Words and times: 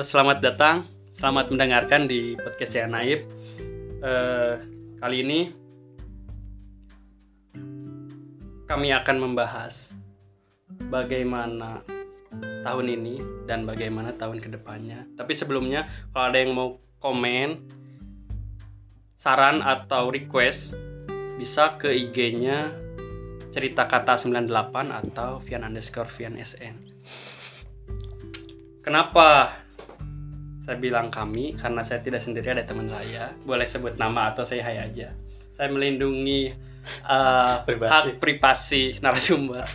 Selamat 0.00 0.40
datang, 0.40 0.88
selamat 1.12 1.52
mendengarkan 1.52 2.08
di 2.08 2.32
podcast 2.32 2.72
saya 2.72 2.88
Naib. 2.88 3.20
Eh, 4.00 4.54
kali 4.96 5.16
ini 5.20 5.40
kami 8.64 8.96
akan 8.96 9.16
membahas 9.20 9.92
bagaimana 10.88 11.84
tahun 12.64 12.86
ini 12.96 13.44
dan 13.44 13.68
bagaimana 13.68 14.16
tahun 14.16 14.40
ke 14.40 14.48
depannya. 14.56 15.04
Tapi 15.20 15.36
sebelumnya, 15.36 15.84
kalau 16.16 16.32
ada 16.32 16.38
yang 16.40 16.56
mau 16.56 16.80
komen, 16.96 17.60
saran 19.20 19.60
atau 19.60 20.08
request, 20.08 20.80
bisa 21.36 21.76
ke 21.76 21.92
IG-nya 21.92 22.72
cerita 23.52 23.84
kata 23.84 24.16
98 24.16 24.48
atau 24.88 25.44
Vian 25.44 25.68
underscore 25.68 26.08
Vian 26.08 26.40
SN. 26.40 26.88
Kenapa 28.80 29.59
saya 30.60 30.76
bilang 30.76 31.08
kami? 31.08 31.56
Karena 31.56 31.80
saya 31.80 32.04
tidak 32.04 32.20
sendiri 32.20 32.52
ada 32.52 32.64
teman 32.64 32.88
saya. 32.88 33.32
Boleh 33.44 33.64
sebut 33.64 33.96
nama 33.96 34.32
atau 34.32 34.44
saya 34.44 34.64
hai 34.64 34.76
aja. 34.80 35.12
Saya 35.56 35.68
melindungi 35.72 36.52
uh, 37.08 37.60
Privasi. 37.68 37.90
hak 37.92 38.04
privasi 38.20 38.82
narasumber. 39.00 39.64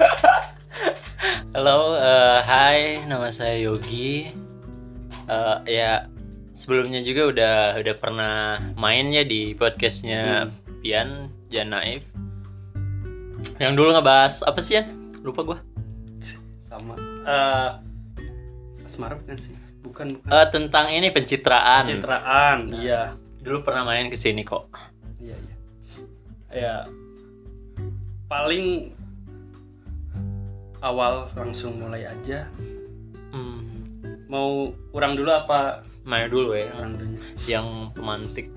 Halo, 1.56 1.96
eh, 1.96 2.40
hai, 2.46 2.80
nama 3.08 3.32
saya 3.32 3.56
Yogi. 3.58 4.30
Eh, 5.26 5.58
ya 5.72 6.06
sebelumnya 6.52 7.02
juga 7.02 7.32
udah 7.32 7.56
udah 7.82 7.96
pernah 7.96 8.36
main 8.76 9.10
ya 9.10 9.24
di 9.26 9.56
podcastnya 9.56 10.52
Pian 10.84 11.32
Janaif. 11.50 12.04
Yang 13.58 13.74
dulu 13.74 13.90
ngebahas 13.96 14.44
apa 14.44 14.60
sih 14.60 14.78
ya? 14.78 14.84
Lupa 15.24 15.42
gua. 15.42 15.58
Sama. 16.68 16.94
Uh, 17.26 17.72
Asmara 18.86 19.18
bukan 19.18 19.40
sih? 19.40 19.65
Bukan 19.96 20.20
bukan. 20.20 20.28
Eh, 20.28 20.48
tentang 20.52 20.92
ini 20.92 21.08
pencitraan. 21.08 21.88
Pencitraan, 21.88 22.58
iya. 22.76 23.16
Dulu 23.40 23.64
pernah 23.64 23.88
main 23.88 24.12
ke 24.12 24.20
sini 24.20 24.44
kok. 24.44 24.68
Iya, 25.24 25.40
iya. 25.40 25.56
Ya. 26.52 26.76
Paling 28.28 28.92
awal 30.84 31.32
langsung 31.32 31.80
mulai 31.80 32.12
aja. 32.12 32.44
Hmm, 33.32 33.64
Mau 34.28 34.76
kurang 34.92 35.16
dulu 35.16 35.32
apa 35.32 35.80
main 36.04 36.28
dulu 36.28 36.60
ya. 36.60 36.68
dulu? 36.76 37.16
Yang 37.48 37.68
pemantik 37.96 38.52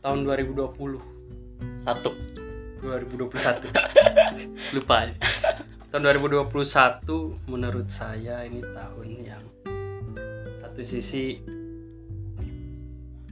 Tahun 0.00 0.24
2020, 0.24 1.00
satu. 1.80 2.12
2021. 2.84 3.64
Lupa. 4.76 5.08
ya. 5.08 5.12
Tahun 5.88 6.04
2021 6.04 7.48
menurut 7.48 7.88
saya 7.88 8.44
ini 8.44 8.60
tahun 8.60 9.08
yang 9.20 9.44
satu 10.80 10.96
sisi 10.96 11.36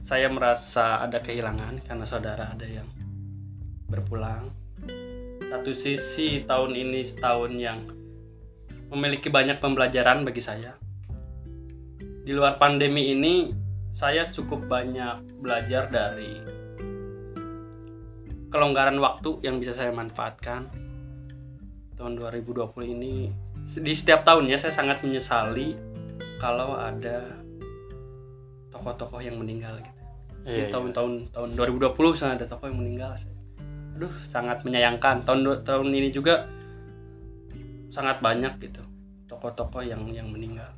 saya 0.05 0.29
merasa 0.29 1.01
ada 1.01 1.17
kehilangan 1.17 1.81
karena 1.81 2.05
saudara 2.05 2.53
ada 2.53 2.61
yang 2.61 2.85
berpulang. 3.89 4.53
Satu 5.49 5.73
sisi 5.73 6.45
tahun 6.45 6.77
ini 6.77 7.01
tahun 7.17 7.57
yang 7.57 7.81
memiliki 8.93 9.33
banyak 9.33 9.57
pembelajaran 9.57 10.29
bagi 10.29 10.45
saya. 10.45 10.77
Di 12.21 12.29
luar 12.37 12.61
pandemi 12.61 13.17
ini 13.17 13.49
saya 13.97 14.29
cukup 14.29 14.69
banyak 14.69 15.41
belajar 15.41 15.89
dari 15.89 16.37
kelonggaran 18.53 19.01
waktu 19.01 19.41
yang 19.41 19.57
bisa 19.57 19.73
saya 19.73 19.89
manfaatkan. 19.89 20.69
Tahun 21.97 22.13
2020 22.13 22.93
ini 22.93 23.33
di 23.65 23.93
setiap 23.97 24.21
tahunnya 24.21 24.61
saya 24.61 24.69
sangat 24.69 25.01
menyesali 25.01 25.89
kalau 26.39 26.79
ada 26.79 27.39
tokoh-tokoh 28.79 29.19
yang 29.19 29.35
meninggal 29.35 29.75
gitu. 29.83 29.99
Di 30.39 30.55
Iya, 30.55 30.63
iya. 30.65 30.71
tahun-tahun 30.71 31.35
tahun 31.35 31.49
2020 31.59 32.15
sangat 32.15 32.35
ada 32.39 32.47
tokoh 32.47 32.71
yang 32.71 32.79
meninggal. 32.79 33.11
Aduh, 33.99 34.13
sangat 34.23 34.63
menyayangkan. 34.63 35.27
Tahun 35.27 35.67
tahun 35.67 35.87
ini 35.91 36.09
juga 36.15 36.47
sangat 37.91 38.23
banyak 38.23 38.55
gitu 38.63 38.81
tokoh-tokoh 39.27 39.83
yang 39.83 40.07
yang 40.09 40.31
meninggal. 40.31 40.71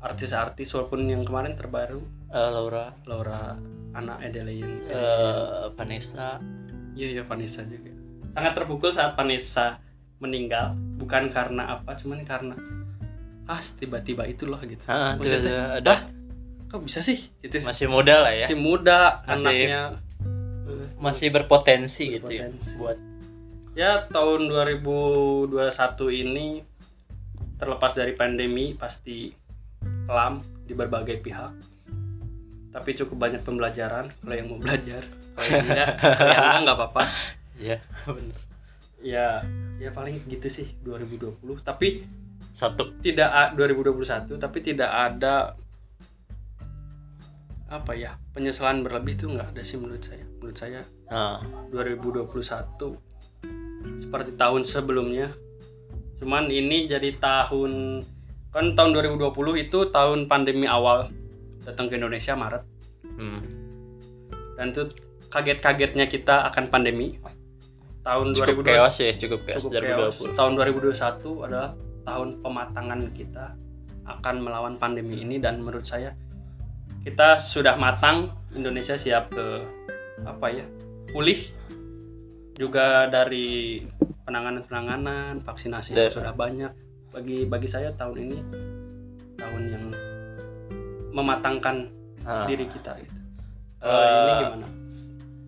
Artis-artis 0.00 0.72
walaupun 0.72 1.04
yang 1.04 1.20
kemarin 1.20 1.52
terbaru 1.58 2.00
Eh, 2.30 2.50
Laura, 2.54 2.94
Laura 3.10 3.58
anak 3.90 4.22
Adelaide 4.22 4.86
eh, 4.86 5.66
Vanessa. 5.74 6.38
Iya 6.94 7.20
ya 7.20 7.22
Vanessa 7.26 7.66
juga. 7.66 7.90
Sangat 8.30 8.54
terpukul 8.54 8.94
saat 8.94 9.18
Vanessa 9.18 9.82
meninggal, 10.22 10.78
bukan 10.94 11.26
karena 11.26 11.74
apa, 11.74 11.98
cuman 11.98 12.22
karena 12.22 12.54
ah 13.50 13.58
tiba-tiba 13.58 14.30
itu 14.30 14.46
loh 14.46 14.62
gitu. 14.62 14.86
Ah, 14.86 15.18
tuh, 15.18 15.26
ada 15.82 16.06
kok 16.70 16.80
bisa 16.80 17.02
sih? 17.02 17.18
Gitu. 17.40 17.60
masih 17.60 17.86
muda 17.86 18.22
lah 18.22 18.32
ya. 18.32 18.46
Masih 18.46 18.58
muda, 18.58 19.00
Masih- 19.20 19.34
anaknya 19.42 19.82
masih 20.96 21.28
berpotensi, 21.28 22.04
gitu 22.14 22.30
ya 22.30 22.46
Berpotensi. 22.46 22.70
buat 22.76 22.98
ya 23.72 24.04
tahun 24.06 24.40
2021 24.46 25.50
ini 26.12 26.60
terlepas 27.56 27.92
dari 27.92 28.12
pandemi 28.12 28.72
pasti 28.72 29.32
kelam 30.06 30.38
di 30.62 30.72
berbagai 30.72 31.18
pihak. 31.18 31.52
Tapi 32.70 32.90
cukup 32.94 33.16
banyak 33.18 33.42
pembelajaran 33.42 34.06
kalau 34.14 34.34
yang 34.34 34.46
mau 34.46 34.58
belajar. 34.58 35.02
Kalau 35.34 35.46
yang 35.48 35.66
enggak, 35.66 35.88
kalau 35.98 36.30
yang 36.30 36.44
enggak 36.44 36.60
nggak 36.62 36.76
apa-apa. 36.76 37.02
ya 37.66 37.76
bener 38.06 38.38
Ya, 39.00 39.40
ya 39.80 39.90
paling 39.90 40.20
gitu 40.28 40.46
sih 40.46 40.76
2020. 40.84 41.34
Tapi 41.64 42.04
satu 42.52 43.00
tidak 43.00 43.26
a- 43.26 43.52
2021 43.54 44.36
tapi 44.36 44.58
tidak 44.60 44.90
ada 44.92 45.56
apa 47.70 47.94
ya 47.94 48.18
penyesalan 48.34 48.82
berlebih 48.82 49.14
tuh 49.14 49.30
nggak 49.30 49.54
ada 49.54 49.62
sih 49.62 49.78
menurut 49.78 50.02
saya. 50.02 50.26
Menurut 50.42 50.56
saya 50.58 50.82
nah, 51.06 51.38
2021 51.70 52.26
seperti 54.02 54.30
tahun 54.34 54.66
sebelumnya. 54.66 55.30
Cuman 56.18 56.50
ini 56.50 56.90
jadi 56.90 57.14
tahun 57.16 58.02
kan 58.50 58.74
tahun 58.74 58.90
2020 59.14 59.30
itu 59.70 59.78
tahun 59.94 60.26
pandemi 60.26 60.66
awal 60.66 61.14
datang 61.62 61.86
ke 61.86 61.94
Indonesia 61.94 62.34
Maret. 62.34 62.66
Hmm, 63.14 63.40
dan 64.58 64.74
itu 64.74 64.90
kaget-kagetnya 65.30 66.10
kita 66.10 66.50
akan 66.50 66.68
pandemi. 66.68 67.22
Tahun 68.02 68.34
cukup 68.34 68.66
2020 68.66 68.74
chaos 68.74 68.96
ya 68.98 69.12
cukup 69.14 69.40
chaos 69.46 69.62
cukup 69.70 69.82
chaos. 69.86 70.16
2020 70.18 70.38
Tahun 70.40 70.52
2021 70.58 71.46
adalah 71.46 71.70
tahun 72.02 72.28
pematangan 72.42 73.00
kita 73.14 73.46
akan 74.10 74.34
melawan 74.42 74.74
pandemi 74.74 75.22
ini. 75.22 75.38
Dan 75.38 75.62
menurut 75.62 75.86
saya 75.86 76.10
kita 77.00 77.40
sudah 77.40 77.74
matang 77.74 78.28
Indonesia 78.52 78.94
siap 78.94 79.32
ke 79.32 79.46
apa 80.20 80.46
ya 80.52 80.66
pulih 81.10 81.40
juga 82.54 83.08
dari 83.08 83.80
penanganan-penanganan 84.22 85.40
vaksinasi 85.40 85.96
yang 85.96 86.06
Da- 86.06 86.12
sudah 86.12 86.34
banyak 86.34 86.72
bagi 87.10 87.48
bagi 87.48 87.66
saya 87.66 87.90
tahun 87.96 88.16
ini 88.28 88.38
tahun 89.36 89.62
yang 89.68 89.84
mematangkan 91.10 91.96
Nah, 92.20 92.44
diri 92.44 92.68
kita 92.68 93.00
gitu. 93.00 93.16
Kalau 93.80 94.04
ini 94.04 94.32
gimana? 94.44 94.68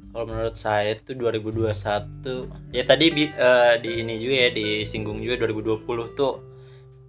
kalau 0.08 0.24
menurut 0.24 0.56
saya 0.56 0.92
itu 0.92 1.12
2021 1.12 2.48
ya 2.68 2.84
tadi 2.84 3.06
eh, 3.28 3.74
di 3.76 3.90
ini 4.00 4.16
juga 4.16 4.36
ya 4.40 4.50
disinggung 4.50 5.20
juga 5.20 5.44
2020 5.44 5.84
tuh 6.16 6.40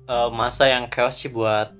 eh, 0.03 0.29
masa 0.35 0.67
yang 0.67 0.91
chaos 0.91 1.15
sih 1.15 1.31
buat 1.31 1.71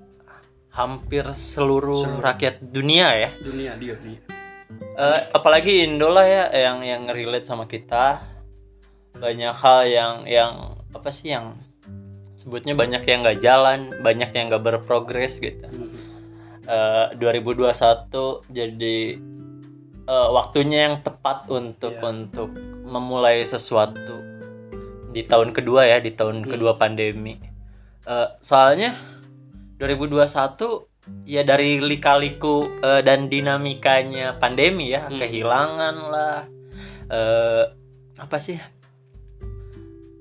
hampir 0.74 1.22
seluruh, 1.32 2.02
Seluruh. 2.02 2.20
rakyat 2.20 2.56
dunia 2.60 3.08
ya 3.14 3.30
Dunia 3.38 3.78
dia 3.78 3.94
nih. 3.96 4.18
Eh, 4.74 5.20
apalagi 5.30 5.86
Indo 5.86 6.10
lah 6.10 6.26
ya 6.26 6.44
yang 6.50 6.82
yang 6.82 7.04
relate 7.06 7.46
sama 7.46 7.66
kita 7.66 8.26
banyak 9.14 9.54
hal 9.54 9.80
yang 9.86 10.14
yang 10.26 10.54
apa 10.90 11.10
sih 11.10 11.30
yang 11.30 11.54
sebutnya 12.34 12.74
banyak 12.74 13.02
yang 13.02 13.22
nggak 13.22 13.40
jalan 13.40 13.94
banyak 14.00 14.30
yang 14.30 14.50
nggak 14.50 14.64
berprogres 14.64 15.38
gitu 15.38 15.70
Eh, 16.64 17.06
2021 17.14 17.70
jadi 18.48 18.98
eh, 20.04 20.30
waktunya 20.32 20.88
yang 20.88 20.96
tepat 21.00 21.46
untuk 21.48 21.92
Iya. 21.94 22.08
untuk 22.08 22.50
memulai 22.84 23.44
sesuatu 23.44 24.16
di 25.12 25.22
tahun 25.22 25.52
kedua 25.52 25.86
ya 25.86 26.00
di 26.00 26.10
tahun 26.10 26.42
Hmm. 26.42 26.50
kedua 26.50 26.74
pandemi 26.74 27.38
Eh, 28.04 28.28
soalnya 28.40 28.96
2021 29.84 31.28
ya 31.28 31.44
dari 31.44 31.84
lika-liku 31.84 32.80
eh, 32.80 33.04
dan 33.04 33.28
dinamikanya 33.28 34.40
pandemi 34.40 34.96
ya 34.96 35.12
Hmm. 35.12 35.20
kehilangan 35.20 35.96
lah 36.08 36.40
eh, 37.12 37.64
apa 38.16 38.38
sih 38.40 38.56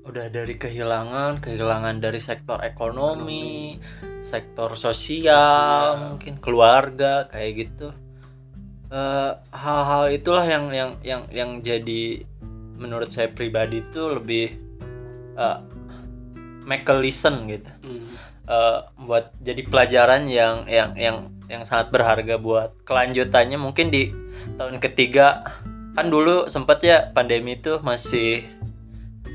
udah 0.03 0.27
dari 0.27 0.59
kehilangan 0.59 1.39
kehilangan 1.39 2.03
dari 2.03 2.19
sektor 2.19 2.59
ekonomi, 2.59 3.79
sektor 4.19 4.75
sosial, 4.75 5.31
Sosial. 5.95 6.03
mungkin 6.11 6.33
keluarga 6.43 7.31
kayak 7.31 7.51
gitu 7.55 7.87
Eh, 8.93 9.31
hal-hal 9.49 10.13
itulah 10.13 10.45
yang 10.45 10.69
yang 10.69 10.91
yang 11.01 11.25
yang 11.33 11.51
jadi 11.65 12.21
menurut 12.77 13.09
saya 13.09 13.25
pribadi 13.33 13.81
itu 13.81 14.05
lebih 14.05 14.53
eh, 15.33 15.57
a 16.67 16.93
listen 16.97 17.47
gitu. 17.47 17.71
Hmm. 17.83 18.03
eh, 18.43 18.79
buat 18.99 19.31
jadi 19.39 19.61
pelajaran 19.63 20.27
yang 20.27 20.67
yang 20.67 20.91
yang 20.99 21.17
yang 21.47 21.63
sangat 21.63 21.91
berharga 21.91 22.35
buat 22.39 22.75
kelanjutannya. 22.83 23.55
Mungkin 23.59 23.87
di 23.91 24.11
tahun 24.59 24.79
ketiga 24.83 25.43
kan 25.93 26.09
dulu 26.09 26.49
sempet 26.49 26.79
ya 26.83 26.97
pandemi 27.13 27.55
itu 27.55 27.77
masih 27.85 28.43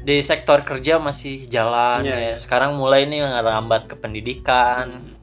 di 0.02 0.24
sektor 0.24 0.64
kerja 0.64 0.96
masih 0.96 1.44
jalan 1.46 2.00
Iya, 2.00 2.16
ya. 2.16 2.18
iya. 2.32 2.36
sekarang 2.40 2.76
mulai 2.80 3.04
nih 3.04 3.24
ngerambat 3.24 3.88
ke 3.88 3.94
pendidikan. 3.96 5.16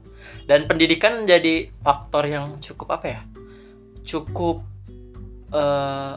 Dan 0.45 0.69
pendidikan 0.69 1.25
jadi 1.25 1.73
faktor 1.81 2.29
yang 2.29 2.61
cukup 2.61 3.01
apa 3.01 3.05
ya? 3.17 3.21
Cukup 4.05 4.61
eh, 5.49 6.13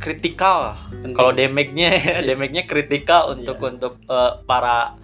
kritikal 0.00 0.74
kalau 1.12 1.30
damage-nya 1.30 1.90
ya, 2.00 2.16
damage-nya 2.24 2.64
kritikal 2.64 3.30
untuk 3.30 3.56
Iya. 3.56 3.68
untuk 3.70 3.94
eh, 4.02 4.32
para 4.42 4.96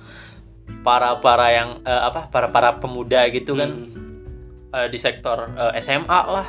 para 0.83 1.21
para 1.21 1.47
yang 1.51 1.79
eh, 1.83 2.03
apa 2.03 2.27
para 2.27 2.49
para 2.49 2.81
pemuda 2.81 3.29
gitu 3.29 3.55
kan 3.55 3.71
Hmm. 3.71 4.75
eh, 4.75 4.89
di 4.89 4.97
sektor 4.97 5.47
eh, 5.47 5.79
SMA 5.79 6.21
lah 6.27 6.49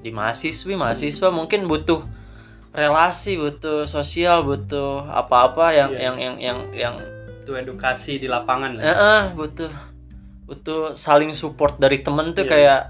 di 0.00 0.10
mahasiswi 0.10 0.74
mahasiswa 0.74 1.30
mungkin 1.30 1.68
butuh 1.68 2.02
relasi 2.72 3.36
butuh 3.36 3.84
sosial 3.84 4.42
butuh 4.42 5.04
apa-apa 5.04 5.70
yang 5.70 5.90
Iya. 5.92 6.00
yang 6.02 6.16
yang 6.16 6.36
yang 6.38 6.58
yang 6.72 6.94
itu 7.38 7.52
edukasi 7.52 8.16
di 8.16 8.26
lapangan 8.26 8.78
lah 8.78 8.82
eh, 8.82 8.90
eh, 8.90 9.22
butuh 9.32 9.70
butuh 10.42 10.80
saling 10.94 11.32
support 11.32 11.76
dari 11.76 12.00
temen 12.00 12.32
tuh 12.32 12.42
Iya. 12.42 12.50
kayak 12.50 12.80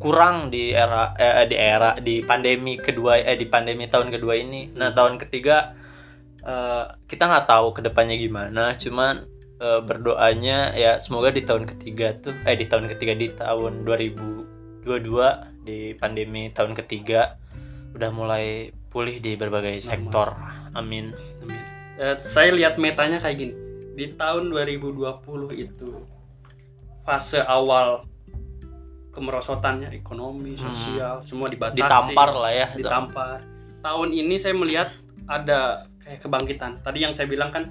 kurang 0.00 0.48
di 0.48 0.72
era 0.72 1.12
eh, 1.14 1.44
di 1.44 1.56
era 1.60 2.00
di 2.00 2.24
pandemi 2.24 2.80
kedua 2.80 3.20
eh 3.20 3.36
di 3.36 3.44
pandemi 3.44 3.84
tahun 3.86 4.08
kedua 4.08 4.34
ini. 4.40 4.72
Nah 4.72 4.96
tahun 4.96 5.20
ketiga 5.20 5.76
eh, 6.40 6.84
kita 7.04 7.28
nggak 7.28 7.46
tahu 7.46 7.76
ke 7.76 7.80
depannya 7.84 8.16
gimana 8.16 8.74
cuman 8.80 9.28
eh, 9.60 9.80
berdoanya 9.84 10.72
ya 10.72 10.96
semoga 11.04 11.28
di 11.28 11.44
tahun 11.44 11.68
ketiga 11.76 12.16
tuh 12.16 12.32
eh 12.48 12.56
di 12.56 12.64
tahun 12.64 12.88
ketiga 12.96 13.12
di 13.12 13.28
tahun 13.36 13.84
2022 13.84 14.88
di 15.68 15.92
pandemi 16.00 16.48
tahun 16.48 16.72
ketiga 16.72 17.36
udah 17.92 18.10
mulai 18.10 18.72
pulih 18.90 19.22
di 19.22 19.38
berbagai 19.38 19.78
sektor. 19.84 20.34
Amin. 20.74 21.14
Amin. 21.44 21.62
Eh, 22.00 22.16
saya 22.24 22.50
lihat 22.56 22.80
metanya 22.80 23.20
kayak 23.20 23.36
gini. 23.38 23.54
Di 23.94 24.16
tahun 24.16 24.48
2020 24.48 25.52
itu 25.52 26.00
fase 27.04 27.44
awal 27.44 28.09
kemerosotannya 29.10 29.90
ekonomi 29.92 30.54
Hmm. 30.54 30.70
sosial 30.70 31.14
semua 31.22 31.46
dibatasi 31.46 31.78
ditampar 31.78 32.30
lah 32.30 32.52
ya 32.52 32.66
ditampar. 32.72 33.38
Tahun 33.80 34.08
ini 34.10 34.36
saya 34.36 34.54
melihat 34.54 34.88
ada 35.26 35.88
kayak 35.98 36.20
kebangkitan. 36.20 36.80
Tadi 36.80 36.98
yang 37.00 37.12
saya 37.12 37.26
bilang 37.26 37.50
kan 37.50 37.70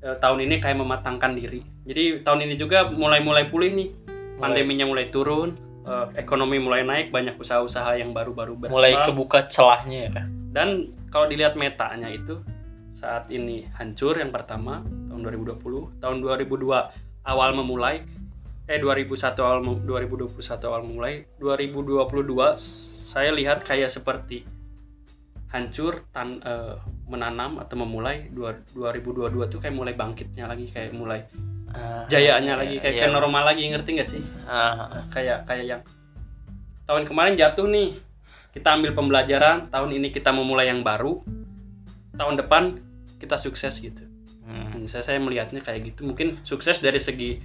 eh, 0.00 0.16
tahun 0.16 0.44
ini 0.44 0.60
kayak 0.60 0.78
mematangkan 0.78 1.34
diri. 1.34 1.64
Jadi 1.82 2.22
tahun 2.22 2.46
ini 2.46 2.54
juga 2.54 2.86
mulai-mulai 2.86 3.48
pulih 3.48 3.74
nih. 3.74 3.88
Pandeminya 4.36 4.84
mulai 4.84 5.08
turun 5.08 5.56
eh, 5.82 6.06
ekonomi 6.14 6.58
mulai 6.58 6.82
naik 6.82 7.08
banyak 7.10 7.34
usaha-usaha 7.34 7.96
yang 7.96 8.12
baru-baru 8.12 8.58
mulai 8.60 8.92
berkembang. 8.92 9.06
kebuka 9.08 9.38
celahnya 9.48 9.98
ya 10.06 10.22
Dan 10.52 10.68
kalau 11.08 11.26
dilihat 11.26 11.54
metanya 11.54 12.08
itu 12.08 12.40
saat 12.92 13.28
ini 13.28 13.68
hancur 13.76 14.16
yang 14.16 14.32
pertama 14.32 14.80
tahun 15.08 15.20
2020, 15.20 16.00
tahun 16.00 16.16
2002 16.20 17.28
awal 17.28 17.50
memulai 17.52 18.00
eh 18.66 18.78
2001 18.78 19.38
awal 19.38 19.60
mem- 19.62 19.86
2021 19.86 20.66
awal 20.66 20.82
mulai, 20.82 21.22
2022 21.38 22.58
saya 23.06 23.30
lihat 23.30 23.62
kayak 23.62 23.86
seperti 23.88 24.42
hancur 25.54 26.02
tan 26.10 26.42
eh, 26.42 26.74
menanam 27.06 27.62
atau 27.62 27.78
memulai. 27.78 28.26
Dua- 28.28 28.58
2022 28.74 29.46
tuh 29.46 29.58
kayak 29.62 29.74
mulai 29.74 29.94
bangkitnya 29.94 30.50
lagi 30.50 30.66
kayak 30.68 30.90
mulai 30.92 31.22
Ah, 31.66 32.06
jayanya 32.08 32.56
lagi 32.56 32.78
kayak 32.78 32.94
iya. 32.94 33.00
kayak 33.04 33.12
normal 33.12 33.42
lagi 33.42 33.68
ngerti 33.68 33.90
nggak 33.98 34.08
sih? 34.08 34.22
Ah, 34.48 35.02
kayak 35.12 35.44
kayak 35.44 35.64
yang 35.66 35.82
tahun 36.86 37.04
kemarin 37.04 37.34
jatuh 37.36 37.66
nih. 37.68 37.90
Kita 38.54 38.72
ambil 38.72 38.96
pembelajaran 38.96 39.68
tahun 39.68 39.90
ini 40.00 40.08
kita 40.08 40.32
memulai 40.32 40.72
yang 40.72 40.80
baru. 40.80 41.20
Tahun 42.16 42.34
depan 42.38 42.80
kita 43.20 43.36
sukses 43.36 43.76
gitu. 43.76 44.00
Hmm. 44.46 44.72
Hmm, 44.72 44.84
saya 44.88 45.04
saya 45.04 45.18
melihatnya 45.20 45.60
kayak 45.60 45.92
gitu. 45.92 46.06
Mungkin 46.08 46.40
sukses 46.46 46.80
dari 46.80 46.96
segi 46.96 47.36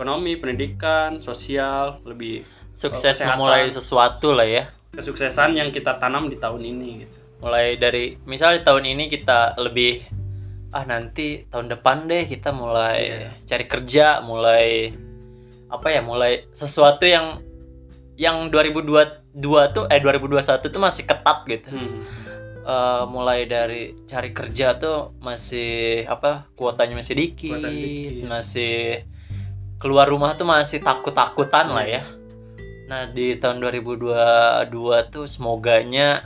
ekonomi 0.00 0.32
pendidikan 0.34 1.20
sosial 1.20 2.00
lebih 2.02 2.40
sukses 2.72 3.20
kesehatan. 3.20 3.36
memulai 3.36 3.68
sesuatu 3.68 4.32
lah 4.32 4.48
ya 4.48 4.64
kesuksesan 4.90 5.52
yang 5.52 5.68
kita 5.68 6.00
tanam 6.00 6.26
di 6.26 6.40
tahun 6.40 6.64
ini 6.64 6.88
gitu 7.04 7.16
mulai 7.38 7.76
dari 7.76 8.16
misalnya 8.24 8.58
di 8.58 8.64
tahun 8.64 8.84
ini 8.88 9.04
kita 9.06 9.60
lebih 9.60 10.00
ah 10.70 10.84
nanti 10.84 11.44
tahun 11.46 11.68
depan 11.68 12.08
deh 12.08 12.24
kita 12.24 12.48
mulai 12.48 13.00
Iya. 13.20 13.30
cari 13.44 13.64
kerja 13.66 14.06
mulai 14.20 14.88
apa 15.68 15.86
ya 15.86 16.00
mulai 16.00 16.48
sesuatu 16.48 17.04
yang 17.04 17.44
yang 18.16 18.48
2022 18.48 19.36
tuh 19.70 19.84
eh 19.84 20.00
2021 20.00 20.40
tuh 20.64 20.80
masih 20.80 21.04
ketat 21.04 21.44
gitu 21.44 21.68
Hmm, 21.70 22.00
Eh, 22.60 23.04
mulai 23.08 23.48
dari 23.48 23.96
cari 24.04 24.30
kerja 24.30 24.76
tuh 24.76 25.16
masih 25.18 26.04
apa 26.04 26.44
kuotanya 26.52 26.92
masih 26.94 27.16
dikit, 27.16 27.56
dikit. 27.56 28.28
masih 28.28 29.00
keluar 29.80 30.04
rumah 30.04 30.36
tuh 30.36 30.44
masih 30.44 30.78
takut-takutan 30.78 31.66
lah 31.66 31.82
ya. 31.82 32.04
Nah 32.86 33.08
di 33.08 33.34
tahun 33.34 33.58
2022 33.58 34.68
tuh 35.08 35.24
semoganya 35.24 36.20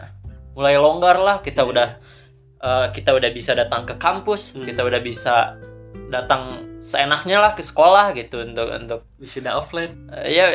mulai 0.52 0.74
longgar 0.74 1.16
lah 1.16 1.36
kita 1.38 1.62
Iya. 1.62 1.70
udah 1.70 1.88
eh, 2.60 2.86
kita 2.90 3.12
udah 3.12 3.30
bisa 3.30 3.52
datang 3.52 3.84
ke 3.84 3.94
kampus, 3.94 4.52
Hmm. 4.52 4.64
kita 4.64 4.82
udah 4.82 4.98
bisa 4.98 5.54
datang 6.08 6.56
seenaknya 6.80 7.40
lah 7.40 7.52
ke 7.52 7.60
sekolah 7.60 8.12
gitu 8.12 8.44
untuk 8.44 8.68
untuk 8.70 9.00
wisuda 9.16 9.54
offline 9.54 10.08
eh, 10.12 10.34
ya 10.36 10.46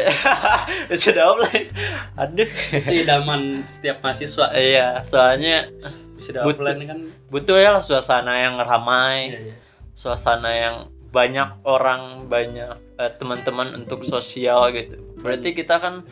sudah 0.94 1.24
offline. 1.30 1.70
Aduh. 2.18 2.50
itu 2.74 2.94
idaman 3.02 3.64
setiap 3.64 4.02
mahasiswa 4.02 4.50
Iya, 4.52 5.02
soalnya 5.06 5.70
wisuda 6.14 6.44
Butuh. 6.44 6.66
offline 6.68 6.82
kan 6.84 7.00
butuh 7.30 7.58
ya 7.58 7.70
lah 7.70 7.80
suasana 7.80 8.34
yang 8.42 8.58
ramai, 8.58 9.30
iya, 9.30 9.40
iya. 9.46 9.56
suasana 9.94 10.50
yang 10.50 10.76
banyak 11.10 11.66
orang, 11.66 12.30
banyak 12.30 12.78
eh, 12.98 13.12
teman-teman 13.18 13.74
untuk 13.78 14.06
sosial 14.06 14.70
gitu. 14.74 15.02
Berarti 15.22 15.58
kita 15.58 15.82
kan 15.82 16.06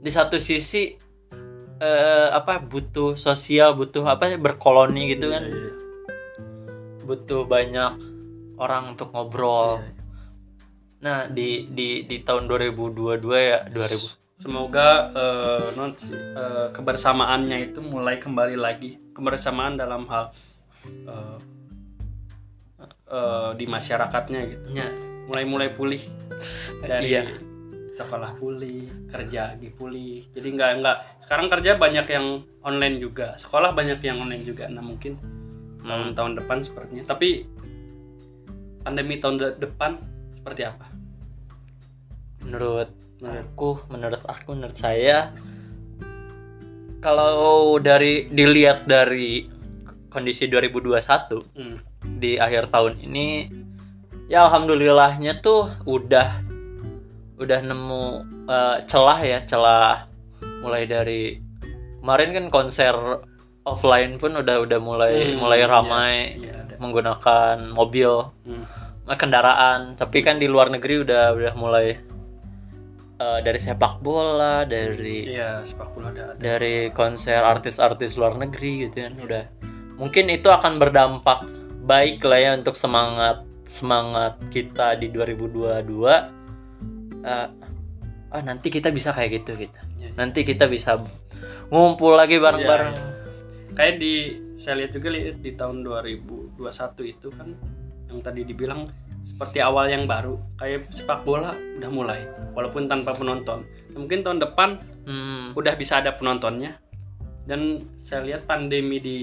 di 0.00 0.10
satu 0.12 0.36
sisi 0.36 0.96
eh, 1.80 2.28
apa 2.32 2.60
butuh 2.60 3.16
sosial, 3.16 3.76
butuh 3.76 4.04
apa 4.04 4.36
berkoloni 4.36 5.16
gitu 5.16 5.32
kan, 5.32 5.44
Iya, 5.44 5.56
iya. 5.56 5.72
butuh 7.04 7.48
banyak 7.48 7.92
orang 8.60 8.96
untuk 8.96 9.10
ngobrol. 9.16 9.80
Iya, 9.80 9.88
iya. 9.88 9.98
Nah 11.00 11.18
di 11.32 11.64
di 11.72 11.88
di 12.04 12.16
tahun 12.20 12.44
2022 12.44 13.24
ya 13.40 13.64
2000 13.72 14.20
Semoga 14.40 15.12
eh, 15.12 15.66
non 15.76 15.92
eh, 15.92 16.68
kebersamaannya 16.72 17.72
itu 17.72 17.84
mulai 17.84 18.16
kembali 18.16 18.56
lagi 18.56 18.96
kebersamaan 19.12 19.76
dalam 19.76 20.08
hal 20.08 20.32
eh, 20.88 21.36
eh, 23.06 23.50
di 23.54 23.64
masyarakatnya 23.64 24.40
gitu. 24.46 24.66
nya 24.72 24.86
Mulai 25.26 25.44
mulai 25.44 25.68
pulih 25.70 26.02
dari 26.80 27.14
Iya. 27.14 27.38
sekolah 27.90 28.34
pulih, 28.34 28.88
kerja 29.06 29.52
lagi 29.52 29.70
pulih. 29.70 30.26
Jadi 30.30 30.48
nggak 30.50 30.70
nggak 30.80 30.96
sekarang 31.22 31.46
kerja 31.46 31.76
banyak 31.76 32.06
yang 32.06 32.26
online 32.60 32.96
juga, 32.98 33.36
sekolah 33.36 33.70
banyak 33.70 34.00
yang 34.00 34.18
online 34.18 34.42
juga. 34.42 34.66
Nah 34.66 34.80
mungkin 34.80 35.20
Hmm. 35.80 36.12
tahun-tahun 36.12 36.32
depan 36.40 36.58
sepertinya. 36.60 37.04
Tapi 37.04 37.46
pandemi 38.80 39.16
tahun 39.16 39.36
de- 39.36 39.56
depan 39.60 40.00
seperti 40.32 40.64
apa? 40.64 40.86
menurut 42.40 42.88
Menurut- 43.20 43.52
aku 43.52 43.70
menurut 43.92 44.22
aku 44.24 44.48
menurut 44.56 44.72
saya 44.72 45.28
kalau 47.00 47.76
dari 47.76 48.28
dilihat 48.28 48.84
dari 48.84 49.44
kondisi 50.10 50.44
2021 50.44 51.40
Hmm. 51.54 51.78
di 52.12 52.36
akhir 52.36 52.68
tahun 52.68 52.98
ini 53.00 53.28
ya 54.26 54.44
alhamdulillahnya 54.44 55.38
tuh 55.38 55.70
udah 55.84 56.42
udah 57.36 57.60
nemu 57.62 58.02
eh, 58.44 58.76
celah 58.84 59.20
ya 59.20 59.38
celah 59.42 60.10
mulai 60.60 60.84
dari 60.84 61.38
kemarin 61.98 62.30
kan 62.32 62.46
konser 62.50 62.94
offline 63.62 64.16
pun 64.16 64.34
udah 64.34 64.56
udah 64.60 64.78
mulai 64.78 65.30
Hmm, 65.30 65.38
mulai 65.38 65.58
iya, 65.58 65.68
ramai 65.68 66.14
iya, 66.36 66.54
ada. 66.58 66.74
menggunakan 66.76 67.56
mobil 67.70 68.28
Hmm. 68.42 68.64
eh, 69.04 69.16
kendaraan 69.16 69.94
tapi 69.94 70.20
kan 70.20 70.36
di 70.36 70.46
luar 70.46 70.68
negeri 70.68 71.00
udah 71.00 71.24
udah 71.32 71.54
mulai 71.54 71.86
eh, 73.16 73.38
dari 73.40 73.58
sepak 73.58 74.00
bola 74.00 74.64
dari 74.64 75.28
Iya, 75.28 75.60
sepak 75.62 75.88
bola 75.90 76.08
ada. 76.08 76.22
ada. 76.30 76.34
dari 76.36 76.88
konser 76.90 77.38
artis-artis 77.38 78.16
luar 78.16 78.34
negeri 78.34 78.86
gitu 78.86 78.96
kan 78.98 79.14
udah 79.18 79.44
mungkin 80.00 80.32
itu 80.32 80.48
akan 80.48 80.80
berdampak 80.80 81.44
baik 81.84 82.24
lah 82.24 82.40
ya 82.40 82.50
untuk 82.56 82.74
semangat 82.74 83.44
semangat 83.68 84.40
kita 84.48 84.96
di 84.96 85.12
2022 85.12 86.40
Eh, 87.20 87.48
ah 88.30 88.42
nanti 88.44 88.72
kita 88.72 88.88
bisa 88.88 89.12
kayak 89.12 89.42
gitu 89.42 89.52
gitu. 89.58 89.80
Iya, 90.00 90.08
iya. 90.08 90.16
nanti 90.16 90.40
kita 90.46 90.70
bisa 90.70 90.96
ngumpul 91.68 92.16
lagi 92.16 92.40
bareng-bareng. 92.40 92.92
Iya, 92.96 93.08
Kayak 93.76 93.94
di 94.02 94.12
saya 94.60 94.84
lihat 94.84 94.90
juga 94.92 95.08
lihat 95.12 95.36
di 95.40 95.52
tahun 95.56 95.84
2021 95.84 96.60
itu 97.06 97.28
kan 97.32 97.48
yang 98.10 98.18
tadi 98.20 98.42
dibilang 98.44 98.88
seperti 99.24 99.60
awal 99.60 99.88
yang 99.92 100.08
baru. 100.08 100.40
Kayak 100.56 100.90
sepak 100.90 101.22
bola 101.28 101.54
udah 101.54 101.90
mulai 101.92 102.20
walaupun 102.56 102.88
tanpa 102.88 103.12
penonton. 103.12 103.64
Mungkin 103.94 104.24
tahun 104.24 104.40
depan 104.40 104.70
Hmm, 105.00 105.56
udah 105.56 105.74
bisa 105.80 105.98
ada 105.98 106.12
penontonnya. 106.14 106.76
Dan 107.48 107.82
saya 107.96 108.20
lihat 108.22 108.44
pandemi 108.44 109.00
di 109.00 109.18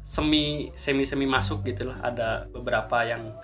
semi 0.00 0.44
semi 0.74 1.04
semi 1.04 1.26
masuk 1.26 1.64
gitu 1.64 1.84
lah 1.84 1.98
ada 2.00 2.28
beberapa 2.48 3.02
yang 3.02 3.34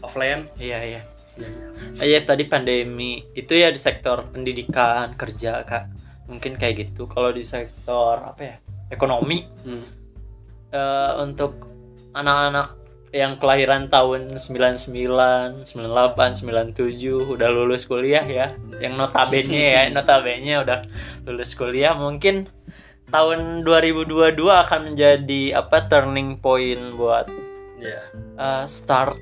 offline 0.00 0.46
iya 0.56 0.78
iya 0.80 1.02
ya, 1.36 1.46
ya. 1.46 1.68
Ah, 1.94 2.04
Iya 2.04 2.20
tadi 2.24 2.44
pandemi 2.44 3.20
itu 3.32 3.52
ya 3.52 3.68
di 3.68 3.76
sektor 3.76 4.24
pendidikan 4.26 5.12
kerja 5.14 5.62
kak 5.62 5.84
mungkin 6.26 6.56
kayak 6.56 6.88
gitu 6.88 7.06
kalau 7.06 7.30
di 7.30 7.44
sektor 7.44 8.18
apa 8.18 8.40
ya 8.42 8.56
ekonomi 8.88 9.44
Hmm. 9.62 9.84
Eh, 10.76 11.12
untuk 11.24 11.64
anak-anak 12.12 12.76
yang 13.16 13.40
kelahiran 13.40 13.88
tahun 13.88 14.36
99, 14.36 15.64
98, 15.64 15.72
97 15.72 17.32
udah 17.32 17.48
lulus 17.48 17.88
kuliah 17.88 18.24
ya. 18.28 18.52
Yang 18.76 18.92
notabene 19.00 19.62
ya, 19.72 19.82
notabene 19.94 20.60
udah 20.60 20.84
lulus 21.24 21.56
kuliah 21.56 21.96
mungkin 21.96 22.52
tahun 23.08 23.62
2022 23.62 24.34
akan 24.36 24.80
menjadi 24.92 25.62
apa 25.62 25.86
turning 25.86 26.42
point 26.42 26.98
buat 26.98 27.30
ya 27.78 28.02
eh, 28.36 28.64
start 28.66 29.16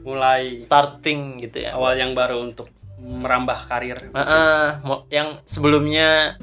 mulai 0.00 0.56
starting 0.56 1.44
gitu 1.44 1.68
ya. 1.68 1.76
awal 1.76 1.92
yang 2.00 2.16
baru 2.16 2.40
untuk 2.40 2.72
merambah 3.00 3.68
karir 3.68 4.12
ah, 4.16 4.80
mo- 4.84 5.04
yang 5.12 5.40
sebelumnya 5.44 6.40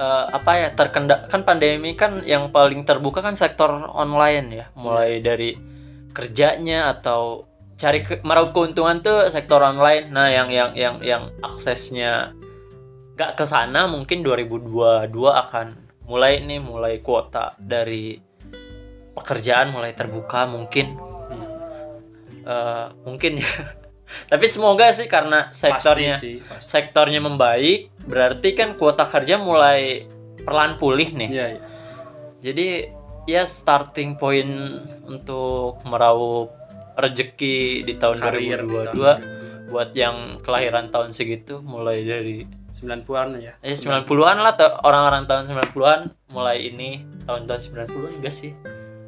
eh, 0.00 0.24
apa 0.32 0.50
ya 0.56 0.68
terkendala 0.72 1.28
kan 1.28 1.44
pandemi 1.44 1.92
kan 1.92 2.24
yang 2.24 2.48
paling 2.48 2.88
terbuka 2.88 3.20
kan 3.20 3.36
sektor 3.36 3.68
online 3.92 4.48
ya. 4.48 4.66
Mulai 4.72 5.20
dari 5.20 5.52
kerjanya 6.16 6.96
atau 6.96 7.44
cari 7.76 8.00
ke, 8.04 8.24
meraup 8.24 8.56
keuntungan 8.56 9.04
tuh 9.04 9.28
sektor 9.28 9.60
online. 9.60 10.08
Nah 10.08 10.32
yang 10.32 10.48
yang 10.48 10.72
yang 10.72 10.96
yang 11.04 11.22
aksesnya 11.44 12.32
nggak 13.20 13.36
ke 13.36 13.44
sana 13.44 13.84
mungkin 13.84 14.24
2022 14.24 15.12
akan 15.12 15.66
mulai 16.08 16.40
nih 16.40 16.58
mulai 16.58 17.04
kuota 17.04 17.52
dari 17.60 18.16
pekerjaan 19.12 19.76
mulai 19.76 19.92
terbuka 19.92 20.48
mungkin. 20.48 20.96
Hmm. 20.96 21.44
Eh, 22.40 22.86
mungkin 23.04 23.44
ya 23.44 23.79
tapi 24.26 24.46
semoga 24.50 24.90
sih 24.90 25.06
karena 25.06 25.50
sektornya 25.50 26.16
pasti 26.18 26.26
sih 26.26 26.36
pasti. 26.42 26.66
sektornya 26.66 27.20
membaik, 27.22 27.90
berarti 28.06 28.48
kan 28.54 28.74
kuota 28.74 29.06
kerja 29.06 29.38
mulai 29.38 30.06
perlahan 30.42 30.78
pulih 30.78 31.12
nih. 31.14 31.30
Iya, 31.30 31.46
iya. 31.56 31.62
Jadi 32.40 32.66
ya 33.28 33.44
starting 33.44 34.16
point 34.16 34.82
untuk 35.04 35.78
meraup 35.84 36.50
rezeki 36.96 37.86
di 37.86 37.94
tahun 37.96 38.16
karir 38.20 38.40
di 38.40 38.48
2022 38.66 38.90
tahun 38.90 39.18
buat 39.70 39.90
yang 39.94 40.42
kelahiran 40.42 40.90
tahun 40.90 41.14
segitu 41.14 41.62
mulai 41.62 42.02
dari 42.02 42.42
90-an 42.74 43.38
ya 43.38 43.54
eh 43.62 43.78
90-an 43.78 44.36
lah 44.42 44.54
orang-orang 44.82 45.30
tahun 45.30 45.46
90-an 45.46 46.00
mulai 46.34 46.74
ini 46.74 47.06
tahun-tahun 47.24 47.86
90-an 47.86 48.12
enggak 48.18 48.34
sih? 48.34 48.52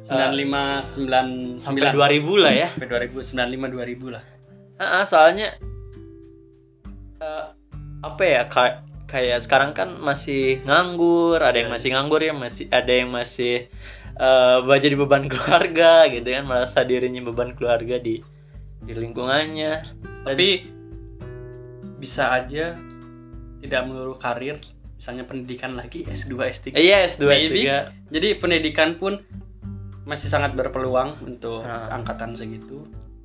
95 0.03 1.59
99 1.59 1.63
Sampai 1.63 1.91
2000 1.95 2.43
lah 2.43 2.51
ya. 2.51 2.67
sampai 2.75 3.07
2000 3.07 3.23
95 3.23 4.11
2000 4.11 4.15
lah 4.15 4.23
Ah, 4.85 5.03
soalnya 5.03 5.55
eh, 7.19 7.45
apa 8.01 8.21
ya 8.21 8.41
kayak 8.45 8.75
kayak 9.05 9.39
sekarang 9.39 9.71
kan 9.71 9.95
masih 9.95 10.59
nganggur, 10.63 11.37
ada 11.37 11.53
yang 11.53 11.69
Iya. 11.69 11.75
masih 11.77 11.89
nganggur 11.91 12.19
ya, 12.19 12.33
masih 12.33 12.65
ada 12.67 12.89
yang 12.91 13.09
masih 13.09 13.69
uh, 14.15 14.65
jadi 14.75 14.95
beban 14.95 15.25
keluarga 15.31 16.09
gitu 16.09 16.25
kan, 16.25 16.43
merasa 16.43 16.81
dirinya 16.81 17.21
beban 17.23 17.53
keluarga 17.53 17.95
di 17.97 18.19
di 18.79 18.91
lingkungannya. 18.91 19.73
Dan- 20.25 20.25
tapi 20.25 20.49
bisa 21.95 22.33
aja 22.33 22.75
tidak 23.59 23.81
melulu 23.85 24.17
karir 24.17 24.59
misalnya 24.97 25.23
pendidikan 25.23 25.71
lagi 25.73 26.03
S2 26.03 26.35
S3 26.43 26.67
Eh, 26.73 26.83
iya 26.85 27.03
S2 27.03 27.23
Maybe. 27.23 27.63
S3. 27.63 27.69
jadi 28.09 28.27
pendidikan 28.35 28.95
pun 28.95 29.19
masih 30.03 30.27
sangat 30.27 30.51
berpeluang 30.51 31.15
untuk 31.21 31.61
Nah. 31.61 31.87
angkatan 31.93 32.33
segitu 32.33 32.83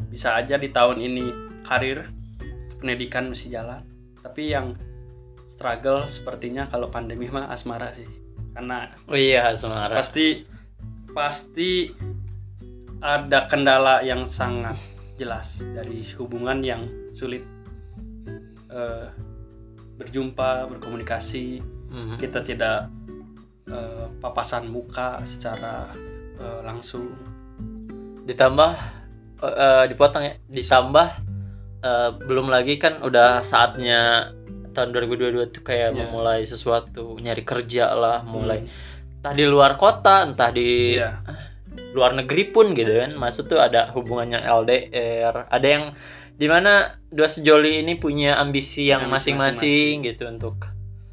bisa 0.09 0.35
aja 0.35 0.57
di 0.57 0.69
tahun 0.69 0.99
ini 0.99 1.27
karir 1.63 2.09
pendidikan 2.77 3.29
masih 3.29 3.51
jalan 3.51 3.85
tapi 4.19 4.51
yang 4.51 4.75
struggle 5.51 6.07
sepertinya 6.07 6.65
kalau 6.65 6.89
pandemi 6.89 7.27
mah 7.27 7.49
asmara 7.49 7.93
sih 7.93 8.07
karena 8.53 8.91
Oh 9.07 9.15
iya, 9.15 9.55
Semarang. 9.55 9.95
pasti 9.95 10.43
pasti 11.11 11.91
ada 12.99 13.47
kendala 13.47 14.01
yang 14.01 14.25
sangat 14.25 14.75
jelas 15.15 15.63
dari 15.69 16.03
hubungan 16.15 16.59
yang 16.61 16.83
sulit 17.11 17.43
eh, 18.69 19.07
berjumpa 19.95 20.67
berkomunikasi 20.69 21.63
Mhm. 21.89 22.17
kita 22.19 22.41
tidak 22.41 22.93
eh, 23.65 24.07
papasan 24.19 24.69
muka 24.69 25.21
secara 25.23 25.89
eh, 26.37 26.61
langsung 26.63 27.09
ditambah 28.25 28.73
eh, 29.41 29.85
dipotong 29.87 30.23
ya 30.23 30.35
ditambah 30.45 31.09
eh, 31.79 32.11
belum 32.19 32.47
lagi 32.47 32.75
kan 32.77 32.99
udah 33.01 33.41
saatnya 33.41 34.33
tahun 34.71 34.91
2022 34.93 35.49
tuh 35.49 35.63
kayak 35.63 35.91
Ya. 35.91 35.99
memulai 36.01 36.43
sesuatu 36.43 37.17
nyari 37.17 37.43
kerja 37.43 37.91
lah 37.93 38.23
mulai 38.23 38.63
Hmm. 38.63 39.17
entah 39.19 39.35
di 39.35 39.45
luar 39.45 39.75
kota 39.75 40.23
entah 40.23 40.51
di 40.51 40.95
Iya. 40.95 41.23
luar 41.91 42.15
negeri 42.15 42.49
pun 42.49 42.71
gitu 42.73 42.91
kan 42.93 43.11
maksud 43.13 43.47
tuh 43.47 43.59
ada 43.59 43.87
hubungan 43.91 44.35
yang 44.35 44.45
LDR 44.45 45.47
ada 45.47 45.67
yang 45.67 45.85
di 46.35 46.47
mana 46.47 46.95
dua 47.09 47.27
sejoli 47.27 47.83
ini 47.83 47.95
punya 47.95 48.39
ambisi 48.39 48.87
yang 48.87 49.11
masing-masing 49.11 50.03
gitu 50.05 50.27
untuk 50.27 50.55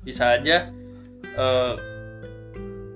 bisa 0.02 0.38
aja 0.38 0.70
eh, 1.26 1.74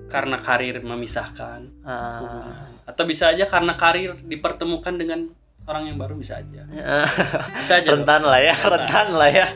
karena 0.06 0.38
karir 0.38 0.78
memisahkan 0.80 1.70
ah, 1.82 2.22
hubungan. 2.22 2.69
Atau 2.90 3.04
bisa 3.06 3.30
aja 3.30 3.46
karena 3.46 3.78
karir 3.78 4.18
dipertemukan 4.26 4.98
dengan 4.98 5.30
orang 5.70 5.94
yang 5.94 5.98
baru 6.02 6.18
bisa 6.18 6.42
aja 6.42 6.66
bisa 7.62 7.74
aja 7.78 7.90
loh. 7.94 8.02
rentan 8.02 8.22
lah 8.26 8.42
ya 8.42 8.56
Rentan. 8.58 8.72
rentan 8.74 9.08
lah 9.14 9.30
ya 9.30 9.48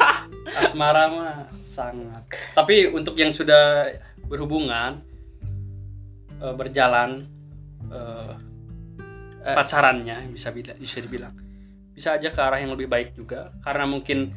asmara 0.64 1.04
mah 1.12 1.36
sangat 1.52 2.24
tapi 2.56 2.88
untuk 2.88 3.12
yang 3.20 3.30
sudah 3.30 3.84
berhubungan 4.24 5.04
eh, 6.40 6.54
berjalan 6.56 7.28
eh, 7.92 8.32
Eh. 9.40 9.56
pacarannya 9.56 10.28
bisa 10.36 10.52
bisa 10.52 11.00
dibilang 11.00 11.32
bisa 11.96 12.12
aja 12.12 12.28
ke 12.28 12.36
arah 12.44 12.60
yang 12.60 12.76
lebih 12.76 12.92
baik 12.92 13.16
juga 13.16 13.48
karena 13.64 13.88
mungkin 13.88 14.36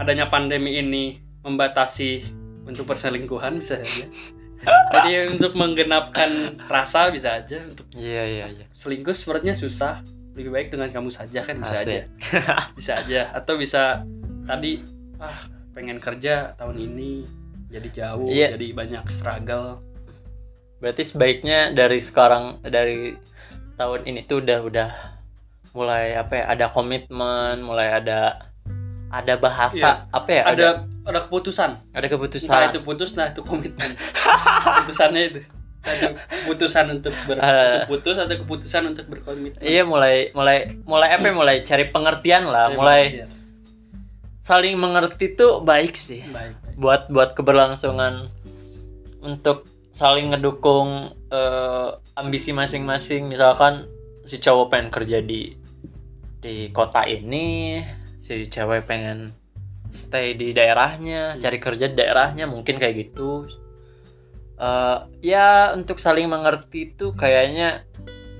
adanya 0.00 0.32
pandemi 0.32 0.80
ini 0.80 1.20
membatasi 1.44 2.24
untuk 2.64 2.88
perselingkuhan 2.88 3.60
bisa 3.60 3.84
saja 3.84 4.08
jadi 4.66 5.30
untuk 5.30 5.52
menggenapkan 5.54 6.60
rasa 6.66 7.08
bisa 7.10 7.38
aja 7.40 7.60
untuk 7.64 7.84
iya 7.92 8.22
iya. 8.24 8.44
iya 8.50 8.66
selingkuh 8.72 9.14
sepertinya 9.14 9.54
susah. 9.54 10.00
Lebih 10.34 10.50
baik 10.50 10.68
dengan 10.74 10.90
kamu 10.90 11.14
saja 11.14 11.46
kan 11.46 11.62
bisa 11.62 11.78
Asik. 11.78 11.86
aja. 11.86 12.02
Bisa 12.78 12.92
aja. 12.98 13.20
Atau 13.30 13.54
bisa 13.54 14.02
tadi 14.42 14.82
ah 15.22 15.46
pengen 15.70 16.02
kerja 16.02 16.58
tahun 16.58 16.74
ini 16.90 17.22
jadi 17.70 17.88
jauh 17.94 18.26
Iya. 18.26 18.58
jadi 18.58 18.66
banyak 18.74 19.04
struggle. 19.06 19.78
Berarti 20.82 21.06
sebaiknya 21.06 21.70
dari 21.70 22.02
sekarang 22.02 22.58
dari 22.66 23.14
tahun 23.78 24.10
ini 24.10 24.26
tuh 24.26 24.42
udah 24.42 24.58
udah 24.66 24.90
mulai 25.70 26.18
apa 26.18 26.34
ya 26.34 26.44
ada 26.50 26.66
komitmen, 26.70 27.62
mulai 27.62 27.94
ada 27.94 28.50
ada 29.10 29.34
bahasa 29.38 30.08
apa 30.08 30.30
ya? 30.30 30.42
ada 30.48 30.66
ada 31.04 31.18
keputusan 31.20 31.70
ada 31.92 32.06
keputusan. 32.08 32.48
entah 32.48 32.64
itu 32.72 32.80
putus 32.80 33.10
nah 33.16 33.28
itu 33.28 33.40
komitmen 33.44 33.92
keputusannya 34.64 35.22
itu 35.32 35.40
itu 35.84 36.06
keputusan 36.16 36.84
untuk 36.96 37.12
ber, 37.28 37.36
Ada. 37.36 37.60
untuk 37.60 37.80
putus 37.92 38.16
atau 38.16 38.36
keputusan 38.40 38.82
untuk 38.88 39.04
berkomitmen 39.04 39.60
Iya 39.60 39.84
mulai 39.84 40.32
mulai 40.32 40.80
mulai 40.88 41.12
apa 41.12 41.28
ya, 41.28 41.34
mulai 41.36 41.56
cari 41.60 41.92
pengertian 41.92 42.48
lah, 42.48 42.72
Saya 42.72 42.76
mulai 42.80 43.02
mengerti 43.04 43.20
ya. 43.20 43.26
saling 44.40 44.74
mengerti 44.80 45.26
tuh 45.36 45.52
baik 45.60 45.92
sih. 45.92 46.24
baik, 46.32 46.56
baik. 46.56 46.76
buat 46.80 47.02
buat 47.12 47.30
keberlangsungan 47.36 48.32
untuk 49.20 49.68
saling 49.92 50.32
ngedukung 50.32 51.12
eh, 51.28 51.88
ambisi 52.16 52.56
masing-masing 52.56 53.28
misalkan 53.28 53.84
si 54.24 54.40
cowok 54.40 54.72
pengen 54.72 54.88
kerja 54.88 55.20
di 55.20 55.52
di 56.40 56.72
kota 56.72 57.04
ini 57.04 57.80
si 58.24 58.48
cewek 58.48 58.88
pengen 58.88 59.36
stay 59.92 60.32
di 60.32 60.56
daerahnya 60.56 61.36
cari 61.36 61.60
kerja 61.60 61.92
di 61.92 61.96
daerahnya 62.00 62.48
mungkin 62.48 62.80
kayak 62.80 62.96
gitu. 62.96 63.44
Eh, 64.56 64.98
ya 65.20 65.76
untuk 65.76 66.00
saling 66.00 66.24
mengerti 66.32 66.96
itu 66.96 67.12
kayaknya 67.12 67.84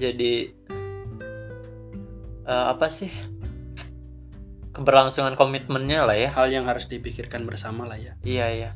jadi 0.01 0.57
eh, 2.49 2.65
apa 2.73 2.89
sih? 2.89 3.13
Keberlangsungan 4.73 5.37
komitmennya 5.37 6.09
lah 6.09 6.17
ya. 6.17 6.33
Hal 6.33 6.49
yang 6.49 6.65
harus 6.65 6.89
dipikirkan 6.89 7.45
bersama 7.45 7.85
lah 7.85 8.01
ya. 8.01 8.17
Iya 8.25 8.47
iya. 8.51 8.71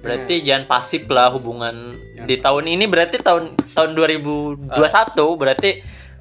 Berarti 0.00 0.40
jangan 0.44 0.68
pasif 0.68 1.04
lah 1.08 1.32
hubungan 1.32 1.96
Jangan 1.96 2.28
di 2.28 2.36
tahun 2.40 2.64
ini 2.68 2.84
berarti 2.88 3.16
tahun 3.20 3.56
tahun 3.72 3.90
2021 3.96 4.72
berarti 5.40 5.70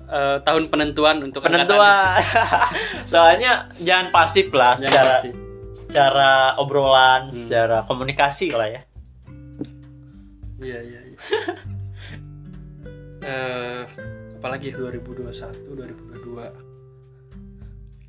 Eh, 0.04 0.38
tahun 0.44 0.68
penentuan 0.68 1.24
untuk 1.24 1.42
penentuan. 1.42 2.20
Soalnya 3.12 3.72
jangan 3.80 4.12
pasif 4.12 4.52
lah. 4.52 4.76
Jangan 4.76 4.92
secara 4.92 5.14
kasih. 5.18 5.34
secara 5.74 6.30
obrolan, 6.58 7.22
Hmm. 7.28 7.34
secara 7.34 7.78
komunikasi 7.84 8.52
lah 8.52 8.68
ya. 8.68 8.82
Iya 10.60 10.80
iya. 10.82 11.00
iya. 11.04 11.18
Eh, 13.24 13.84
apalagi 14.36 14.76
2021, 14.76 15.32
2022. 15.72 16.52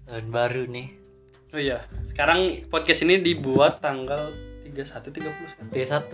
Tahun 0.05 0.27
baru 0.27 0.67
nih. 0.67 0.89
Oh 1.55 1.61
iya, 1.63 1.87
sekarang 2.05 2.67
podcast 2.67 3.07
ini 3.07 3.23
dibuat 3.23 3.79
tanggal 3.79 4.35
31 4.67 5.15
30 5.15 5.55
kan? 5.55 5.67
D1. 5.71 6.11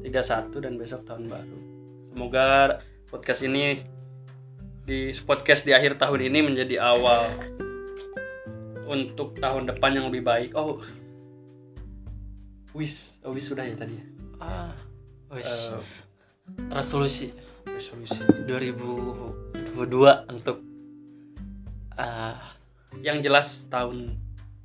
31 0.00 0.64
dan 0.64 0.80
besok 0.80 1.04
tahun 1.04 1.28
baru. 1.28 1.58
Semoga 2.08 2.80
podcast 3.04 3.44
ini 3.44 3.84
di 4.88 5.12
podcast 5.20 5.68
di 5.68 5.76
akhir 5.76 6.00
tahun 6.00 6.32
ini 6.32 6.48
menjadi 6.48 6.80
awal 6.80 7.28
untuk 8.88 9.36
tahun 9.36 9.68
depan 9.68 10.00
yang 10.00 10.08
lebih 10.08 10.24
baik. 10.24 10.56
Oh. 10.56 10.80
Wis, 12.72 13.20
oh, 13.20 13.36
wis 13.36 13.52
sudah 13.52 13.68
ya 13.68 13.76
tadi. 13.76 14.00
ya? 14.00 14.04
Ah. 14.40 14.72
Wis. 15.28 15.44
Eh, 15.44 15.76
resolusi 16.72 17.36
resolusi. 17.68 18.24
2022 18.48 19.76
untuk 20.32 20.64
ah 22.00 22.56
Yang 23.04 23.28
jelas 23.28 23.48
tahun 23.68 24.16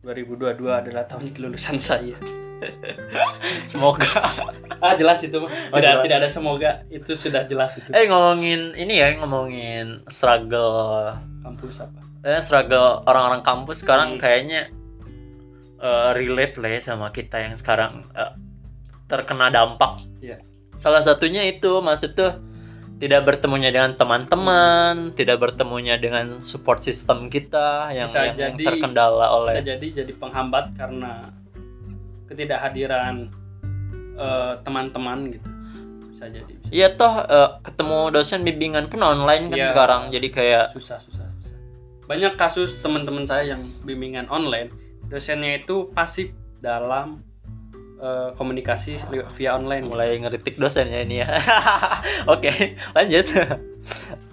2022 0.04 0.44
adalah 0.68 1.08
tahun 1.08 1.32
kelulusan 1.32 1.80
saya. 1.80 2.16
semoga 3.66 4.08
Ah 4.84 4.96
jelas 4.96 5.20
itu 5.20 5.36
mah. 5.36 5.48
Oh, 5.70 5.80
Tidak, 5.80 5.84
jelas. 5.90 6.04
tidak 6.04 6.18
ada 6.18 6.30
semoga 6.30 6.72
itu 6.90 7.12
sudah 7.14 7.44
jelas 7.44 7.76
itu. 7.76 7.88
eh 7.90 8.04
ngomongin 8.06 8.72
ini 8.74 9.00
ya 9.00 9.16
ngomongin 9.16 10.04
struggle 10.08 11.12
Kampus 11.40 11.80
apa? 11.82 12.00
eh, 12.22 12.40
struggle 12.40 13.04
orang-orang 13.06 13.40
kampus 13.42 13.84
sekarang 13.84 14.16
Hmm. 14.16 14.20
kayaknya 14.20 14.72
eh, 15.78 16.10
relate 16.14 16.56
lah 16.58 16.70
ya 16.70 16.82
sama 16.86 17.12
kita 17.12 17.40
yang 17.42 17.56
sekarang 17.56 18.08
eh, 18.12 18.32
terkena 19.06 19.48
dampak. 19.48 20.04
Iya. 20.20 20.40
Salah 20.80 21.00
satunya 21.00 21.44
itu 21.44 21.80
maksud 21.80 22.12
tuh 22.14 22.32
tidak 23.04 23.28
bertemunya 23.28 23.68
dengan 23.68 23.92
teman-teman, 24.00 25.12
tidak 25.12 25.36
bertemunya 25.44 26.00
dengan 26.00 26.40
support 26.40 26.80
system 26.80 27.28
kita 27.28 27.92
yang, 27.92 28.08
Bisa 28.08 28.32
yang, 28.32 28.36
yang 28.40 28.56
jadi- 28.56 28.68
terkendala 28.72 29.28
oleh 29.28 29.60
Bisa 29.60 29.76
jadi 29.76 29.88
jadi 29.92 30.14
penghambat 30.16 30.72
karena 30.80 31.28
ketidakhadiran 32.32 33.28
eh, 34.16 34.54
teman-teman 34.64 35.36
gitu. 35.36 35.50
Bisa 36.16 36.32
jadi. 36.32 36.54
Iya 36.72 36.96
toh 36.96 37.28
eh, 37.28 37.50
ketemu 37.60 38.00
dosen 38.14 38.48
bimbingan 38.48 38.88
pun 38.88 39.04
online 39.04 39.52
kan 39.52 39.60
Iya. 39.60 39.70
sekarang. 39.76 40.02
Jadi 40.08 40.28
kayak 40.32 40.64
Susah, 40.72 40.96
susah, 41.04 41.28
susah. 41.28 41.52
Banyak 42.08 42.40
kasus 42.40 42.80
teman-teman 42.80 43.28
saya 43.28 43.52
yang 43.52 43.62
bimbingan 43.84 44.32
online, 44.32 44.72
dosennya 45.12 45.60
itu 45.60 45.92
pasif 45.92 46.32
dalam 46.64 47.20
eh, 48.04 48.30
komunikasi 48.34 49.00
via 49.34 49.56
online. 49.56 49.88
mulai 49.88 50.20
ngeritik 50.20 50.56
dosennya 50.56 51.00
ini 51.02 51.24
ya. 51.24 51.28
Oke, 52.34 52.52
lanjut. 52.92 53.26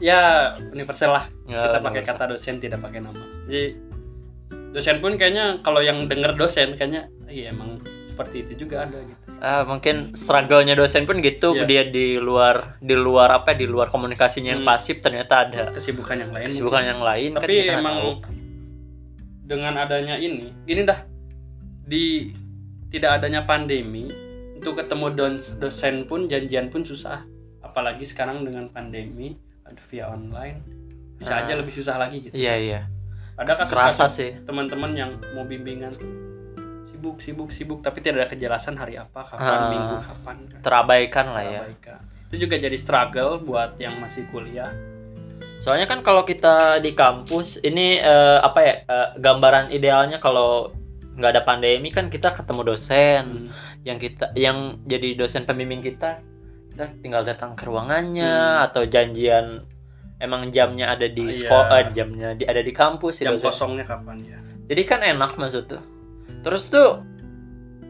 Ya 0.00 0.50
universal 0.70 1.10
lah. 1.12 1.24
Ya, 1.44 1.60
kita 1.68 1.78
pakai 1.80 2.00
universal. 2.00 2.16
kata 2.16 2.24
dosen 2.28 2.54
tidak 2.56 2.78
pakai 2.80 3.00
nama 3.00 3.18
jadi 3.44 3.74
dosen 4.70 4.96
pun 4.96 5.12
kayaknya 5.14 5.58
kalau 5.60 5.82
yang 5.82 6.06
denger 6.06 6.32
dosen 6.34 6.72
kayaknya 6.72 7.10
iya 7.26 7.50
emang 7.50 7.82
seperti 8.06 8.46
itu 8.46 8.64
juga 8.64 8.86
ada 8.86 8.96
gitu 8.96 9.18
Ah, 9.40 9.64
mungkin 9.64 10.14
struggle-nya 10.14 10.72
dosen 10.72 11.02
pun 11.02 11.18
gitu 11.18 11.52
Iya. 11.52 11.64
dia 11.64 11.82
di 11.84 12.14
luar 12.14 12.78
di 12.78 12.94
luar 12.94 13.34
apa 13.34 13.50
di 13.52 13.64
luar 13.64 13.88
komunikasinya 13.88 14.52
yang 14.52 14.62
Hmm. 14.62 14.70
pasif 14.70 15.00
ternyata 15.00 15.34
ada 15.42 15.62
kesibukan 15.70 16.14
yang 16.16 16.30
lain 16.30 16.46
kesibukan 16.46 16.82
yang 16.86 17.00
lain 17.00 17.30
kan 17.34 17.42
tapi 17.42 17.54
nggak 17.58 17.74
emang 17.74 17.96
tahu. 17.96 18.10
dengan 19.42 19.74
adanya 19.76 20.14
ini 20.14 20.54
gini 20.62 20.84
dah 20.84 21.02
di 21.82 22.30
tidak 22.90 23.10
adanya 23.16 23.42
pandemi 23.42 24.10
untuk 24.52 24.76
ketemu 24.76 25.06
dos- 25.10 25.56
dosen 25.56 26.04
pun 26.04 26.26
janjian 26.26 26.68
pun 26.68 26.82
susah. 26.82 27.24
Apalagi 27.60 28.02
sekarang 28.02 28.42
dengan 28.42 28.68
pandemi 28.68 29.38
ada 29.62 29.78
via 29.86 30.06
online 30.06 30.58
bisa 31.14 31.32
Ah. 31.32 31.42
aja 31.42 31.54
lebih 31.54 31.70
susah 31.70 31.96
lagi 31.96 32.20
gitu. 32.20 32.34
Iya 32.34 32.54
iya. 32.56 32.80
Ada 33.36 33.56
kasus 33.56 33.70
kerasa 33.70 34.04
sih. 34.06 34.30
teman-teman 34.42 34.92
yang 34.92 35.10
mau 35.32 35.42
bimbingan 35.42 35.94
tuh 35.94 36.10
sibuk 36.86 37.16
sibuk 37.18 37.48
sibuk 37.48 37.78
tapi 37.80 38.00
tidak 38.00 38.16
ada 38.18 38.28
kejelasan 38.28 38.74
hari 38.74 38.94
apa 38.94 39.24
kapan 39.24 39.40
Ah. 39.56 39.70
minggu 39.70 39.96
kapan 39.98 40.36
kan. 40.46 40.60
Terabaikan 40.60 41.26
lah 41.30 41.42
ya. 41.42 41.60
Terabaikan. 41.64 42.00
itu 42.26 42.46
juga 42.46 42.56
jadi 42.58 42.76
struggle 42.76 43.40
buat 43.40 43.74
yang 43.76 43.98
masih 43.98 44.22
kuliah. 44.28 44.70
Soalnya 45.58 45.84
kan 45.84 46.00
kalau 46.00 46.22
kita 46.22 46.78
di 46.78 46.92
kampus 46.92 47.58
ini 47.60 47.98
eh, 47.98 48.38
apa 48.38 48.58
ya 48.60 48.74
eh, 48.80 49.08
gambaran 49.16 49.68
idealnya 49.68 50.16
kalau 50.16 50.70
nggak 51.20 51.30
ada 51.30 51.42
pandemi 51.42 51.88
kan 51.88 52.08
kita 52.08 52.32
ketemu 52.32 52.62
dosen 52.66 53.24
Hmm. 53.46 53.48
yang 53.80 53.96
kita 53.96 54.32
yang 54.34 54.58
jadi 54.82 55.14
dosen 55.14 55.44
pembimbing 55.44 55.80
kita 55.80 56.24
kita 56.70 56.84
tinggal 56.98 57.22
datang 57.22 57.52
ke 57.52 57.62
ruangannya 57.62 58.32
atau 58.62 58.82
janjian 58.84 59.62
emang 60.16 60.48
jamnya 60.48 60.90
ada 60.90 61.04
di 61.04 61.20
Hmm. 61.20 61.30
Iya. 61.30 61.38
sekolah 61.38 61.78
eh, 61.78 61.86
jamnya 61.92 62.28
di, 62.32 62.44
ada 62.44 62.60
di 62.60 62.72
kampus 62.72 63.20
jam 63.20 63.36
dosen. 63.36 63.46
kosongnya 63.46 63.84
kapan 63.84 64.16
ya 64.22 64.38
jadi 64.66 64.82
kan 64.84 65.00
enak 65.02 65.32
maksud 65.34 65.64
tuh 65.66 65.82
terus 66.40 66.66
tuh 66.66 67.04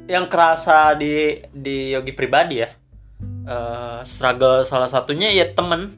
yang 0.05 0.27
kerasa 0.27 0.93
di 0.93 1.39
di 1.49 1.91
Yogi 1.91 2.11
pribadi 2.11 2.59
ya 2.59 2.71
eh, 3.45 4.01
struggle 4.03 4.63
salah 4.63 4.87
satunya 4.87 5.31
ya 5.31 5.47
temen 5.49 5.95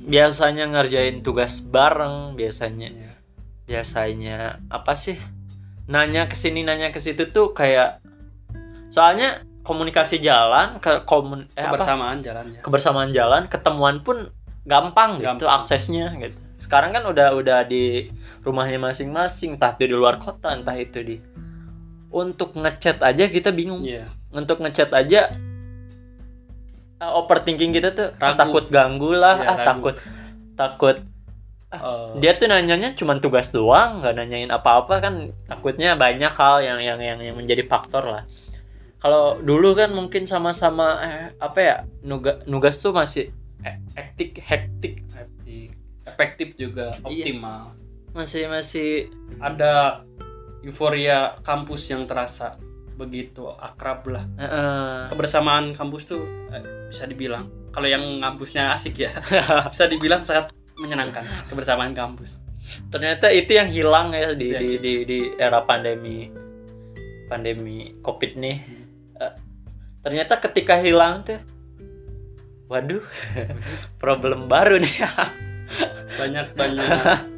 biasanya 0.00 0.64
ngerjain 0.66 1.20
tugas 1.20 1.60
bareng 1.60 2.32
biasanya 2.34 2.88
Iya. 2.88 3.12
biasanya 3.64 4.38
apa 4.66 4.94
sih 4.94 5.18
nanya 5.88 6.28
ke 6.28 6.36
sini 6.36 6.62
nanya 6.62 6.92
ke 6.92 7.00
situ 7.00 7.28
tuh 7.28 7.50
kayak 7.50 7.98
soalnya 8.88 9.40
komunikasi 9.64 10.20
jalan 10.20 10.80
ke 10.80 11.04
komun 11.04 11.44
eh, 11.52 11.60
apa? 11.60 11.76
kebersamaan 11.76 12.18
jalannya 12.20 12.60
kebersamaan 12.60 13.10
jalan 13.10 13.42
ketemuan 13.48 14.00
pun 14.00 14.28
gampang, 14.64 15.16
gitu 15.16 15.44
Gampang. 15.44 15.48
aksesnya 15.60 16.12
gitu 16.20 16.36
sekarang 16.60 16.92
kan 16.92 17.04
udah 17.04 17.32
udah 17.32 17.64
di 17.64 18.12
rumahnya 18.44 18.76
masing-masing 18.78 19.56
entah 19.56 19.72
itu 19.72 19.88
di 19.88 19.96
luar 19.96 20.20
kota 20.20 20.52
entah 20.52 20.76
itu 20.76 21.00
di 21.00 21.16
untuk 22.08 22.52
ngechat 22.52 23.00
aja 23.00 23.28
kita 23.28 23.48
bingung 23.48 23.80
Iya. 23.80 24.08
untuk 24.28 24.60
ngechat 24.60 24.92
aja 24.92 25.32
uh, 27.00 27.12
overthinking 27.16 27.72
kita 27.72 27.92
tuh 27.92 28.08
ah, 28.16 28.32
Ragu. 28.32 28.38
takut 28.38 28.64
ganggu 28.68 29.12
lah 29.12 29.36
Iya, 29.40 29.48
ah, 29.48 29.56
ragu. 29.56 29.64
takut 29.64 29.94
takut 30.52 30.96
Eh, 31.68 32.08
dia 32.24 32.32
tuh 32.32 32.48
nanyanya 32.48 32.96
cuma 32.96 33.20
tugas 33.20 33.52
doang 33.52 34.00
nggak 34.00 34.16
nanyain 34.16 34.48
apa-apa 34.48 35.04
kan. 35.04 35.14
Takutnya 35.44 36.00
banyak 36.00 36.32
hal 36.32 36.64
yang 36.64 36.80
yang 36.80 36.96
yang, 36.96 37.20
yang 37.20 37.36
menjadi 37.36 37.68
faktor 37.68 38.08
lah. 38.08 38.24
Kalau 38.98 39.36
dulu 39.38 39.76
kan 39.76 39.92
mungkin 39.92 40.24
sama-sama 40.24 40.96
eh, 41.04 41.26
apa 41.36 41.58
ya 41.60 41.76
nuga, 42.02 42.40
nugas 42.48 42.80
tuh 42.80 42.96
masih 42.96 43.30
hektik 43.94 44.40
hektik. 44.40 45.04
Hektik. 45.12 45.70
efektif 46.08 46.56
juga 46.56 46.96
Iya. 47.04 47.28
optimal. 47.28 47.76
Masih 48.16 48.48
masih 48.48 49.12
ada 49.38 50.02
euforia 50.64 51.36
kampus 51.44 51.92
yang 51.92 52.08
terasa 52.08 52.56
begitu 52.96 53.44
akrab 53.46 54.08
lah. 54.08 54.24
Eh, 54.40 55.04
kebersamaan 55.12 55.76
kampus 55.76 56.08
tuh 56.08 56.24
eh, 56.48 56.88
bisa 56.88 57.04
dibilang 57.04 57.44
kalau 57.70 57.86
yang 57.86 58.02
kampusnya 58.18 58.72
asik 58.74 59.04
ya 59.04 59.12
bisa 59.70 59.84
dibilang 59.86 60.24
sangat 60.24 60.50
menyenangkan 60.78 61.26
kebersamaan 61.50 61.92
kampus. 61.92 62.38
Ternyata 62.92 63.32
itu 63.32 63.56
yang 63.56 63.68
hilang 63.72 64.12
ya 64.12 64.36
di 64.36 64.52
di, 64.54 64.68
di 64.78 64.92
di 65.04 65.18
era 65.36 65.64
pandemi 65.64 66.28
pandemi 67.26 67.96
covid 68.00 68.36
nih. 68.36 68.56
Eh, 69.18 69.34
ternyata 70.00 70.38
ketika 70.38 70.78
hilang 70.78 71.24
tuh 71.26 71.40
waduh 72.68 73.02
problem 74.02 74.46
baru 74.46 74.78
nih. 74.80 74.96
Banyak 76.16 76.46
banyak. 76.54 77.36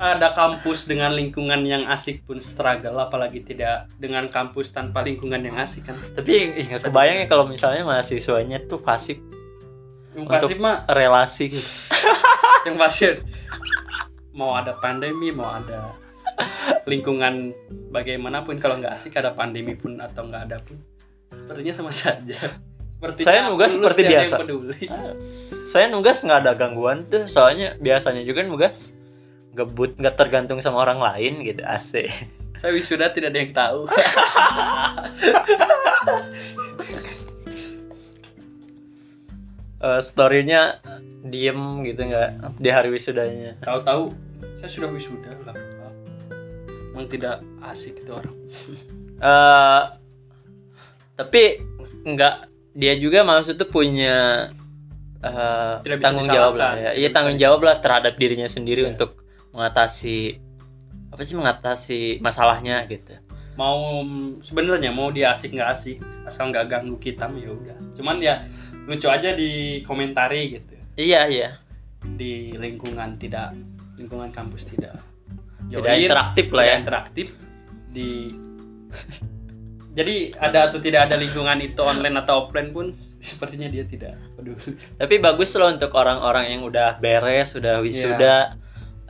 Ada 0.00 0.32
kampus 0.32 0.88
dengan 0.88 1.12
lingkungan 1.12 1.60
yang 1.68 1.84
asik 1.84 2.24
pun 2.24 2.40
struggle 2.40 2.96
apalagi 2.96 3.44
tidak 3.44 3.84
dengan 4.00 4.32
kampus 4.32 4.72
tanpa 4.72 5.04
lingkungan 5.04 5.44
yang 5.44 5.60
asik 5.60 5.92
kan? 5.92 5.96
Tapi 6.16 6.56
nggak 6.68 6.88
kebayang 6.88 7.16
ya 7.20 7.26
kalau 7.28 7.44
misalnya 7.44 7.84
mahasiswanya 7.84 8.64
tuh 8.64 8.80
fasik 8.80 9.20
yang 10.16 10.24
Untuk- 10.24 10.48
pasti 10.48 10.54
mah 10.56 10.88
relasi. 10.88 11.44
gitu. 11.52 11.68
yang 12.66 12.76
pasti 12.76 13.06
mau 14.36 14.54
ada 14.54 14.76
pandemi 14.78 15.32
mau 15.32 15.50
ada 15.52 15.96
lingkungan 16.86 17.52
bagaimanapun 17.92 18.56
kalau 18.62 18.78
nggak 18.78 18.96
asik 18.96 19.18
ada 19.18 19.34
pandemi 19.34 19.74
pun 19.76 19.98
atau 20.00 20.24
nggak 20.24 20.42
ada 20.48 20.58
pun 20.62 20.78
sepertinya 21.30 21.74
sama 21.74 21.92
saja. 21.94 22.38
Seperti 23.00 23.24
Saya 23.24 23.48
nugas 23.48 23.72
seperti 23.72 24.02
biasa. 24.04 24.36
yang 24.36 24.44
peduli. 24.44 24.84
Saya 25.72 25.88
nugas 25.88 26.20
nggak 26.20 26.40
ada 26.44 26.52
gangguan 26.52 27.08
tuh 27.08 27.24
soalnya 27.26 27.72
biasanya 27.80 28.20
juga 28.28 28.44
nugas 28.44 28.92
ngebut 29.56 29.96
nggak 29.98 30.14
tergantung 30.20 30.60
sama 30.60 30.84
orang 30.84 31.00
lain 31.00 31.40
gitu 31.42 31.64
asik. 31.64 32.12
Saya 32.60 32.76
wisuda 32.76 33.08
tidak 33.08 33.32
ada 33.32 33.40
yang 33.40 33.52
tahu 33.56 33.88
Eh, 39.80 40.00
storynya 40.04 40.76
diem 41.24 41.56
gitu 41.88 42.00
nggak 42.04 42.60
di 42.60 42.68
hari 42.68 42.92
wisudanya. 42.92 43.56
Tahu-tahu 43.64 44.12
saya 44.60 44.68
sudah 44.68 44.88
wisuda 44.92 45.32
lah. 45.48 45.56
Emang 46.92 47.08
tidak 47.08 47.40
asik 47.64 48.04
itu 48.04 48.12
orang. 48.12 48.36
Eh 49.20 49.82
tapi 51.16 51.64
nggak 52.04 52.34
dia 52.76 52.92
juga 53.00 53.24
maksud 53.24 53.56
tuh 53.56 53.68
punya 53.72 54.48
eh, 55.24 55.74
Tidak 55.80 55.96
bisa 55.96 56.04
tanggung 56.04 56.28
jawab 56.28 56.54
lah 56.60 56.72
ya. 56.76 56.90
Iya 57.00 57.08
tanggung 57.16 57.40
jawab 57.40 57.60
lah 57.64 57.80
terhadap 57.80 58.20
dirinya 58.20 58.48
sendiri 58.52 58.84
Iya. 58.84 58.92
untuk 58.92 59.16
mengatasi 59.56 60.36
apa 61.08 61.22
sih 61.24 61.36
mengatasi 61.40 62.00
masalahnya 62.20 62.84
gitu. 62.84 63.16
Mau 63.56 64.04
sebenarnya 64.44 64.92
mau 64.92 65.08
dia 65.08 65.32
asik 65.32 65.56
nggak 65.56 65.70
asik 65.72 65.96
asal 66.28 66.52
nggak 66.52 66.68
ganggu 66.68 67.00
kita 67.00 67.32
ya 67.32 67.48
udah. 67.48 67.76
Cuman 67.96 68.20
ya 68.20 68.44
lucu 68.90 69.06
aja 69.06 69.30
di 69.30 69.80
komentari 69.86 70.58
gitu. 70.58 70.74
Iya 70.98 71.30
iya. 71.30 71.48
Di 72.02 72.58
lingkungan 72.58 73.14
tidak 73.22 73.54
lingkungan 73.94 74.34
kampus 74.34 74.66
tidak. 74.66 74.98
Tidak 75.70 75.86
join, 75.86 76.02
interaktif 76.02 76.46
lah 76.50 76.64
tidak 76.66 76.74
ya. 76.74 76.80
interaktif. 76.82 77.26
Di 77.94 78.10
jadi 79.98 80.34
ada 80.34 80.74
atau 80.74 80.82
tidak 80.82 81.06
ada 81.06 81.14
lingkungan 81.14 81.62
itu 81.62 81.78
online 81.78 82.18
atau 82.18 82.50
offline 82.50 82.74
pun 82.74 82.90
sepertinya 83.22 83.70
dia 83.70 83.86
tidak. 83.86 84.18
Peduli 84.34 84.74
tapi 84.98 85.22
bagus 85.22 85.54
loh 85.54 85.70
untuk 85.70 85.94
orang-orang 85.94 86.50
yang 86.50 86.66
udah 86.66 86.98
beres 86.98 87.54
udah 87.54 87.78
wisuda 87.78 88.58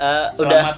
Eh, 0.01 0.27
udah 0.41 0.49
selamat 0.49 0.77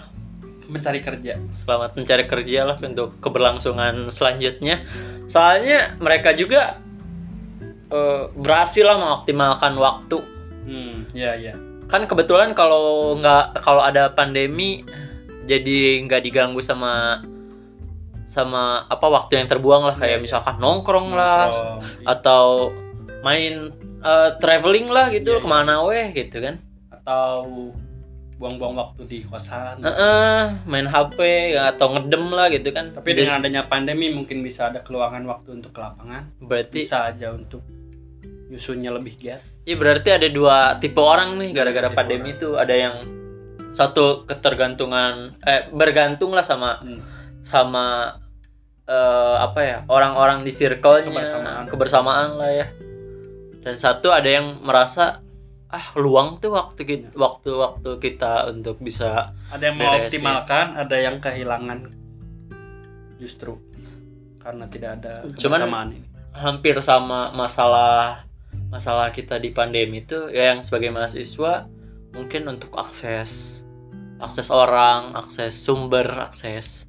mencari 0.66 0.98
kerja. 0.98 1.38
Selamat 1.54 1.90
mencari 1.94 2.24
kerja 2.26 2.60
lah 2.66 2.76
untuk 2.82 3.22
keberlangsungan 3.22 4.10
selanjutnya. 4.10 4.82
Soalnya 5.30 5.94
mereka 6.02 6.34
juga 6.34 6.81
eh, 7.92 8.22
berhasil 8.34 8.82
lah 8.82 8.96
mengoptimalkan 8.96 9.76
waktu. 9.76 10.18
Hmm 10.64 11.04
ya 11.12 11.36
ya. 11.36 11.52
Kan 11.86 12.08
kebetulan 12.08 12.56
kalau 12.56 13.12
nggak 13.14 13.60
kalau 13.60 13.84
ada 13.84 14.08
pandemi 14.10 14.80
jadi 15.44 16.00
nggak 16.02 16.22
diganggu 16.22 16.58
sama 16.58 17.20
sama 18.26 18.88
apa 18.88 19.06
waktu 19.06 19.36
yang 19.36 19.48
terbuang 19.48 19.84
lah. 19.84 19.94
Kayak 19.94 20.08
Iya, 20.08 20.16
iya. 20.18 20.24
misalkan 20.24 20.56
nongkrong 20.56 21.08
lah 21.12 21.52
Nongkrong, 21.52 21.78
atau 22.08 22.44
main 23.20 23.54
eh, 24.02 24.30
traveling 24.40 24.88
lah 24.88 25.12
gitu 25.12 25.36
Iya, 25.36 25.38
iya. 25.38 25.44
ke 25.44 25.48
mana 25.48 25.74
weh 25.84 26.06
gitu 26.10 26.36
kan. 26.40 26.56
Atau 26.88 27.70
buang-buang 28.40 28.74
waktu 28.74 29.06
di 29.06 29.18
kosan. 29.22 29.78
Heeh, 29.86 30.66
main 30.66 30.82
HP 30.82 31.18
atau 31.54 31.94
ngedem 31.94 32.26
lah 32.34 32.50
gitu 32.50 32.74
kan. 32.74 32.90
Tapi 32.90 33.14
Jadi- 33.14 33.18
dengan 33.22 33.38
adanya 33.38 33.62
pandemi 33.70 34.10
mungkin 34.10 34.42
bisa 34.42 34.66
ada 34.72 34.82
keluangan 34.82 35.22
waktu 35.30 35.62
untuk 35.62 35.70
ke 35.70 35.78
lapangan. 35.78 36.26
Berarti 36.42 36.82
bisa 36.82 37.06
aja 37.06 37.30
untuk 37.30 37.62
nyusunnya 38.52 38.92
lebih 38.92 39.16
giat 39.16 39.40
Iya 39.62 39.74
berarti 39.74 40.08
ada 40.10 40.28
dua 40.28 40.76
tipe 40.76 40.98
orang 40.98 41.38
nih 41.38 41.54
gara-gara 41.54 41.86
Tipe 41.86 41.96
pandemi 41.96 42.34
itu. 42.34 42.54
Ada 42.54 42.74
yang 42.74 42.94
satu 43.70 44.26
ketergantungan 44.26 45.38
eh 45.40 45.70
bergantung 45.70 46.34
lah 46.34 46.42
sama 46.42 46.76
Hmm. 46.78 46.98
sama 47.40 48.10
eh, 48.84 49.36
apa 49.38 49.60
ya 49.62 49.78
orang-orang 49.86 50.42
di 50.42 50.50
circle-nya. 50.50 51.08
Kebersamaan. 51.08 51.64
kebersamaan 51.66 52.30
lah 52.34 52.50
ya. 52.52 52.66
Dan 53.62 53.78
satu 53.78 54.10
ada 54.10 54.26
yang 54.26 54.58
merasa 54.60 55.22
ah 55.70 55.86
luang 55.94 56.36
tuh 56.36 56.52
waktu 56.52 56.82
kita 56.82 57.06
waktu 57.14 57.48
waktu 57.54 57.90
kita 57.96 58.50
untuk 58.50 58.76
bisa 58.76 59.30
ada 59.48 59.62
yang 59.62 59.78
mengoptimalkan 59.78 60.76
ada 60.76 60.96
yang 60.98 61.16
kehilangan. 61.16 61.86
Justru 63.16 63.62
karena 64.36 64.66
tidak 64.66 64.98
ada 64.98 65.22
Cuman- 65.38 65.62
kebersamaan 65.62 65.88
ini. 65.94 66.06
hampir 66.34 66.74
sama 66.82 67.30
masalah 67.30 68.26
masalah 68.72 69.12
kita 69.12 69.36
di 69.36 69.52
pandemi 69.52 70.00
itu 70.00 70.26
ya 70.28 70.50
yang 70.50 70.64
sebagai 70.64 70.88
mahasiswa 70.88 71.68
mungkin 72.10 72.48
untuk 72.48 72.72
akses 72.74 73.60
akses 74.18 74.48
orang 74.48 75.12
akses 75.14 75.52
sumber 75.54 76.08
akses 76.22 76.88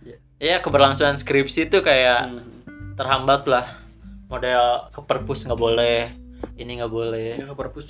Ya. 0.00 0.16
ya 0.40 0.56
keberlangsungan 0.58 1.14
skripsi 1.14 1.68
itu 1.68 1.78
kayak 1.80 2.20
Hmm. 2.26 2.42
terhambat 2.94 3.44
lah 3.44 3.66
model 4.26 4.88
ke 4.88 5.00
perpus 5.00 5.44
nggak 5.44 5.56
boleh 5.56 6.08
ini 6.56 6.76
nggak 6.76 6.88
boleh 6.90 7.36
Ya, 7.36 7.46
ke 7.46 7.54
perpus 7.54 7.86